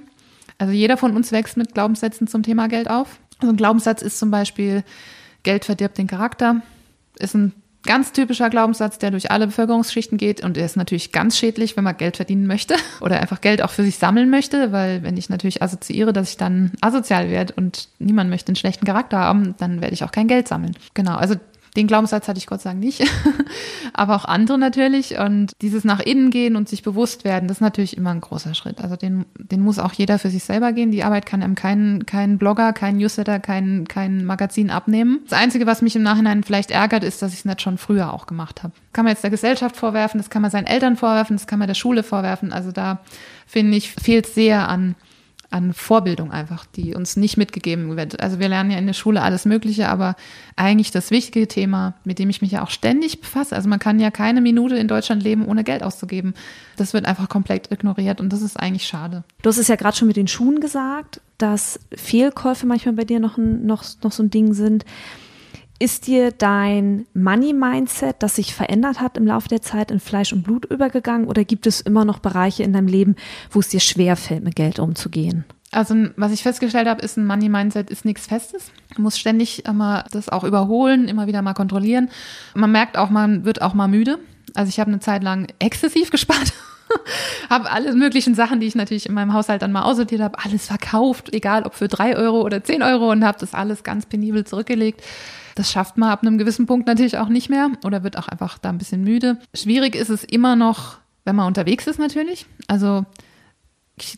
Also 0.57 0.73
jeder 0.73 0.97
von 0.97 1.15
uns 1.15 1.31
wächst 1.31 1.57
mit 1.57 1.73
Glaubenssätzen 1.73 2.27
zum 2.27 2.43
Thema 2.43 2.67
Geld 2.67 2.89
auf. 2.89 3.19
Also 3.39 3.53
ein 3.53 3.57
Glaubenssatz 3.57 4.01
ist 4.01 4.19
zum 4.19 4.31
Beispiel, 4.31 4.83
Geld 5.43 5.65
verdirbt 5.65 5.97
den 5.97 6.07
Charakter. 6.07 6.61
Ist 7.19 7.35
ein 7.35 7.53
Ganz 7.85 8.11
typischer 8.11 8.49
Glaubenssatz, 8.49 8.97
der 8.97 9.11
durch 9.11 9.31
alle 9.31 9.47
Bevölkerungsschichten 9.47 10.17
geht 10.17 10.43
und 10.43 10.57
der 10.57 10.65
ist 10.65 10.75
natürlich 10.75 11.11
ganz 11.11 11.37
schädlich, 11.37 11.77
wenn 11.77 11.83
man 11.83 11.97
Geld 11.97 12.17
verdienen 12.17 12.47
möchte 12.47 12.75
oder 13.01 13.19
einfach 13.19 13.41
Geld 13.41 13.61
auch 13.61 13.69
für 13.69 13.83
sich 13.83 13.97
sammeln 13.97 14.29
möchte, 14.29 14.71
weil 14.71 15.03
wenn 15.03 15.17
ich 15.17 15.29
natürlich 15.29 15.61
assoziiere, 15.61 16.13
dass 16.13 16.29
ich 16.29 16.37
dann 16.37 16.71
asozial 16.81 17.29
werde 17.29 17.53
und 17.55 17.89
niemand 17.99 18.29
möchte 18.29 18.49
einen 18.49 18.55
schlechten 18.55 18.85
Charakter 18.85 19.19
haben, 19.19 19.55
dann 19.57 19.81
werde 19.81 19.93
ich 19.93 20.03
auch 20.03 20.11
kein 20.11 20.27
Geld 20.27 20.47
sammeln. 20.47 20.75
Genau, 20.93 21.15
also 21.15 21.35
den 21.75 21.87
Glaubenssatz 21.87 22.27
hatte 22.27 22.37
ich 22.37 22.47
Gott 22.47 22.63
Dank 22.65 22.79
nicht, 22.79 23.03
aber 23.93 24.15
auch 24.15 24.25
andere 24.25 24.57
natürlich. 24.57 25.17
Und 25.19 25.51
dieses 25.61 25.83
nach 25.83 25.99
innen 25.99 26.31
gehen 26.31 26.55
und 26.55 26.69
sich 26.69 26.83
bewusst 26.83 27.23
werden, 27.23 27.47
das 27.47 27.57
ist 27.57 27.61
natürlich 27.61 27.97
immer 27.97 28.11
ein 28.11 28.21
großer 28.21 28.55
Schritt. 28.55 28.81
Also 28.81 28.95
den, 28.95 29.25
den 29.37 29.61
muss 29.61 29.79
auch 29.79 29.93
jeder 29.93 30.17
für 30.17 30.29
sich 30.29 30.43
selber 30.43 30.71
gehen. 30.71 30.91
Die 30.91 31.03
Arbeit 31.03 31.25
kann 31.25 31.43
einem 31.43 31.55
kein, 31.55 32.05
kein 32.05 32.37
Blogger, 32.37 32.73
kein 32.73 32.97
Newsletter, 32.97 33.39
kein, 33.39 33.87
kein 33.87 34.25
Magazin 34.25 34.69
abnehmen. 34.69 35.19
Das 35.29 35.37
Einzige, 35.37 35.67
was 35.67 35.81
mich 35.81 35.95
im 35.95 36.03
Nachhinein 36.03 36.43
vielleicht 36.43 36.71
ärgert, 36.71 37.03
ist, 37.03 37.21
dass 37.21 37.33
ich 37.33 37.39
es 37.39 37.45
nicht 37.45 37.61
schon 37.61 37.77
früher 37.77 38.13
auch 38.13 38.25
gemacht 38.25 38.63
habe. 38.63 38.73
Kann 38.93 39.05
man 39.05 39.11
jetzt 39.11 39.23
der 39.23 39.31
Gesellschaft 39.31 39.75
vorwerfen, 39.75 40.19
das 40.19 40.29
kann 40.29 40.41
man 40.41 40.51
seinen 40.51 40.67
Eltern 40.67 40.95
vorwerfen, 40.95 41.35
das 41.35 41.47
kann 41.47 41.59
man 41.59 41.67
der 41.67 41.75
Schule 41.75 42.03
vorwerfen. 42.03 42.53
Also 42.53 42.71
da 42.71 42.99
finde 43.45 43.77
ich, 43.77 43.91
fehlt 43.91 44.25
sehr 44.27 44.69
an 44.69 44.95
an 45.49 45.73
Vorbildung 45.73 46.31
einfach, 46.31 46.65
die 46.65 46.95
uns 46.95 47.15
nicht 47.15 47.37
mitgegeben 47.37 47.95
wird. 47.95 48.21
Also 48.21 48.39
wir 48.39 48.49
lernen 48.49 48.71
ja 48.71 48.77
in 48.77 48.87
der 48.87 48.93
Schule 48.93 49.21
alles 49.21 49.45
Mögliche, 49.45 49.89
aber 49.89 50.15
eigentlich 50.55 50.91
das 50.91 51.11
wichtige 51.11 51.47
Thema, 51.47 51.93
mit 52.03 52.19
dem 52.19 52.29
ich 52.29 52.41
mich 52.41 52.51
ja 52.51 52.63
auch 52.63 52.69
ständig 52.69 53.21
befasse. 53.21 53.55
Also 53.55 53.69
man 53.69 53.79
kann 53.79 53.99
ja 53.99 54.11
keine 54.11 54.41
Minute 54.41 54.75
in 54.75 54.87
Deutschland 54.87 55.23
leben, 55.23 55.45
ohne 55.45 55.63
Geld 55.63 55.83
auszugeben. 55.83 56.33
Das 56.77 56.93
wird 56.93 57.05
einfach 57.05 57.29
komplett 57.29 57.71
ignoriert 57.71 58.19
und 58.21 58.33
das 58.33 58.41
ist 58.41 58.59
eigentlich 58.59 58.87
schade. 58.87 59.23
Du 59.41 59.49
hast 59.49 59.57
es 59.57 59.67
ja 59.67 59.75
gerade 59.75 59.95
schon 59.95 60.07
mit 60.07 60.17
den 60.17 60.27
Schuhen 60.27 60.59
gesagt, 60.59 61.21
dass 61.37 61.79
Fehlkäufe 61.93 62.65
manchmal 62.65 62.95
bei 62.95 63.05
dir 63.05 63.19
noch, 63.19 63.37
ein, 63.37 63.65
noch, 63.65 63.83
noch 64.03 64.11
so 64.11 64.23
ein 64.23 64.29
Ding 64.29 64.53
sind. 64.53 64.85
Ist 65.77 66.07
dir 66.07 66.31
dein 66.31 67.05
Money-Mindset, 67.13 68.15
das 68.19 68.37
sich 68.37 68.55
verändert 68.55 69.01
hat 69.01 69.17
im 69.17 69.27
Laufe 69.27 69.49
der 69.49 69.61
Zeit, 69.61 69.91
in 69.91 69.99
Fleisch 69.99 70.31
und 70.31 70.43
Blut 70.43 70.63
übergegangen 70.65 71.27
oder 71.27 71.43
gibt 71.43 71.67
es 71.67 71.81
immer 71.81 72.05
noch 72.05 72.19
Bereiche 72.19 72.63
in 72.63 72.71
deinem 72.71 72.87
Leben, 72.87 73.15
wo 73.51 73.59
es 73.59 73.67
dir 73.67 73.81
schwerfällt, 73.81 74.43
mit 74.43 74.55
Geld 74.55 74.79
umzugehen? 74.79 75.43
Also 75.73 75.93
was 76.15 76.31
ich 76.31 76.43
festgestellt 76.43 76.87
habe, 76.87 77.01
ist 77.01 77.17
ein 77.17 77.27
Money-Mindset 77.27 77.89
ist 77.89 78.05
nichts 78.05 78.25
Festes. 78.25 78.71
Man 78.95 79.03
muss 79.03 79.19
ständig 79.19 79.65
immer 79.65 80.05
das 80.11 80.29
auch 80.29 80.45
überholen, 80.45 81.09
immer 81.09 81.27
wieder 81.27 81.41
mal 81.41 81.53
kontrollieren. 81.53 82.09
Man 82.53 82.71
merkt 82.71 82.97
auch, 82.97 83.09
man 83.09 83.43
wird 83.43 83.61
auch 83.61 83.73
mal 83.73 83.89
müde. 83.89 84.17
Also 84.53 84.69
ich 84.69 84.79
habe 84.79 84.89
eine 84.89 85.01
Zeit 85.01 85.23
lang 85.23 85.47
exzessiv 85.59 86.09
gespart. 86.11 86.53
habe 87.49 87.69
alle 87.69 87.93
möglichen 87.93 88.35
Sachen, 88.35 88.61
die 88.61 88.67
ich 88.67 88.75
natürlich 88.75 89.07
in 89.07 89.13
meinem 89.13 89.33
Haushalt 89.33 89.61
dann 89.61 89.73
mal 89.73 89.81
aussortiert 89.81 90.21
habe, 90.21 90.39
alles 90.41 90.67
verkauft, 90.67 91.33
egal 91.33 91.63
ob 91.63 91.73
für 91.73 91.89
drei 91.89 92.15
Euro 92.15 92.41
oder 92.43 92.63
zehn 92.63 92.81
Euro 92.81 93.11
und 93.11 93.25
habe 93.25 93.37
das 93.39 93.53
alles 93.53 93.83
ganz 93.83 94.05
penibel 94.05 94.45
zurückgelegt. 94.45 95.01
Das 95.55 95.71
schafft 95.71 95.97
man 95.97 96.09
ab 96.09 96.21
einem 96.21 96.37
gewissen 96.37 96.65
Punkt 96.65 96.85
natürlich 96.85 97.17
auch 97.17 97.29
nicht 97.29 97.49
mehr 97.49 97.71
oder 97.83 98.03
wird 98.03 98.17
auch 98.17 98.27
einfach 98.27 98.57
da 98.57 98.69
ein 98.69 98.77
bisschen 98.77 99.03
müde. 99.03 99.37
Schwierig 99.53 99.95
ist 99.95 100.09
es 100.09 100.23
immer 100.23 100.55
noch, 100.55 100.97
wenn 101.23 101.35
man 101.35 101.47
unterwegs 101.47 101.87
ist 101.87 101.97
natürlich. 101.97 102.45
Also 102.67 103.05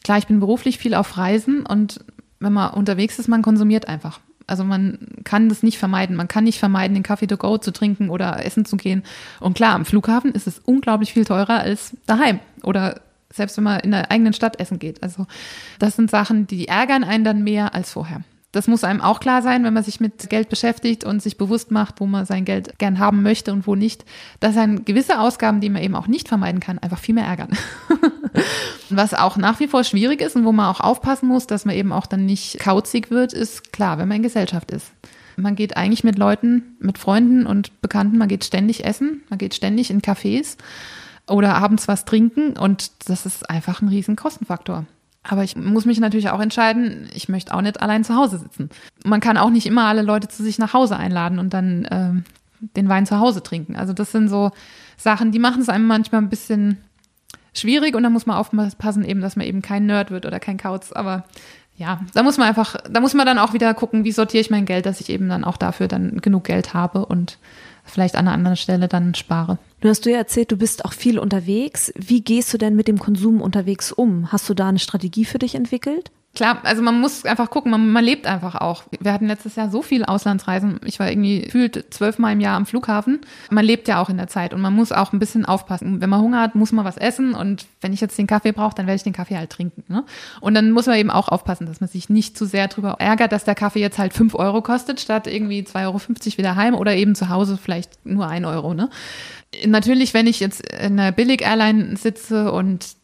klar, 0.03 0.17
ich 0.17 0.27
bin 0.27 0.39
beruflich 0.39 0.79
viel 0.79 0.95
auf 0.95 1.17
Reisen 1.17 1.65
und 1.65 2.03
wenn 2.39 2.53
man 2.53 2.73
unterwegs 2.73 3.19
ist, 3.19 3.27
man 3.27 3.43
konsumiert 3.43 3.87
einfach. 3.87 4.19
Also 4.47 4.63
man 4.63 4.99
kann 5.25 5.49
das 5.49 5.61
nicht 5.61 5.77
vermeiden. 5.77 6.15
Man 6.15 6.29
kann 6.29 6.45
nicht 6.45 6.57
vermeiden, 6.57 6.95
den 6.95 7.03
Kaffee 7.03 7.27
to 7.27 7.37
go 7.37 7.57
zu 7.57 7.71
trinken 7.71 8.09
oder 8.09 8.45
essen 8.45 8.65
zu 8.65 8.77
gehen. 8.77 9.03
Und 9.39 9.55
klar, 9.55 9.75
am 9.75 9.85
Flughafen 9.85 10.31
ist 10.31 10.47
es 10.47 10.59
unglaublich 10.59 11.13
viel 11.13 11.25
teurer 11.25 11.59
als 11.59 11.95
daheim 12.05 12.39
oder 12.63 13.01
selbst 13.31 13.57
wenn 13.57 13.65
man 13.65 13.81
in 13.81 13.91
der 13.91 14.09
eigenen 14.09 14.33
Stadt 14.33 14.59
essen 14.59 14.79
geht. 14.79 15.03
Also 15.03 15.27
das 15.79 15.97
sind 15.97 16.09
Sachen, 16.09 16.47
die 16.47 16.67
ärgern 16.67 17.03
einen 17.03 17.25
dann 17.25 17.43
mehr 17.43 17.75
als 17.75 17.91
vorher. 17.91 18.21
Das 18.57 18.67
muss 18.67 18.83
einem 18.83 19.01
auch 19.01 19.19
klar 19.19 19.43
sein, 19.43 19.63
wenn 19.63 19.75
man 19.75 19.83
sich 19.83 19.99
mit 19.99 20.31
Geld 20.31 20.49
beschäftigt 20.49 21.03
und 21.03 21.21
sich 21.21 21.37
bewusst 21.37 21.69
macht, 21.69 21.99
wo 21.99 22.07
man 22.07 22.25
sein 22.25 22.43
Geld 22.43 22.79
gern 22.79 22.97
haben 22.97 23.21
möchte 23.21 23.53
und 23.53 23.67
wo 23.67 23.75
nicht, 23.75 24.03
dass 24.39 24.57
ein 24.57 24.83
gewisse 24.83 25.19
Ausgaben, 25.19 25.61
die 25.61 25.69
man 25.69 25.83
eben 25.83 25.93
auch 25.93 26.07
nicht 26.07 26.27
vermeiden 26.27 26.59
kann, 26.59 26.79
einfach 26.79 26.97
viel 26.97 27.13
mehr 27.13 27.25
ärgern. 27.25 27.55
Was 28.89 29.13
auch 29.13 29.37
nach 29.37 29.59
wie 29.59 29.67
vor 29.67 29.83
schwierig 29.83 30.21
ist 30.21 30.35
und 30.35 30.43
wo 30.43 30.51
man 30.51 30.65
auch 30.65 30.79
aufpassen 30.79 31.27
muss, 31.27 31.45
dass 31.45 31.65
man 31.65 31.75
eben 31.75 31.91
auch 31.91 32.07
dann 32.07 32.25
nicht 32.25 32.57
kauzig 32.57 33.11
wird, 33.11 33.31
ist 33.31 33.71
klar, 33.71 33.99
wenn 33.99 34.07
man 34.07 34.17
in 34.17 34.23
Gesellschaft 34.23 34.71
ist. 34.71 34.91
Man 35.35 35.55
geht 35.55 35.77
eigentlich 35.77 36.03
mit 36.03 36.17
Leuten, 36.17 36.77
mit 36.79 36.97
Freunden 36.97 37.45
und 37.45 37.79
Bekannten, 37.83 38.17
man 38.17 38.27
geht 38.27 38.43
ständig 38.43 38.85
essen, 38.85 39.21
man 39.29 39.37
geht 39.37 39.53
ständig 39.53 39.91
in 39.91 40.01
Cafés 40.01 40.57
oder 41.27 41.53
abends 41.53 41.87
was 41.87 42.05
trinken 42.05 42.57
und 42.57 42.89
das 43.07 43.27
ist 43.27 43.47
einfach 43.51 43.83
ein 43.83 43.89
riesen 43.89 44.15
Kostenfaktor. 44.15 44.87
Aber 45.23 45.43
ich 45.43 45.55
muss 45.55 45.85
mich 45.85 45.99
natürlich 45.99 46.29
auch 46.29 46.39
entscheiden, 46.39 47.09
ich 47.13 47.27
möchte 47.27 47.53
auch 47.53 47.61
nicht 47.61 47.81
allein 47.81 48.03
zu 48.03 48.15
Hause 48.15 48.39
sitzen. 48.39 48.69
Man 49.03 49.19
kann 49.19 49.37
auch 49.37 49.49
nicht 49.49 49.65
immer 49.65 49.85
alle 49.85 50.01
Leute 50.01 50.27
zu 50.27 50.43
sich 50.43 50.57
nach 50.57 50.73
Hause 50.73 50.95
einladen 50.95 51.39
und 51.39 51.53
dann 51.53 51.85
äh, 51.85 52.13
den 52.59 52.89
Wein 52.89 53.05
zu 53.05 53.19
Hause 53.19 53.43
trinken. 53.43 53.75
Also 53.75 53.93
das 53.93 54.11
sind 54.11 54.29
so 54.29 54.51
Sachen, 54.95 55.31
die 55.31 55.39
machen 55.39 55.61
es 55.61 55.69
einem 55.69 55.85
manchmal 55.85 56.21
ein 56.21 56.29
bisschen 56.29 56.77
schwierig 57.53 57.95
und 57.95 58.03
da 58.03 58.09
muss 58.09 58.25
man 58.25 58.37
aufpassen, 58.37 59.03
eben, 59.03 59.21
dass 59.21 59.35
man 59.35 59.45
eben 59.45 59.61
kein 59.61 59.85
Nerd 59.85 60.11
wird 60.11 60.25
oder 60.25 60.39
kein 60.39 60.57
Kauz. 60.57 60.91
Aber 60.91 61.25
ja, 61.75 61.99
da 62.13 62.23
muss 62.23 62.37
man 62.37 62.47
einfach, 62.47 62.75
da 62.89 62.99
muss 62.99 63.13
man 63.13 63.25
dann 63.25 63.39
auch 63.39 63.53
wieder 63.53 63.73
gucken, 63.73 64.03
wie 64.03 64.11
sortiere 64.11 64.41
ich 64.41 64.49
mein 64.49 64.65
Geld, 64.65 64.85
dass 64.85 65.01
ich 65.01 65.09
eben 65.09 65.29
dann 65.29 65.43
auch 65.43 65.57
dafür 65.57 65.87
dann 65.87 66.21
genug 66.21 66.45
Geld 66.45 66.73
habe 66.73 67.05
und 67.05 67.37
vielleicht 67.87 68.15
an 68.15 68.27
einer 68.27 68.33
anderen 68.35 68.57
Stelle 68.57 68.87
dann 68.87 69.15
spare. 69.15 69.57
Du 69.81 69.89
hast 69.89 70.05
du 70.05 70.11
ja 70.11 70.17
erzählt, 70.17 70.51
du 70.51 70.57
bist 70.57 70.85
auch 70.85 70.93
viel 70.93 71.19
unterwegs. 71.19 71.93
Wie 71.95 72.21
gehst 72.21 72.53
du 72.53 72.57
denn 72.57 72.75
mit 72.75 72.87
dem 72.87 72.99
Konsum 72.99 73.41
unterwegs 73.41 73.91
um? 73.91 74.31
Hast 74.31 74.49
du 74.49 74.53
da 74.53 74.69
eine 74.69 74.79
Strategie 74.79 75.25
für 75.25 75.39
dich 75.39 75.55
entwickelt? 75.55 76.11
Klar, 76.37 76.59
also 76.65 76.83
man 76.83 77.01
muss 77.01 77.25
einfach 77.25 77.49
gucken, 77.49 77.71
man, 77.71 77.91
man 77.91 78.03
lebt 78.03 78.27
einfach 78.27 78.53
auch. 78.53 78.83
Wir 78.99 79.11
hatten 79.11 79.25
letztes 79.25 79.55
Jahr 79.55 79.71
so 79.71 79.81
viele 79.81 80.07
Auslandsreisen. 80.07 80.79
Ich 80.85 80.99
war 80.99 81.09
irgendwie 81.09 81.41
gefühlt 81.41 81.85
zwölfmal 81.89 82.33
im 82.33 82.41
Jahr 82.41 82.55
am 82.55 82.67
Flughafen. 82.67 83.21
Man 83.49 83.65
lebt 83.65 83.87
ja 83.87 83.99
auch 83.99 84.07
in 84.07 84.17
der 84.17 84.27
Zeit 84.27 84.53
und 84.53 84.61
man 84.61 84.75
muss 84.75 84.91
auch 84.91 85.13
ein 85.13 85.17
bisschen 85.17 85.45
aufpassen. 85.45 85.99
Wenn 85.99 86.11
man 86.11 86.21
Hunger 86.21 86.39
hat, 86.39 86.53
muss 86.53 86.71
man 86.71 86.85
was 86.85 86.97
essen 86.97 87.33
und 87.33 87.65
wenn 87.81 87.91
ich 87.91 88.01
jetzt 88.01 88.19
den 88.19 88.27
Kaffee 88.27 88.51
brauche, 88.51 88.75
dann 88.75 88.85
werde 88.85 88.97
ich 88.97 89.03
den 89.03 89.13
Kaffee 89.13 89.35
halt 89.35 89.49
trinken. 89.49 89.83
Ne? 89.87 90.03
Und 90.39 90.53
dann 90.53 90.69
muss 90.69 90.85
man 90.85 90.97
eben 90.97 91.09
auch 91.09 91.27
aufpassen, 91.27 91.65
dass 91.65 91.81
man 91.81 91.89
sich 91.89 92.07
nicht 92.07 92.37
zu 92.37 92.45
sehr 92.45 92.67
darüber 92.67 92.97
ärgert, 92.99 93.31
dass 93.31 93.43
der 93.43 93.55
Kaffee 93.55 93.79
jetzt 93.79 93.97
halt 93.97 94.13
fünf 94.13 94.35
Euro 94.35 94.61
kostet, 94.61 94.99
statt 94.99 95.25
irgendwie 95.25 95.61
2,50 95.61 95.85
Euro 95.85 96.37
wieder 96.37 96.55
heim 96.55 96.75
oder 96.75 96.95
eben 96.95 97.15
zu 97.15 97.29
Hause 97.29 97.57
vielleicht 97.57 98.05
nur 98.05 98.27
ein 98.27 98.45
Euro. 98.45 98.75
Ne? 98.75 98.91
Natürlich, 99.65 100.13
wenn 100.13 100.27
ich 100.27 100.39
jetzt 100.39 100.61
in 100.71 100.99
einer 100.99 101.11
Billig-Airline 101.11 101.97
sitze 101.97 102.51
und 102.51 102.96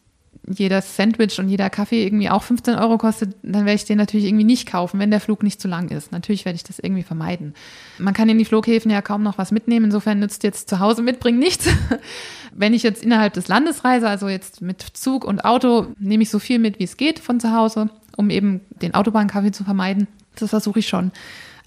jeder 0.48 0.82
Sandwich 0.82 1.40
und 1.40 1.48
jeder 1.48 1.70
Kaffee 1.70 2.04
irgendwie 2.04 2.30
auch 2.30 2.44
15 2.44 2.76
Euro 2.76 2.98
kostet, 2.98 3.36
dann 3.44 3.66
werde 3.66 3.76
ich 3.76 3.86
den 3.86 3.98
natürlich 3.98 4.26
irgendwie 4.26 4.44
nicht 4.44 4.70
kaufen, 4.70 5.00
wenn 5.00 5.10
der 5.10 5.22
Flug 5.22 5.42
nicht 5.42 5.62
zu 5.62 5.68
lang 5.68 5.90
ist. 5.90 6.12
Natürlich 6.12 6.44
werde 6.44 6.58
ich 6.58 6.64
das 6.64 6.80
irgendwie 6.80 7.04
vermeiden. 7.04 7.54
Man 7.98 8.14
kann 8.14 8.28
in 8.30 8.38
die 8.38 8.46
Flughäfen 8.46 8.92
ja 8.92 9.02
kaum 9.02 9.24
noch 9.24 9.38
was 9.38 9.52
mitnehmen, 9.52 9.86
insofern 9.86 10.20
nützt 10.20 10.44
jetzt 10.44 10.70
zu 10.70 10.80
Hause 10.80 11.02
mitbringen 11.02 11.40
nichts. 11.40 11.68
wenn 12.56 12.74
ich 12.74 12.84
jetzt 12.84 13.04
innerhalb 13.04 13.34
des 13.34 13.48
Landes 13.48 13.86
reise, 13.86 14.10
also 14.10 14.28
jetzt 14.28 14.62
mit 14.62 14.82
Zug 14.82 15.24
und 15.24 15.46
Auto, 15.46 15.88
nehme 15.98 16.24
ich 16.24 16.30
so 16.30 16.40
viel 16.40 16.60
mit, 16.60 16.80
wie 16.80 16.84
es 16.84 16.98
geht 16.98 17.20
von 17.20 17.40
zu 17.40 17.54
Hause, 17.54 17.90
um 18.18 18.30
eben 18.30 18.62
den 18.82 18.94
Autobahnkaffee 18.94 19.52
zu 19.52 19.64
vermeiden. 19.64 20.08
Das 20.36 20.50
versuche 20.50 20.80
ich 20.80 20.88
schon. 20.88 21.12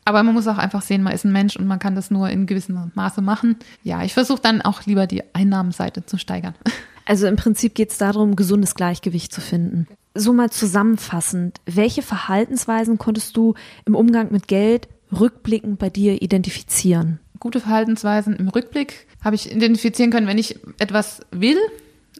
Aber 0.06 0.22
man 0.22 0.34
muss 0.34 0.46
auch 0.46 0.56
einfach 0.56 0.82
sehen, 0.82 1.02
man 1.02 1.12
ist 1.12 1.24
ein 1.24 1.32
Mensch 1.32 1.56
und 1.56 1.66
man 1.66 1.80
kann 1.80 1.96
das 1.96 2.12
nur 2.12 2.30
in 2.30 2.46
gewissem 2.46 2.92
Maße 2.94 3.22
machen. 3.22 3.56
Ja, 3.82 4.04
ich 4.04 4.14
versuche 4.14 4.40
dann 4.40 4.62
auch 4.62 4.86
lieber 4.86 5.08
die 5.08 5.22
Einnahmenseite 5.34 6.06
zu 6.06 6.16
steigern. 6.16 6.54
Also 7.08 7.28
im 7.28 7.36
Prinzip 7.36 7.76
geht 7.76 7.92
es 7.92 7.98
darum, 7.98 8.34
gesundes 8.34 8.74
Gleichgewicht 8.74 9.32
zu 9.32 9.40
finden. 9.40 9.86
So 10.16 10.32
mal 10.32 10.50
zusammenfassend, 10.50 11.60
welche 11.64 12.02
Verhaltensweisen 12.02 12.98
konntest 12.98 13.36
du 13.36 13.54
im 13.84 13.94
Umgang 13.94 14.32
mit 14.32 14.48
Geld 14.48 14.88
rückblickend 15.12 15.78
bei 15.78 15.88
dir 15.88 16.20
identifizieren? 16.20 17.20
Gute 17.38 17.60
Verhaltensweisen 17.60 18.34
im 18.34 18.48
Rückblick 18.48 19.06
habe 19.22 19.36
ich 19.36 19.54
identifizieren 19.54 20.10
können, 20.10 20.26
wenn 20.26 20.36
ich 20.36 20.58
etwas 20.80 21.20
will, 21.30 21.58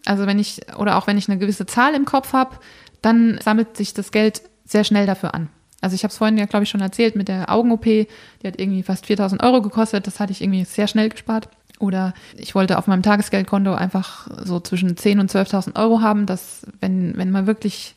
also 0.05 0.25
wenn 0.29 0.39
ich 0.39 0.61
oder 0.79 0.99
auch 0.99 1.09
wenn 1.09 1.19
ich 1.19 1.29
eine 1.29 1.41
gewisse 1.41 1.67
Zahl 1.67 1.97
im 1.97 2.05
Kopf 2.05 2.33
habe, 2.33 2.55
dann 3.03 3.41
sammelt 3.43 3.77
sich 3.77 3.93
das 3.93 4.13
Geld 4.13 4.43
sehr 4.65 4.85
schnell 4.85 5.07
dafür 5.07 5.35
an. 5.35 5.49
Also 5.81 5.95
ich 5.95 6.03
habe 6.05 6.11
es 6.11 6.19
vorhin 6.19 6.39
ja, 6.39 6.47
glaube 6.47 6.65
ich, 6.65 6.71
schon 6.71 6.81
erzählt 6.81 7.17
mit 7.17 7.29
der 7.29 7.51
Augen-OP, 7.51 7.85
die 7.85 8.09
hat 8.45 8.59
irgendwie 8.59 8.83
fast 8.83 9.07
4000 9.07 9.43
Euro 9.43 9.63
gekostet, 9.63 10.07
das 10.07 10.21
hatte 10.21 10.33
ich 10.33 10.43
irgendwie 10.43 10.65
sehr 10.65 10.87
schnell 10.87 11.09
gespart. 11.09 11.49
Oder 11.79 12.15
ich 12.37 12.55
wollte 12.55 12.79
auf 12.79 12.87
meinem 12.87 13.03
Tagesgeldkonto 13.03 13.75
einfach 13.75 14.29
so 14.45 14.61
zwischen 14.61 14.95
10.000 14.95 15.21
und 15.21 15.31
12.000 15.31 15.77
Euro 15.77 16.01
haben, 16.01 16.25
dass 16.25 16.67
wenn, 16.81 17.17
wenn 17.19 17.31
mal 17.31 17.47
wirklich 17.47 17.95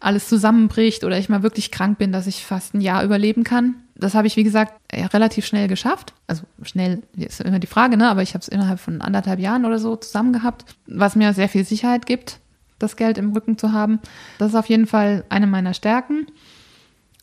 alles 0.00 0.28
zusammenbricht 0.28 1.04
oder 1.04 1.18
ich 1.18 1.28
mal 1.28 1.42
wirklich 1.42 1.70
krank 1.70 1.98
bin, 1.98 2.10
dass 2.10 2.26
ich 2.26 2.44
fast 2.46 2.74
ein 2.74 2.80
Jahr 2.80 3.04
überleben 3.04 3.44
kann. 3.44 3.74
Das 3.94 4.14
habe 4.14 4.26
ich, 4.26 4.36
wie 4.36 4.44
gesagt, 4.44 4.72
ja, 4.90 5.06
relativ 5.06 5.44
schnell 5.44 5.68
geschafft. 5.68 6.14
Also 6.26 6.44
schnell 6.62 7.02
ist 7.16 7.42
immer 7.42 7.58
die 7.58 7.66
Frage, 7.66 7.98
ne? 7.98 8.08
aber 8.08 8.22
ich 8.22 8.32
habe 8.32 8.40
es 8.40 8.48
innerhalb 8.48 8.80
von 8.80 9.02
anderthalb 9.02 9.38
Jahren 9.38 9.66
oder 9.66 9.78
so 9.78 9.96
zusammen 9.96 10.32
gehabt, 10.32 10.64
was 10.86 11.16
mir 11.16 11.34
sehr 11.34 11.50
viel 11.50 11.66
Sicherheit 11.66 12.06
gibt, 12.06 12.38
das 12.78 12.96
Geld 12.96 13.18
im 13.18 13.32
Rücken 13.32 13.58
zu 13.58 13.72
haben. 13.72 14.00
Das 14.38 14.48
ist 14.48 14.54
auf 14.54 14.70
jeden 14.70 14.86
Fall 14.86 15.24
eine 15.28 15.46
meiner 15.46 15.74
Stärken. 15.74 16.26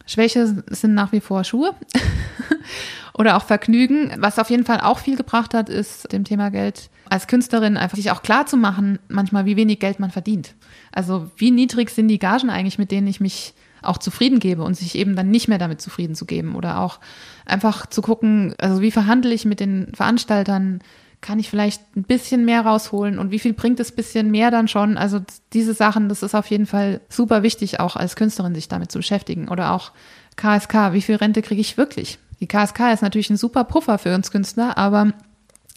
Schwäche 0.07 0.63
sind 0.67 0.93
nach 0.93 1.11
wie 1.11 1.21
vor 1.21 1.43
Schuhe. 1.43 1.75
oder 3.17 3.35
auch 3.35 3.43
Vergnügen. 3.43 4.11
Was 4.19 4.39
auf 4.39 4.49
jeden 4.49 4.63
Fall 4.63 4.79
auch 4.79 4.99
viel 4.99 5.17
gebracht 5.17 5.53
hat, 5.53 5.69
ist 5.69 6.11
dem 6.13 6.23
Thema 6.23 6.49
Geld 6.49 6.89
als 7.09 7.27
Künstlerin 7.27 7.77
einfach 7.77 7.97
sich 7.97 8.11
auch 8.11 8.21
klar 8.21 8.45
zu 8.45 8.57
machen, 8.57 8.99
manchmal, 9.07 9.45
wie 9.45 9.55
wenig 9.55 9.79
Geld 9.79 9.99
man 9.99 10.11
verdient. 10.11 10.53
Also 10.91 11.31
wie 11.35 11.51
niedrig 11.51 11.89
sind 11.89 12.09
die 12.09 12.19
Gagen 12.19 12.49
eigentlich, 12.49 12.77
mit 12.77 12.91
denen 12.91 13.07
ich 13.07 13.19
mich 13.19 13.53
auch 13.81 13.97
zufrieden 13.97 14.39
gebe 14.39 14.63
und 14.63 14.75
sich 14.75 14.95
eben 14.95 15.15
dann 15.15 15.29
nicht 15.29 15.47
mehr 15.47 15.57
damit 15.57 15.81
zufrieden 15.81 16.15
zu 16.15 16.25
geben 16.25 16.55
oder 16.55 16.79
auch 16.79 16.99
einfach 17.45 17.85
zu 17.85 18.01
gucken, 18.01 18.53
also 18.57 18.81
wie 18.81 18.91
verhandle 18.91 19.33
ich 19.33 19.45
mit 19.45 19.59
den 19.59 19.91
Veranstaltern, 19.93 20.81
kann 21.21 21.39
ich 21.39 21.49
vielleicht 21.49 21.81
ein 21.95 22.03
bisschen 22.03 22.45
mehr 22.45 22.61
rausholen 22.61 23.17
und 23.17 23.31
wie 23.31 23.39
viel 23.39 23.53
bringt 23.53 23.79
das 23.79 23.91
bisschen 23.91 24.29
mehr 24.29 24.51
dann 24.51 24.67
schon? 24.67 24.97
Also 24.97 25.19
diese 25.53 25.73
Sachen, 25.73 26.09
das 26.09 26.23
ist 26.23 26.35
auf 26.35 26.47
jeden 26.47 26.67
Fall 26.67 27.01
super 27.09 27.43
wichtig, 27.43 27.79
auch 27.79 27.95
als 27.95 28.15
Künstlerin 28.15 28.55
sich 28.55 28.67
damit 28.67 28.91
zu 28.91 28.99
beschäftigen 28.99 29.47
oder 29.49 29.71
auch 29.71 29.91
KSK, 30.35 30.93
wie 30.93 31.01
viel 31.01 31.15
Rente 31.15 31.41
kriege 31.41 31.61
ich 31.61 31.77
wirklich? 31.77 32.19
Die 32.39 32.47
KSK 32.47 32.93
ist 32.93 33.01
natürlich 33.01 33.29
ein 33.31 33.37
super 33.37 33.63
Puffer 33.63 33.97
für 33.97 34.13
uns 34.13 34.31
Künstler, 34.31 34.77
aber 34.77 35.13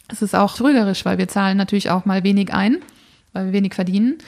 es 0.08 0.22
ist 0.22 0.34
auch 0.34 0.54
trügerisch, 0.54 1.04
weil 1.04 1.18
wir 1.18 1.28
zahlen 1.28 1.56
natürlich 1.56 1.90
auch 1.90 2.04
mal 2.04 2.22
wenig 2.22 2.52
ein, 2.52 2.78
weil 3.32 3.46
wir 3.46 3.52
wenig 3.52 3.74
verdienen, 3.74 4.18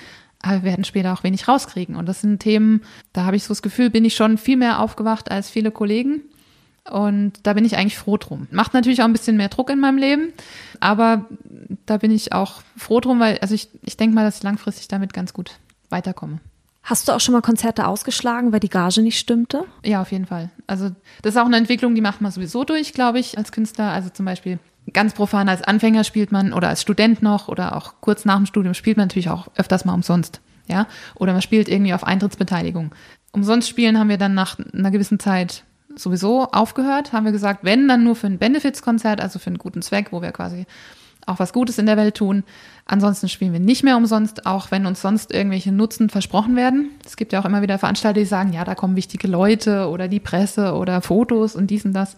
aber 0.40 0.62
wir 0.62 0.64
werden 0.64 0.84
später 0.84 1.12
auch 1.12 1.24
wenig 1.24 1.46
rauskriegen. 1.46 1.96
Und 1.96 2.06
das 2.06 2.22
sind 2.22 2.40
Themen, 2.40 2.82
da 3.12 3.24
habe 3.24 3.36
ich 3.36 3.44
so 3.44 3.48
das 3.48 3.62
Gefühl, 3.62 3.90
bin 3.90 4.04
ich 4.04 4.14
schon 4.14 4.38
viel 4.38 4.56
mehr 4.56 4.80
aufgewacht 4.80 5.30
als 5.30 5.50
viele 5.50 5.70
Kollegen. 5.70 6.22
Und 6.90 7.34
da 7.44 7.52
bin 7.52 7.64
ich 7.64 7.76
eigentlich 7.76 7.96
froh 7.96 8.16
drum. 8.16 8.48
Macht 8.50 8.74
natürlich 8.74 9.02
auch 9.02 9.06
ein 9.06 9.12
bisschen 9.12 9.36
mehr 9.36 9.48
Druck 9.48 9.70
in 9.70 9.78
meinem 9.78 9.98
Leben, 9.98 10.32
aber 10.80 11.26
da 11.86 11.98
bin 11.98 12.10
ich 12.10 12.32
auch 12.32 12.62
froh 12.76 13.00
drum, 13.00 13.20
weil, 13.20 13.38
also 13.38 13.54
ich, 13.54 13.68
ich 13.82 13.96
denke 13.96 14.14
mal, 14.14 14.24
dass 14.24 14.38
ich 14.38 14.42
langfristig 14.42 14.88
damit 14.88 15.12
ganz 15.12 15.32
gut 15.32 15.52
weiterkomme. 15.90 16.40
Hast 16.82 17.06
du 17.06 17.12
auch 17.12 17.20
schon 17.20 17.32
mal 17.34 17.42
Konzerte 17.42 17.86
ausgeschlagen, 17.86 18.52
weil 18.52 18.58
die 18.58 18.68
Gage 18.68 19.02
nicht 19.02 19.18
stimmte? 19.18 19.64
Ja, 19.84 20.02
auf 20.02 20.10
jeden 20.10 20.26
Fall. 20.26 20.50
Also 20.66 20.90
das 21.22 21.34
ist 21.34 21.40
auch 21.40 21.46
eine 21.46 21.56
Entwicklung, 21.56 21.94
die 21.94 22.00
macht 22.00 22.20
man 22.20 22.32
sowieso 22.32 22.64
durch, 22.64 22.92
glaube 22.92 23.20
ich, 23.20 23.38
als 23.38 23.52
Künstler. 23.52 23.92
Also 23.92 24.08
zum 24.08 24.26
Beispiel 24.26 24.58
ganz 24.92 25.14
profan 25.14 25.48
als 25.48 25.62
Anfänger 25.62 26.02
spielt 26.02 26.32
man 26.32 26.52
oder 26.52 26.68
als 26.68 26.82
Student 26.82 27.22
noch 27.22 27.46
oder 27.46 27.76
auch 27.76 27.94
kurz 28.00 28.24
nach 28.24 28.36
dem 28.36 28.46
Studium 28.46 28.74
spielt 28.74 28.96
man 28.96 29.06
natürlich 29.06 29.30
auch 29.30 29.48
öfters 29.54 29.84
mal 29.84 29.94
umsonst. 29.94 30.40
Ja, 30.66 30.86
oder 31.14 31.32
man 31.32 31.42
spielt 31.42 31.68
irgendwie 31.68 31.94
auf 31.94 32.04
Eintrittsbeteiligung. 32.04 32.92
Umsonst 33.32 33.68
spielen 33.68 33.98
haben 33.98 34.08
wir 34.08 34.18
dann 34.18 34.34
nach 34.34 34.58
einer 34.58 34.90
gewissen 34.90 35.20
Zeit 35.20 35.64
sowieso 35.96 36.44
aufgehört, 36.46 37.12
haben 37.12 37.24
wir 37.24 37.32
gesagt, 37.32 37.64
wenn, 37.64 37.88
dann 37.88 38.04
nur 38.04 38.16
für 38.16 38.26
ein 38.26 38.38
Benefits-Konzert, 38.38 39.20
also 39.20 39.38
für 39.38 39.48
einen 39.48 39.58
guten 39.58 39.82
Zweck, 39.82 40.08
wo 40.10 40.22
wir 40.22 40.32
quasi 40.32 40.66
auch 41.26 41.38
was 41.38 41.52
Gutes 41.52 41.78
in 41.78 41.86
der 41.86 41.96
Welt 41.96 42.16
tun. 42.16 42.44
Ansonsten 42.84 43.28
spielen 43.28 43.52
wir 43.52 43.60
nicht 43.60 43.84
mehr 43.84 43.96
umsonst, 43.96 44.46
auch 44.46 44.70
wenn 44.70 44.86
uns 44.86 45.00
sonst 45.00 45.32
irgendwelche 45.32 45.72
Nutzen 45.72 46.10
versprochen 46.10 46.56
werden. 46.56 46.90
Es 47.04 47.16
gibt 47.16 47.32
ja 47.32 47.40
auch 47.40 47.44
immer 47.44 47.62
wieder 47.62 47.78
Veranstalter, 47.78 48.20
die 48.20 48.26
sagen, 48.26 48.52
ja, 48.52 48.64
da 48.64 48.74
kommen 48.74 48.96
wichtige 48.96 49.28
Leute 49.28 49.88
oder 49.88 50.08
die 50.08 50.20
Presse 50.20 50.74
oder 50.74 51.00
Fotos 51.00 51.54
und 51.54 51.68
dies 51.68 51.84
und 51.84 51.92
das. 51.92 52.16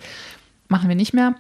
Machen 0.69 0.89
wir 0.89 0.97
nicht 0.97 1.13
mehr. 1.13 1.35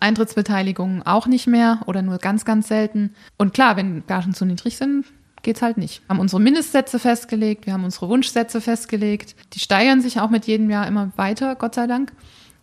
Eintrittsbeteiligungen 0.00 1.02
auch 1.02 1.26
nicht 1.26 1.46
mehr 1.46 1.80
oder 1.86 2.02
nur 2.02 2.18
ganz, 2.18 2.44
ganz 2.44 2.68
selten. 2.68 3.14
Und 3.36 3.52
klar, 3.52 3.76
wenn 3.76 4.06
Gagen 4.06 4.32
zu 4.32 4.46
niedrig 4.46 4.76
sind, 4.76 5.04
geht's 5.42 5.62
halt 5.62 5.78
nicht. 5.78 6.02
Wir 6.06 6.10
haben 6.10 6.20
unsere 6.20 6.40
Mindestsätze 6.40 6.98
festgelegt, 6.98 7.66
wir 7.66 7.72
haben 7.72 7.84
unsere 7.84 8.08
Wunschsätze 8.08 8.60
festgelegt. 8.60 9.36
Die 9.54 9.60
steigern 9.60 10.00
sich 10.00 10.20
auch 10.20 10.30
mit 10.30 10.46
jedem 10.46 10.70
Jahr 10.70 10.86
immer 10.86 11.10
weiter, 11.16 11.54
Gott 11.54 11.74
sei 11.74 11.86
Dank. 11.86 12.12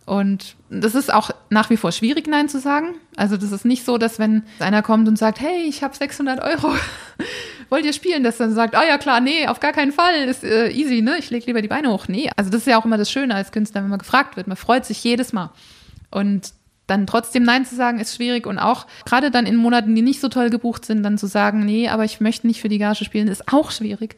Und 0.06 0.54
das 0.70 0.94
ist 0.94 1.12
auch 1.12 1.30
nach 1.50 1.68
wie 1.68 1.76
vor 1.76 1.90
schwierig, 1.90 2.28
Nein 2.28 2.48
zu 2.48 2.60
sagen. 2.60 2.94
Also 3.16 3.36
das 3.36 3.50
ist 3.50 3.64
nicht 3.64 3.84
so, 3.84 3.98
dass 3.98 4.20
wenn 4.20 4.44
einer 4.60 4.82
kommt 4.82 5.08
und 5.08 5.18
sagt, 5.18 5.40
hey, 5.40 5.64
ich 5.68 5.82
habe 5.82 5.96
600 5.96 6.40
Euro, 6.40 6.72
wollt 7.70 7.84
ihr 7.84 7.92
spielen? 7.92 8.22
Dass 8.22 8.36
dann 8.36 8.54
sagt, 8.54 8.76
oh 8.76 8.86
ja 8.88 8.98
klar, 8.98 9.20
nee, 9.20 9.48
auf 9.48 9.58
gar 9.58 9.72
keinen 9.72 9.90
Fall, 9.90 10.14
ist 10.28 10.44
äh, 10.44 10.70
easy, 10.70 11.02
ne? 11.02 11.16
Ich 11.18 11.30
lege 11.30 11.46
lieber 11.46 11.60
die 11.60 11.68
Beine 11.68 11.90
hoch. 11.90 12.06
Nee, 12.06 12.30
also 12.36 12.50
das 12.50 12.60
ist 12.60 12.66
ja 12.68 12.78
auch 12.78 12.84
immer 12.84 12.98
das 12.98 13.10
Schöne 13.10 13.34
als 13.34 13.50
Künstler, 13.50 13.82
wenn 13.82 13.90
man 13.90 13.98
gefragt 13.98 14.36
wird. 14.36 14.46
Man 14.46 14.56
freut 14.56 14.86
sich 14.86 15.02
jedes 15.02 15.32
Mal. 15.32 15.50
Und 16.12 16.52
dann 16.86 17.06
trotzdem 17.06 17.42
Nein 17.42 17.64
zu 17.64 17.74
sagen, 17.74 17.98
ist 17.98 18.14
schwierig. 18.14 18.46
Und 18.46 18.58
auch 18.58 18.86
gerade 19.04 19.30
dann 19.30 19.46
in 19.46 19.56
Monaten, 19.56 19.94
die 19.94 20.02
nicht 20.02 20.20
so 20.20 20.28
toll 20.28 20.50
gebucht 20.50 20.84
sind, 20.84 21.02
dann 21.02 21.18
zu 21.18 21.26
sagen, 21.26 21.64
nee, 21.64 21.88
aber 21.88 22.04
ich 22.04 22.20
möchte 22.20 22.46
nicht 22.46 22.60
für 22.60 22.68
die 22.68 22.78
Gage 22.78 23.04
spielen, 23.04 23.28
ist 23.28 23.52
auch 23.52 23.70
schwierig. 23.70 24.16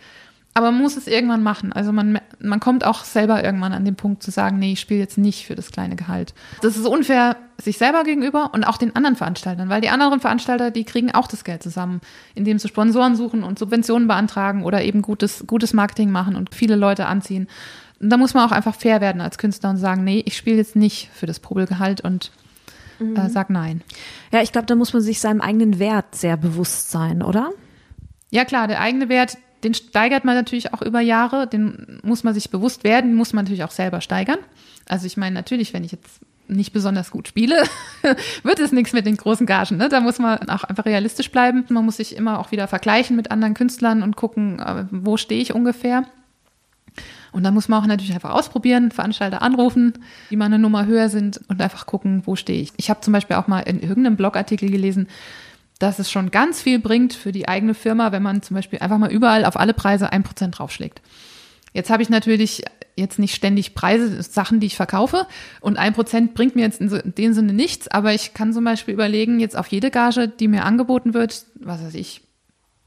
Aber 0.55 0.73
man 0.73 0.81
muss 0.81 0.97
es 0.97 1.07
irgendwann 1.07 1.43
machen. 1.43 1.73
Also 1.73 1.93
man, 1.93 2.21
man 2.41 2.59
kommt 2.59 2.85
auch 2.85 3.05
selber 3.05 3.45
irgendwann 3.45 3.73
an 3.73 3.85
den 3.85 3.95
Punkt 3.95 4.25
zu 4.25 4.33
sagen, 4.33 4.59
nee, 4.59 4.73
ich 4.73 4.81
spiele 4.81 4.99
jetzt 4.99 5.16
nicht 5.16 5.47
für 5.47 5.55
das 5.55 5.71
kleine 5.71 5.95
Gehalt. 5.95 6.35
Das 6.62 6.77
ist 6.77 6.85
unfair 6.85 7.37
sich 7.62 7.79
selber 7.79 8.03
gegenüber 8.03 8.51
und 8.53 8.64
auch 8.64 8.77
den 8.77 8.97
anderen 8.97 9.14
Veranstaltern, 9.14 9.69
weil 9.69 9.81
die 9.81 9.89
anderen 9.89 10.21
Veranstalter, 10.21 10.71
die 10.71 10.85
kriegen 10.85 11.12
auch 11.12 11.29
das 11.29 11.45
Geld 11.45 11.62
zusammen, 11.62 12.01
indem 12.35 12.59
sie 12.59 12.69
Sponsoren 12.69 13.14
suchen 13.14 13.45
und 13.45 13.59
Subventionen 13.59 14.09
beantragen 14.09 14.64
oder 14.64 14.83
eben 14.83 15.03
gutes, 15.03 15.45
gutes 15.47 15.75
Marketing 15.75 16.11
machen 16.11 16.35
und 16.35 16.55
viele 16.55 16.77
Leute 16.77 17.07
anziehen. 17.07 17.47
Und 18.01 18.11
da 18.11 18.16
muss 18.16 18.35
man 18.35 18.49
auch 18.49 18.53
einfach 18.53 18.75
fair 18.75 19.01
werden 19.01 19.21
als 19.21 19.39
Künstler 19.39 19.71
und 19.71 19.77
sagen, 19.77 20.03
nee, 20.03 20.23
ich 20.25 20.37
spiele 20.37 20.57
jetzt 20.57 20.77
nicht 20.77 21.11
für 21.12 21.27
das 21.27 21.41
Probelgehalt 21.41 22.01
und 22.01 22.33
mhm. 22.99 23.16
äh, 23.16 23.28
sag 23.28 23.51
nein. 23.51 23.82
Ja, 24.32 24.42
ich 24.42 24.53
glaube, 24.53 24.66
da 24.66 24.74
muss 24.74 24.92
man 24.92 25.03
sich 25.03 25.20
seinem 25.20 25.40
eigenen 25.40 25.78
Wert 25.78 26.14
sehr 26.14 26.36
bewusst 26.36 26.90
sein, 26.90 27.22
oder? 27.22 27.51
Ja, 28.30 28.44
klar, 28.44 28.68
der 28.68 28.80
eigene 28.80 29.09
Wert, 29.09 29.38
den 29.64 29.74
steigert 29.74 30.24
man 30.24 30.34
natürlich 30.34 30.72
auch 30.74 30.82
über 30.82 31.01
Jahre, 31.01 31.46
den 31.46 32.01
muss 32.03 32.24
man 32.24 32.34
sich 32.34 32.51
bewusst 32.51 32.84
werden, 32.84 33.14
muss 33.14 33.32
man 33.32 33.44
natürlich 33.44 33.64
auch 33.64 33.70
selber 33.70 34.01
steigern. 34.01 34.38
Also 34.86 35.07
ich 35.07 35.16
meine, 35.16 35.34
natürlich, 35.34 35.72
wenn 35.72 35.84
ich 35.84 35.92
jetzt 35.92 36.20
nicht 36.49 36.72
besonders 36.72 37.11
gut 37.11 37.28
spiele, 37.28 37.62
wird 38.42 38.59
es 38.59 38.72
nichts 38.72 38.92
mit 38.92 39.07
den 39.07 39.16
großen 39.16 39.46
Gagen. 39.46 39.76
Ne? 39.76 39.88
Da 39.88 40.01
muss 40.01 40.18
man 40.18 40.49
auch 40.49 40.64
einfach 40.64 40.86
realistisch 40.86 41.30
bleiben. 41.30 41.64
Man 41.68 41.84
muss 41.84 41.99
sich 41.99 42.16
immer 42.16 42.38
auch 42.38 42.53
wieder 42.53 42.68
vergleichen 42.68 43.16
mit 43.16 43.30
anderen 43.30 43.55
Künstlern 43.55 44.03
und 44.03 44.16
gucken, 44.16 44.59
äh, 44.61 44.84
wo 44.90 45.16
stehe 45.16 45.40
ich 45.40 45.55
ungefähr. 45.55 46.05
Und 47.39 47.45
dann 47.45 47.55
muss 47.55 47.68
man 47.68 47.80
auch 47.80 47.86
natürlich 47.86 48.12
einfach 48.12 48.32
ausprobieren, 48.32 48.91
Veranstalter 48.91 49.43
anrufen, 49.43 49.93
die 50.28 50.34
mal 50.34 50.47
eine 50.47 50.59
Nummer 50.59 50.86
höher 50.86 51.09
sind 51.09 51.41
und 51.47 51.62
einfach 51.62 51.86
gucken, 51.86 52.22
wo 52.24 52.34
stehe 52.34 52.61
ich. 52.61 52.72
Ich 52.78 52.91
habe 52.91 53.01
zum 53.01 53.12
Beispiel 53.12 53.36
auch 53.36 53.47
mal 53.47 53.61
in 53.61 53.80
irgendeinem 53.80 54.16
Blogartikel 54.16 54.68
gelesen, 54.68 55.07
dass 55.78 56.01
es 56.01 56.11
schon 56.11 56.32
ganz 56.32 56.61
viel 56.61 56.80
bringt 56.80 57.12
für 57.12 57.30
die 57.30 57.47
eigene 57.47 57.74
Firma, 57.74 58.11
wenn 58.11 58.24
man 58.24 58.43
zum 58.43 58.57
Beispiel 58.57 58.80
einfach 58.80 58.99
mal 58.99 59.12
überall 59.12 59.45
auf 59.45 59.57
alle 59.57 59.72
Preise 59.72 60.11
ein 60.11 60.24
Prozent 60.24 60.59
draufschlägt. 60.59 61.01
Jetzt 61.72 61.91
habe 61.91 62.03
ich 62.03 62.09
natürlich 62.09 62.64
jetzt 62.97 63.20
nicht 63.20 63.36
ständig 63.36 63.72
Preise, 63.72 64.20
Sachen, 64.20 64.59
die 64.59 64.66
ich 64.66 64.74
verkaufe. 64.74 65.24
Und 65.61 65.78
ein 65.78 65.93
Prozent 65.93 66.34
bringt 66.34 66.57
mir 66.57 66.62
jetzt 66.62 66.80
in 66.80 67.14
dem 67.16 67.34
Sinne 67.34 67.53
nichts. 67.53 67.86
Aber 67.86 68.14
ich 68.14 68.34
kann 68.34 68.53
zum 68.53 68.64
Beispiel 68.64 68.95
überlegen, 68.95 69.39
jetzt 69.39 69.57
auf 69.57 69.68
jede 69.68 69.93
Gage, 69.93 70.26
die 70.26 70.49
mir 70.49 70.64
angeboten 70.64 71.14
wird, 71.14 71.45
was 71.55 71.84
weiß 71.84 71.95
ich, 71.95 72.22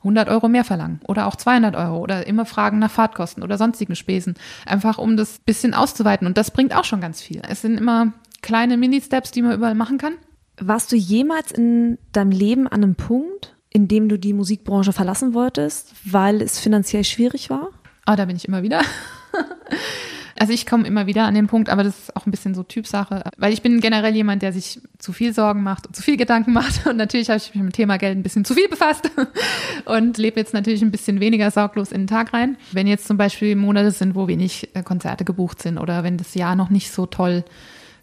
100 0.02 0.30
Euro 0.30 0.47
mehr 0.47 0.64
verlangen 0.64 0.99
oder 1.08 1.28
auch 1.28 1.36
200 1.36 1.76
Euro 1.76 1.99
oder 1.99 2.28
immer 2.28 2.45
fragen 2.45 2.80
nach 2.80 2.91
Fahrtkosten 2.91 3.43
oder 3.43 3.58
sonstigen 3.58 3.95
Spesen. 3.95 4.36
Einfach 4.66 4.97
um 4.97 5.18
das 5.18 5.39
bisschen 5.39 5.74
auszuweiten. 5.74 6.28
Und 6.28 6.38
das 6.38 6.52
bringt 6.52 6.76
auch 6.76 6.86
schon 6.86 7.02
ganz 7.02 7.22
viel. 7.22 7.41
Es 7.47 7.62
sind 7.62 7.78
immer 7.78 8.14
kleine 8.41 8.78
Mini-Steps, 8.78 9.32
die 9.32 9.41
man 9.41 9.54
überall 9.54 9.76
machen 9.76 9.97
kann. 9.97 10.14
Warst 10.60 10.91
du 10.91 10.95
jemals 10.95 11.52
in 11.52 11.97
deinem 12.12 12.32
Leben 12.32 12.68
an 12.68 12.84
einem 12.84 12.95
Punkt, 12.95 13.56
in 13.70 13.88
dem 13.88 14.10
du 14.10 14.18
die 14.18 14.34
Musikbranche 14.34 14.93
verlassen 14.93 15.34
wolltest, 15.34 15.93
weil 16.04 16.41
es 16.41 16.60
finanziell 16.60 17.04
schwierig 17.04 17.49
war? 17.49 17.70
Ah, 18.06 18.16
da 18.16 18.26
bin 18.26 18.36
ich 18.36 18.47
immer 18.47 18.64
wieder. 18.64 18.82
Also 20.42 20.54
ich 20.54 20.66
komme 20.66 20.88
immer 20.88 21.06
wieder 21.06 21.26
an 21.26 21.36
den 21.36 21.46
Punkt, 21.46 21.70
aber 21.70 21.84
das 21.84 22.00
ist 22.00 22.16
auch 22.16 22.26
ein 22.26 22.32
bisschen 22.32 22.56
so 22.56 22.64
Typsache, 22.64 23.22
weil 23.38 23.54
ich 23.54 23.62
bin 23.62 23.80
generell 23.80 24.16
jemand, 24.16 24.42
der 24.42 24.52
sich 24.52 24.82
zu 24.98 25.14
viel 25.14 25.36
Sorgen 25.36 25.62
macht 25.62 25.86
und 25.86 25.96
zu 25.96 26.02
viel 26.02 26.18
Gedanken 26.18 26.52
macht 26.54 26.88
und 26.88 26.98
natürlich 26.98 27.30
habe 27.30 27.38
ich 27.38 27.54
mich 27.54 27.64
mit 27.64 27.74
dem 27.74 27.76
Thema 27.76 27.98
Geld 27.98 28.18
ein 28.18 28.24
bisschen 28.24 28.44
zu 28.44 28.56
viel 28.56 28.68
befasst 28.68 29.12
und 29.86 30.18
lebe 30.18 30.39
jetzt 30.39 30.56
natürlich 30.56 30.82
ein 30.82 30.89
bisschen 30.89 31.20
weniger 31.20 31.52
sorglos 31.52 31.92
in 31.92 32.02
den 32.02 32.08
Tag 32.08 32.34
rein. 32.34 32.58
Wenn 32.72 32.88
jetzt 32.88 33.06
zum 33.06 33.18
Beispiel 33.18 33.56
Monate 33.56 33.92
sind, 33.92 34.16
wo 34.16 34.28
wenig 34.28 34.76
äh, 34.76 34.82
Konzerte 34.82 35.26
gebucht 35.26 35.62
sind 35.62 35.78
oder 35.78 36.04
wenn 36.04 36.18
das 36.18 36.34
Jahr 36.34 36.56
noch 36.56 36.72
nicht 36.72 36.92
so 36.92 37.06
toll 37.06 37.44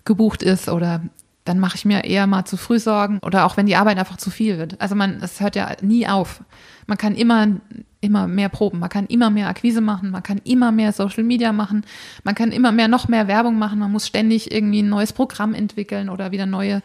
gebucht 0.05 0.45
ist 0.45 0.69
oder 0.69 1.03
dann 1.45 1.59
mache 1.59 1.75
ich 1.75 1.85
mir 1.85 2.05
eher 2.05 2.29
mal 2.29 2.45
zu 2.45 2.57
früh 2.57 2.79
Sorgen 2.79 3.19
oder 3.23 3.47
auch 3.47 3.57
wenn 3.57 3.67
die 3.67 3.75
Arbeit 3.75 3.99
einfach 3.99 4.19
zu 4.19 4.31
viel 4.31 4.59
wird. 4.59 4.81
Also 4.81 4.95
man, 4.95 5.21
es 5.23 5.41
hört 5.41 5.57
ja 5.57 5.75
nie 5.83 6.07
auf. 6.07 6.45
Man 6.87 6.99
kann 6.99 7.17
immer, 7.17 7.49
immer 8.01 8.27
mehr 8.27 8.49
proben, 8.49 8.79
man 8.79 8.89
kann 8.89 9.07
immer 9.07 9.31
mehr 9.31 9.49
Akquise 9.49 9.81
machen, 9.81 10.11
man 10.11 10.23
kann 10.23 10.41
immer 10.45 10.73
mehr 10.73 10.93
Social 10.93 11.25
Media 11.25 11.53
machen, 11.53 11.85
man 12.23 12.35
kann 12.35 12.53
immer 12.53 12.73
mehr, 12.73 12.89
noch 12.89 13.09
mehr 13.09 13.27
Werbung 13.29 13.59
machen, 13.59 13.79
man 13.79 13.91
muss 13.91 14.07
ständig 14.07 14.53
irgendwie 14.53 14.83
ein 14.83 14.89
neues 14.89 15.13
Programm 15.13 15.55
entwickeln 15.55 16.09
oder 16.09 16.31
wieder 16.31 16.47
neue 16.47 16.83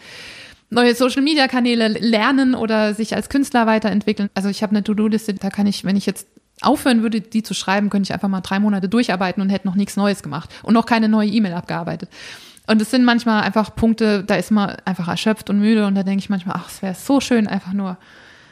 neue 0.70 0.96
Social 0.96 1.22
Media 1.22 1.48
Kanäle 1.48 1.88
lernen 1.88 2.56
oder 2.56 2.96
sich 2.96 3.16
als 3.16 3.30
Künstler 3.30 3.68
weiterentwickeln. 3.68 4.30
Also 4.34 4.50
ich 4.50 4.64
habe 4.64 4.72
eine 4.72 4.84
To-Do-Liste, 4.84 5.36
da 5.36 5.52
kann 5.52 5.68
ich, 5.68 5.86
wenn 5.86 5.96
ich 5.96 6.08
jetzt 6.08 6.28
aufhören 6.62 7.04
würde, 7.04 7.22
die 7.22 7.44
zu 7.44 7.54
schreiben, 7.54 7.90
könnte 7.90 8.08
ich 8.08 8.14
einfach 8.14 8.28
mal 8.28 8.42
drei 8.42 8.60
Monate 8.60 8.90
durcharbeiten 8.90 9.42
und 9.42 9.50
hätte 9.50 9.68
noch 9.68 9.76
nichts 9.76 9.96
Neues 9.96 10.24
gemacht 10.24 10.50
und 10.64 10.74
noch 10.74 10.86
keine 10.86 11.10
neue 11.10 11.30
E-Mail 11.30 11.54
abgearbeitet. 11.54 12.10
Und 12.66 12.82
es 12.82 12.92
sind 12.92 13.04
manchmal 13.04 13.44
einfach 13.44 13.76
Punkte, 13.76 14.24
da 14.24 14.36
ist 14.36 14.52
man 14.52 14.78
einfach 14.86 15.08
erschöpft 15.08 15.50
und 15.50 15.60
müde 15.60 15.86
und 15.86 15.96
da 15.96 16.04
denke 16.04 16.24
ich 16.24 16.30
manchmal, 16.30 16.56
ach, 16.58 16.70
es 16.70 16.82
wäre 16.82 16.96
so 16.96 17.20
schön, 17.20 17.48
einfach 17.48 17.74
nur 17.74 17.98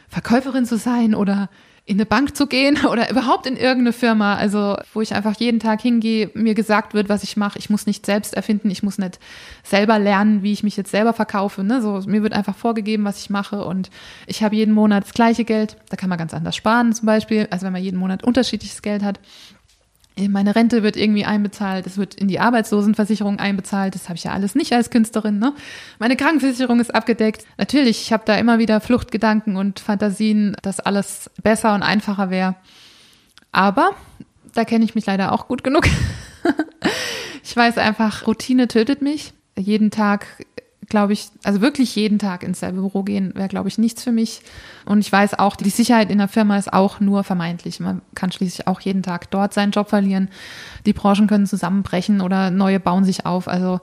Verkäuferin 0.09 0.66
zu 0.66 0.78
sein 0.78 1.16
oder 1.16 1.49
in 1.86 1.98
eine 1.98 2.06
Bank 2.06 2.36
zu 2.36 2.48
gehen 2.48 2.86
oder 2.90 3.10
überhaupt 3.10 3.46
in 3.46 3.58
irgendeine 3.58 3.94
Firma, 3.94 4.36
also 4.36 4.78
wo 4.94 5.02
ich 5.02 5.14
einfach 5.14 5.36
jeden 5.40 5.60
Tag 5.60 5.82
hingehe, 5.82 6.32
mir 6.34 6.54
gesagt 6.54 6.94
wird, 6.94 7.10
was 7.10 7.24
ich 7.24 7.38
mache. 7.38 7.60
Ich 7.60 7.70
muss 7.70 7.86
nicht 7.86 8.06
selbst 8.06 8.34
erfinden, 8.34 8.70
ich 8.70 8.84
muss 8.84 8.98
nicht 8.98 9.20
selber 9.64 10.00
lernen, 10.00 10.44
wie 10.44 10.54
ich 10.54 10.64
mich 10.64 10.78
jetzt 10.78 10.92
selber 10.92 11.14
verkaufe. 11.14 11.64
Ne? 11.64 11.82
So, 11.82 12.02
mir 12.06 12.24
wird 12.24 12.34
einfach 12.34 12.56
vorgegeben, 12.56 13.04
was 13.04 13.20
ich 13.20 13.30
mache 13.30 13.64
und 13.66 13.90
ich 14.28 14.44
habe 14.44 14.56
jeden 14.56 14.74
Monat 14.74 15.04
das 15.04 15.14
gleiche 15.14 15.44
Geld. 15.44 15.78
Da 15.90 15.98
kann 15.98 16.10
man 16.10 16.18
ganz 16.18 16.34
anders 16.34 16.56
sparen 16.56 16.94
zum 16.94 17.06
Beispiel, 17.06 17.48
also 17.50 17.66
wenn 17.66 17.74
man 17.74 17.84
jeden 17.84 18.00
Monat 18.00 18.24
unterschiedliches 18.24 18.82
Geld 18.82 19.04
hat 19.04 19.20
meine 20.30 20.55
Rente 20.55 20.84
wird 20.84 20.97
irgendwie 20.97 21.26
einbezahlt, 21.26 21.88
es 21.88 21.97
wird 21.97 22.15
in 22.15 22.28
die 22.28 22.39
Arbeitslosenversicherung 22.39 23.39
einbezahlt, 23.39 23.95
das 23.95 24.09
habe 24.09 24.17
ich 24.17 24.24
ja 24.24 24.32
alles 24.32 24.55
nicht 24.55 24.74
als 24.74 24.89
Künstlerin. 24.89 25.39
Ne? 25.39 25.53
Meine 25.99 26.15
Krankenversicherung 26.15 26.80
ist 26.80 26.93
abgedeckt. 26.93 27.45
Natürlich, 27.57 28.01
ich 28.01 28.13
habe 28.13 28.24
da 28.26 28.36
immer 28.36 28.59
wieder 28.59 28.82
Fluchtgedanken 28.82 29.55
und 29.55 29.80
Fantasien, 29.80 30.55
dass 30.61 30.80
alles 30.80 31.30
besser 31.41 31.74
und 31.74 31.84
einfacher 31.84 32.30
wäre. 32.30 32.55
Aber 33.51 33.91
da 34.53 34.65
kenne 34.65 34.86
ich 34.86 34.95
mich 34.95 35.05
leider 35.05 35.32
auch 35.32 35.47
gut 35.47 35.63
genug. 35.63 35.88
ich 37.43 37.55
weiß 37.55 37.78
einfach, 37.78 38.28
Routine 38.28 38.67
tötet 38.67 39.01
mich. 39.01 39.34
Jeden 39.57 39.91
Tag 39.91 40.26
glaube 40.92 41.14
ich, 41.14 41.30
also 41.44 41.62
wirklich 41.62 41.96
jeden 41.96 42.20
Tag 42.20 42.44
ins 42.44 42.60
selbe 42.60 42.82
Büro 42.82 43.02
gehen, 43.02 43.34
wäre, 43.34 43.48
glaube 43.48 43.70
ich, 43.70 43.78
nichts 43.78 44.04
für 44.04 44.12
mich. 44.12 44.42
Und 44.86 45.00
ich 45.00 45.10
weiß 45.12 45.39
auch, 45.39 45.56
die 45.56 45.70
Sicherheit 45.70 46.12
in 46.12 46.18
der 46.18 46.28
Firma 46.28 46.58
ist 46.58 46.72
auch 46.72 47.00
nur 47.00 47.24
vermeintlich. 47.24 47.80
Man 47.80 48.02
kann 48.14 48.32
schließlich 48.32 48.68
auch 48.68 48.82
jeden 48.82 49.02
Tag 49.02 49.32
dort 49.32 49.54
seinen 49.54 49.72
Job 49.72 49.89
verlieren. 49.89 50.30
Die 50.86 50.92
Branchen 50.92 51.28
können 51.28 51.48
zusammenbrechen 51.48 52.20
oder 52.20 52.52
neue 52.52 52.82
bauen 52.82 53.06
sich 53.06 53.26
auf. 53.26 53.48
Also 53.48 53.80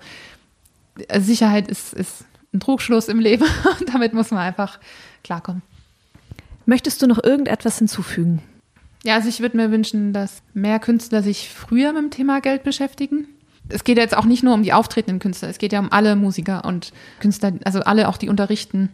äh, 1.09 1.21
Sicherheit 1.21 1.69
ist, 1.69 1.95
ist 1.95 2.27
ein 2.53 2.61
Trugschluss 2.61 3.09
im 3.09 3.21
Leben. 3.21 3.47
Damit 3.93 4.13
muss 4.13 4.31
man 4.31 4.41
einfach 4.41 4.79
klarkommen. 5.25 5.63
Möchtest 6.67 7.01
du 7.01 7.07
noch 7.07 7.25
irgendetwas 7.25 7.79
hinzufügen? 7.79 8.43
Ja, 9.03 9.15
also 9.15 9.31
ich 9.31 9.41
würde 9.41 9.57
mir 9.57 9.71
wünschen, 9.71 10.13
dass 10.13 10.43
mehr 10.53 10.79
Künstler 10.79 11.23
sich 11.23 11.49
früher 11.49 11.95
mit 11.95 12.03
dem 12.03 12.11
Thema 12.11 12.43
Geld 12.43 12.65
beschäftigen 12.65 13.29
es 13.69 13.85
geht 13.85 13.99
jetzt 13.99 14.16
auch 14.16 14.25
nicht 14.25 14.43
nur 14.43 14.55
um 14.55 14.62
die 14.62 14.73
auftretenden 14.73 15.19
Künstler, 15.19 15.49
es 15.49 15.59
geht 15.59 15.73
ja 15.73 15.81
um 15.81 15.93
alle 15.93 16.16
Musiker 16.16 16.64
und 16.64 16.93
Künstler, 17.21 17.53
also 17.64 17.81
alle 17.81 18.09
auch, 18.09 18.16
die 18.16 18.29
unterrichten 18.29 18.91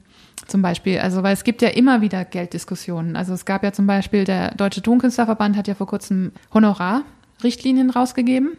zum 0.47 0.63
Beispiel. 0.63 0.99
Also, 0.99 1.23
weil 1.23 1.33
es 1.33 1.45
gibt 1.45 1.63
ja 1.63 1.69
immer 1.69 2.01
wieder 2.01 2.25
Gelddiskussionen. 2.25 3.17
Also 3.17 3.33
es 3.33 3.45
gab 3.45 3.63
ja 3.63 3.73
zum 3.73 3.87
Beispiel, 3.87 4.25
der 4.25 4.55
Deutsche 4.55 4.83
Tonkünstlerverband 4.83 5.57
hat 5.57 5.69
ja 5.69 5.75
vor 5.75 5.87
kurzem 5.87 6.33
Honorarrichtlinien 6.53 7.91
rausgegeben. 7.91 8.57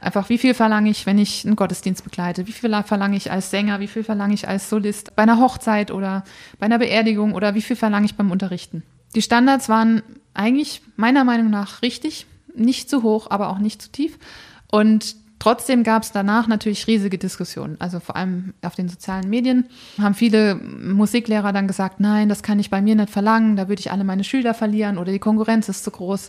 Einfach, 0.00 0.28
wie 0.28 0.38
viel 0.38 0.54
verlange 0.54 0.90
ich, 0.90 1.06
wenn 1.06 1.18
ich 1.18 1.44
einen 1.44 1.56
Gottesdienst 1.56 2.04
begleite? 2.04 2.46
Wie 2.46 2.52
viel 2.52 2.70
verlange 2.82 3.16
ich 3.16 3.30
als 3.30 3.50
Sänger? 3.50 3.80
Wie 3.80 3.86
viel 3.86 4.04
verlange 4.04 4.34
ich 4.34 4.48
als 4.48 4.68
Solist 4.68 5.14
bei 5.14 5.22
einer 5.22 5.38
Hochzeit 5.38 5.90
oder 5.90 6.24
bei 6.58 6.66
einer 6.66 6.78
Beerdigung? 6.78 7.34
Oder 7.34 7.54
wie 7.54 7.62
viel 7.62 7.76
verlange 7.76 8.06
ich 8.06 8.16
beim 8.16 8.30
Unterrichten? 8.30 8.82
Die 9.14 9.22
Standards 9.22 9.68
waren 9.68 10.02
eigentlich 10.34 10.82
meiner 10.96 11.24
Meinung 11.24 11.50
nach 11.50 11.82
richtig. 11.82 12.26
Nicht 12.54 12.90
zu 12.90 13.02
hoch, 13.02 13.28
aber 13.30 13.48
auch 13.48 13.58
nicht 13.58 13.80
zu 13.80 13.92
tief. 13.92 14.18
Und 14.70 15.16
Trotzdem 15.42 15.82
gab 15.82 16.04
es 16.04 16.12
danach 16.12 16.46
natürlich 16.46 16.86
riesige 16.86 17.18
Diskussionen. 17.18 17.74
Also 17.80 17.98
vor 17.98 18.14
allem 18.14 18.54
auf 18.62 18.76
den 18.76 18.88
sozialen 18.88 19.28
Medien 19.28 19.66
haben 20.00 20.14
viele 20.14 20.54
Musiklehrer 20.54 21.52
dann 21.52 21.66
gesagt, 21.66 21.98
nein, 21.98 22.28
das 22.28 22.44
kann 22.44 22.60
ich 22.60 22.70
bei 22.70 22.80
mir 22.80 22.94
nicht 22.94 23.10
verlangen, 23.10 23.56
da 23.56 23.66
würde 23.66 23.80
ich 23.80 23.90
alle 23.90 24.04
meine 24.04 24.22
Schüler 24.22 24.54
verlieren 24.54 24.98
oder 24.98 25.10
die 25.10 25.18
Konkurrenz 25.18 25.68
ist 25.68 25.82
zu 25.82 25.90
groß. 25.90 26.28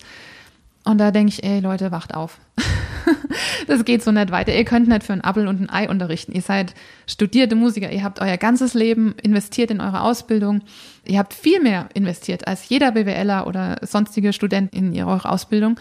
Und 0.84 0.98
da 0.98 1.12
denke 1.12 1.30
ich, 1.32 1.44
ey 1.44 1.60
Leute, 1.60 1.92
wacht 1.92 2.16
auf. 2.16 2.40
das 3.68 3.86
geht 3.86 4.02
so 4.02 4.12
nicht 4.12 4.32
weiter. 4.32 4.56
Ihr 4.56 4.66
könnt 4.66 4.88
nicht 4.88 5.04
für 5.04 5.14
ein 5.14 5.22
Appel 5.22 5.48
und 5.48 5.62
ein 5.62 5.70
Ei 5.70 5.88
unterrichten. 5.88 6.32
Ihr 6.32 6.42
seid 6.42 6.74
studierte 7.06 7.56
Musiker. 7.56 7.92
Ihr 7.92 8.04
habt 8.04 8.20
euer 8.20 8.38
ganzes 8.38 8.74
Leben 8.74 9.14
investiert 9.22 9.70
in 9.70 9.80
eure 9.80 10.02
Ausbildung. 10.02 10.62
Ihr 11.06 11.20
habt 11.20 11.36
viel 11.36 11.62
mehr 11.62 11.88
investiert 11.94 12.48
als 12.48 12.68
jeder 12.68 12.94
BWLer 12.94 13.46
oder 13.46 13.78
sonstige 13.84 14.34
Student 14.34 14.74
in 14.74 15.00
eure 15.04 15.30
Ausbildung. 15.30 15.80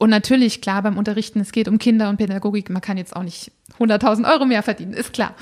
Und 0.00 0.08
natürlich, 0.08 0.62
klar, 0.62 0.82
beim 0.82 0.96
Unterrichten, 0.96 1.40
es 1.40 1.52
geht 1.52 1.68
um 1.68 1.76
Kinder 1.76 2.08
und 2.08 2.16
Pädagogik. 2.16 2.70
Man 2.70 2.80
kann 2.80 2.96
jetzt 2.96 3.14
auch 3.14 3.22
nicht 3.22 3.52
100.000 3.78 4.26
Euro 4.32 4.46
mehr 4.46 4.62
verdienen, 4.62 4.94
ist 4.94 5.12
klar. 5.12 5.34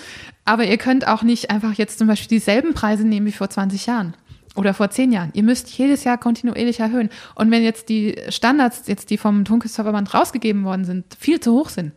Aber 0.44 0.64
ihr 0.64 0.78
könnt 0.78 1.06
auch 1.06 1.22
nicht 1.22 1.52
einfach 1.52 1.74
jetzt 1.74 2.00
zum 2.00 2.08
Beispiel 2.08 2.38
dieselben 2.38 2.74
Preise 2.74 3.06
nehmen 3.06 3.26
wie 3.26 3.32
vor 3.32 3.48
20 3.48 3.86
Jahren 3.86 4.16
oder 4.56 4.74
vor 4.74 4.90
zehn 4.90 5.12
Jahren. 5.12 5.30
Ihr 5.32 5.44
müsst 5.44 5.68
jedes 5.78 6.02
Jahr 6.02 6.18
kontinuierlich 6.18 6.80
erhöhen. 6.80 7.08
Und 7.36 7.52
wenn 7.52 7.62
jetzt 7.62 7.88
die 7.88 8.16
Standards, 8.30 8.88
jetzt 8.88 9.10
die 9.10 9.16
vom 9.16 9.44
Tonkünstlerverband 9.44 10.12
rausgegeben 10.12 10.64
worden 10.64 10.84
sind, 10.84 11.04
viel 11.16 11.38
zu 11.38 11.52
hoch 11.52 11.68
sind, 11.68 11.92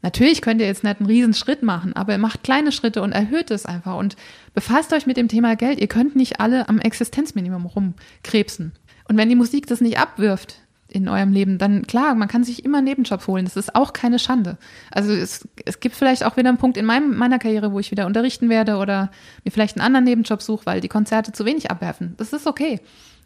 natürlich 0.00 0.40
könnt 0.40 0.62
ihr 0.62 0.68
jetzt 0.68 0.84
nicht 0.84 1.00
einen 1.00 1.06
riesen 1.06 1.34
Schritt 1.34 1.62
machen, 1.62 1.94
aber 1.94 2.12
ihr 2.12 2.18
macht 2.18 2.42
kleine 2.42 2.72
Schritte 2.72 3.02
und 3.02 3.12
erhöht 3.12 3.50
es 3.50 3.66
einfach 3.66 3.98
und 3.98 4.16
befasst 4.54 4.94
euch 4.94 5.06
mit 5.06 5.18
dem 5.18 5.28
Thema 5.28 5.54
Geld. 5.54 5.78
Ihr 5.78 5.88
könnt 5.88 6.16
nicht 6.16 6.40
alle 6.40 6.66
am 6.70 6.78
Existenzminimum 6.78 7.66
rumkrebsen. 7.66 8.72
Und 9.06 9.18
wenn 9.18 9.28
die 9.28 9.36
Musik 9.36 9.66
das 9.66 9.82
nicht 9.82 9.98
abwirft, 9.98 10.62
in 10.92 11.08
eurem 11.08 11.32
Leben, 11.32 11.58
dann 11.58 11.86
klar, 11.86 12.14
man 12.14 12.28
kann 12.28 12.44
sich 12.44 12.64
immer 12.64 12.82
Nebenjobs 12.82 13.26
holen. 13.26 13.44
Das 13.44 13.56
ist 13.56 13.74
auch 13.74 13.92
keine 13.92 14.18
Schande. 14.18 14.58
Also 14.90 15.12
es, 15.12 15.48
es 15.64 15.80
gibt 15.80 15.94
vielleicht 15.94 16.24
auch 16.24 16.36
wieder 16.36 16.48
einen 16.48 16.58
Punkt 16.58 16.76
in 16.76 16.84
meinem, 16.84 17.16
meiner 17.16 17.38
Karriere, 17.38 17.72
wo 17.72 17.78
ich 17.78 17.90
wieder 17.90 18.06
unterrichten 18.06 18.48
werde 18.48 18.76
oder 18.76 19.10
mir 19.44 19.50
vielleicht 19.50 19.76
einen 19.76 19.86
anderen 19.86 20.04
Nebenjob 20.04 20.42
suche, 20.42 20.66
weil 20.66 20.80
die 20.80 20.88
Konzerte 20.88 21.32
zu 21.32 21.44
wenig 21.44 21.70
abwerfen. 21.70 22.14
Das 22.16 22.32
ist 22.32 22.46
okay. 22.46 22.80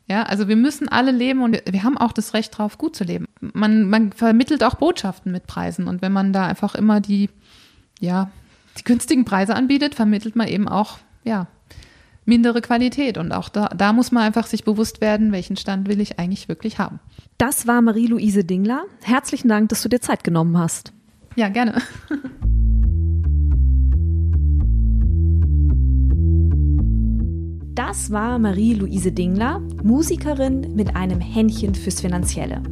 Ja, 0.07 0.25
also 0.25 0.49
wir 0.49 0.57
müssen 0.57 0.89
alle 0.89 1.13
leben 1.13 1.43
und 1.43 1.63
wir 1.67 1.83
haben 1.83 1.97
auch 1.97 2.13
das 2.13 2.35
Recht 2.35 2.57
drauf, 2.57 2.77
gut 2.77 2.95
zu 2.95 3.05
leben. 3.05 3.27
Man, 3.41 3.89
man 3.89 4.13
vermittelt 4.13 4.63
auch 4.63 4.75
Botschaften 4.75 5.33
mit 5.33 5.47
Preisen 5.47 5.89
und 5.89 6.03
wenn 6.03 6.13
man 6.13 6.35
da 6.35 6.47
einfach 6.47 6.75
immer 6.75 7.01
die, 7.01 7.31
ja, 8.01 8.31
die 8.79 8.85
günstigen 8.85 9.25
Preise 9.25 9.55
anbietet, 9.55 9.95
vermittelt 9.95 10.37
man 10.37 10.49
eben 10.49 10.69
auch, 10.69 10.99
ja, 11.25 11.47
mindere 12.25 12.61
Qualität. 12.61 13.19
Und 13.19 13.33
auch 13.33 13.49
da, 13.49 13.69
da 13.69 13.93
muss 13.93 14.13
man 14.13 14.23
einfach 14.23 14.47
sich 14.47 14.65
bewusst 14.65 15.01
werden, 15.01 15.33
welchen 15.33 15.57
Stand 15.57 15.89
will 15.89 16.01
ich 16.01 16.19
eigentlich 16.19 16.49
wirklich 16.49 16.79
haben. 16.79 17.01
Das 17.39 17.67
war 17.67 17.83
Marie-Louise 17.83 18.45
Dingler. 18.45 18.85
Herzlichen 19.03 19.49
Dank, 19.49 19.69
dass 19.69 19.83
du 19.83 19.89
dir 19.89 20.01
Zeit 20.01 20.25
genommen 20.25 20.59
hast. 20.59 20.93
Ja, 21.37 21.49
gerne. 21.49 21.83
Das 27.75 28.13
war 28.13 28.39
Marie-Louise 28.39 29.13
Dingler, 29.13 29.61
Musikerin 29.83 30.75
mit 30.75 30.95
einem 30.95 31.21
Händchen 31.21 31.75
fürs 31.75 32.01
Finanzielle. 32.01 32.63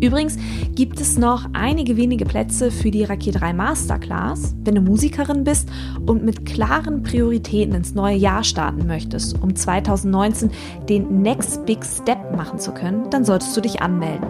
Übrigens 0.00 0.38
gibt 0.74 1.00
es 1.00 1.16
noch 1.18 1.46
einige 1.52 1.96
wenige 1.96 2.24
Plätze 2.24 2.70
für 2.70 2.90
die 2.90 3.04
Raket 3.04 3.40
3 3.40 3.52
Masterclass, 3.52 4.54
wenn 4.64 4.74
du 4.74 4.80
Musikerin 4.80 5.44
bist 5.44 5.68
und 6.06 6.24
mit 6.24 6.46
klaren 6.46 7.02
Prioritäten 7.02 7.74
ins 7.74 7.94
neue 7.94 8.16
Jahr 8.16 8.42
starten 8.44 8.86
möchtest, 8.86 9.42
um 9.42 9.54
2019 9.54 10.50
den 10.88 11.20
Next 11.22 11.66
Big 11.66 11.84
Step 11.84 12.34
machen 12.36 12.58
zu 12.58 12.72
können, 12.72 13.10
dann 13.10 13.24
solltest 13.24 13.56
du 13.56 13.60
dich 13.60 13.82
anmelden. 13.82 14.26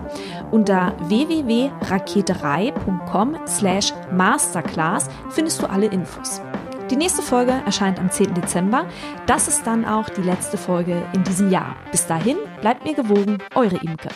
Unter 0.50 0.94
www.raketerei.com 1.08 3.36
slash 3.46 3.94
masterclass 4.12 5.08
findest 5.30 5.62
du 5.62 5.70
alle 5.70 5.86
Infos. 5.86 6.42
Die 6.90 6.96
nächste 6.96 7.22
Folge 7.22 7.52
erscheint 7.64 8.00
am 8.00 8.10
10. 8.10 8.34
Dezember. 8.34 8.86
Das 9.26 9.46
ist 9.46 9.64
dann 9.64 9.84
auch 9.84 10.08
die 10.08 10.22
letzte 10.22 10.58
Folge 10.58 11.00
in 11.12 11.22
diesem 11.22 11.48
Jahr. 11.50 11.76
Bis 11.92 12.08
dahin, 12.08 12.36
bleibt 12.60 12.84
mir 12.84 12.94
gewogen, 12.94 13.38
eure 13.54 13.76
Imke. 13.76 14.08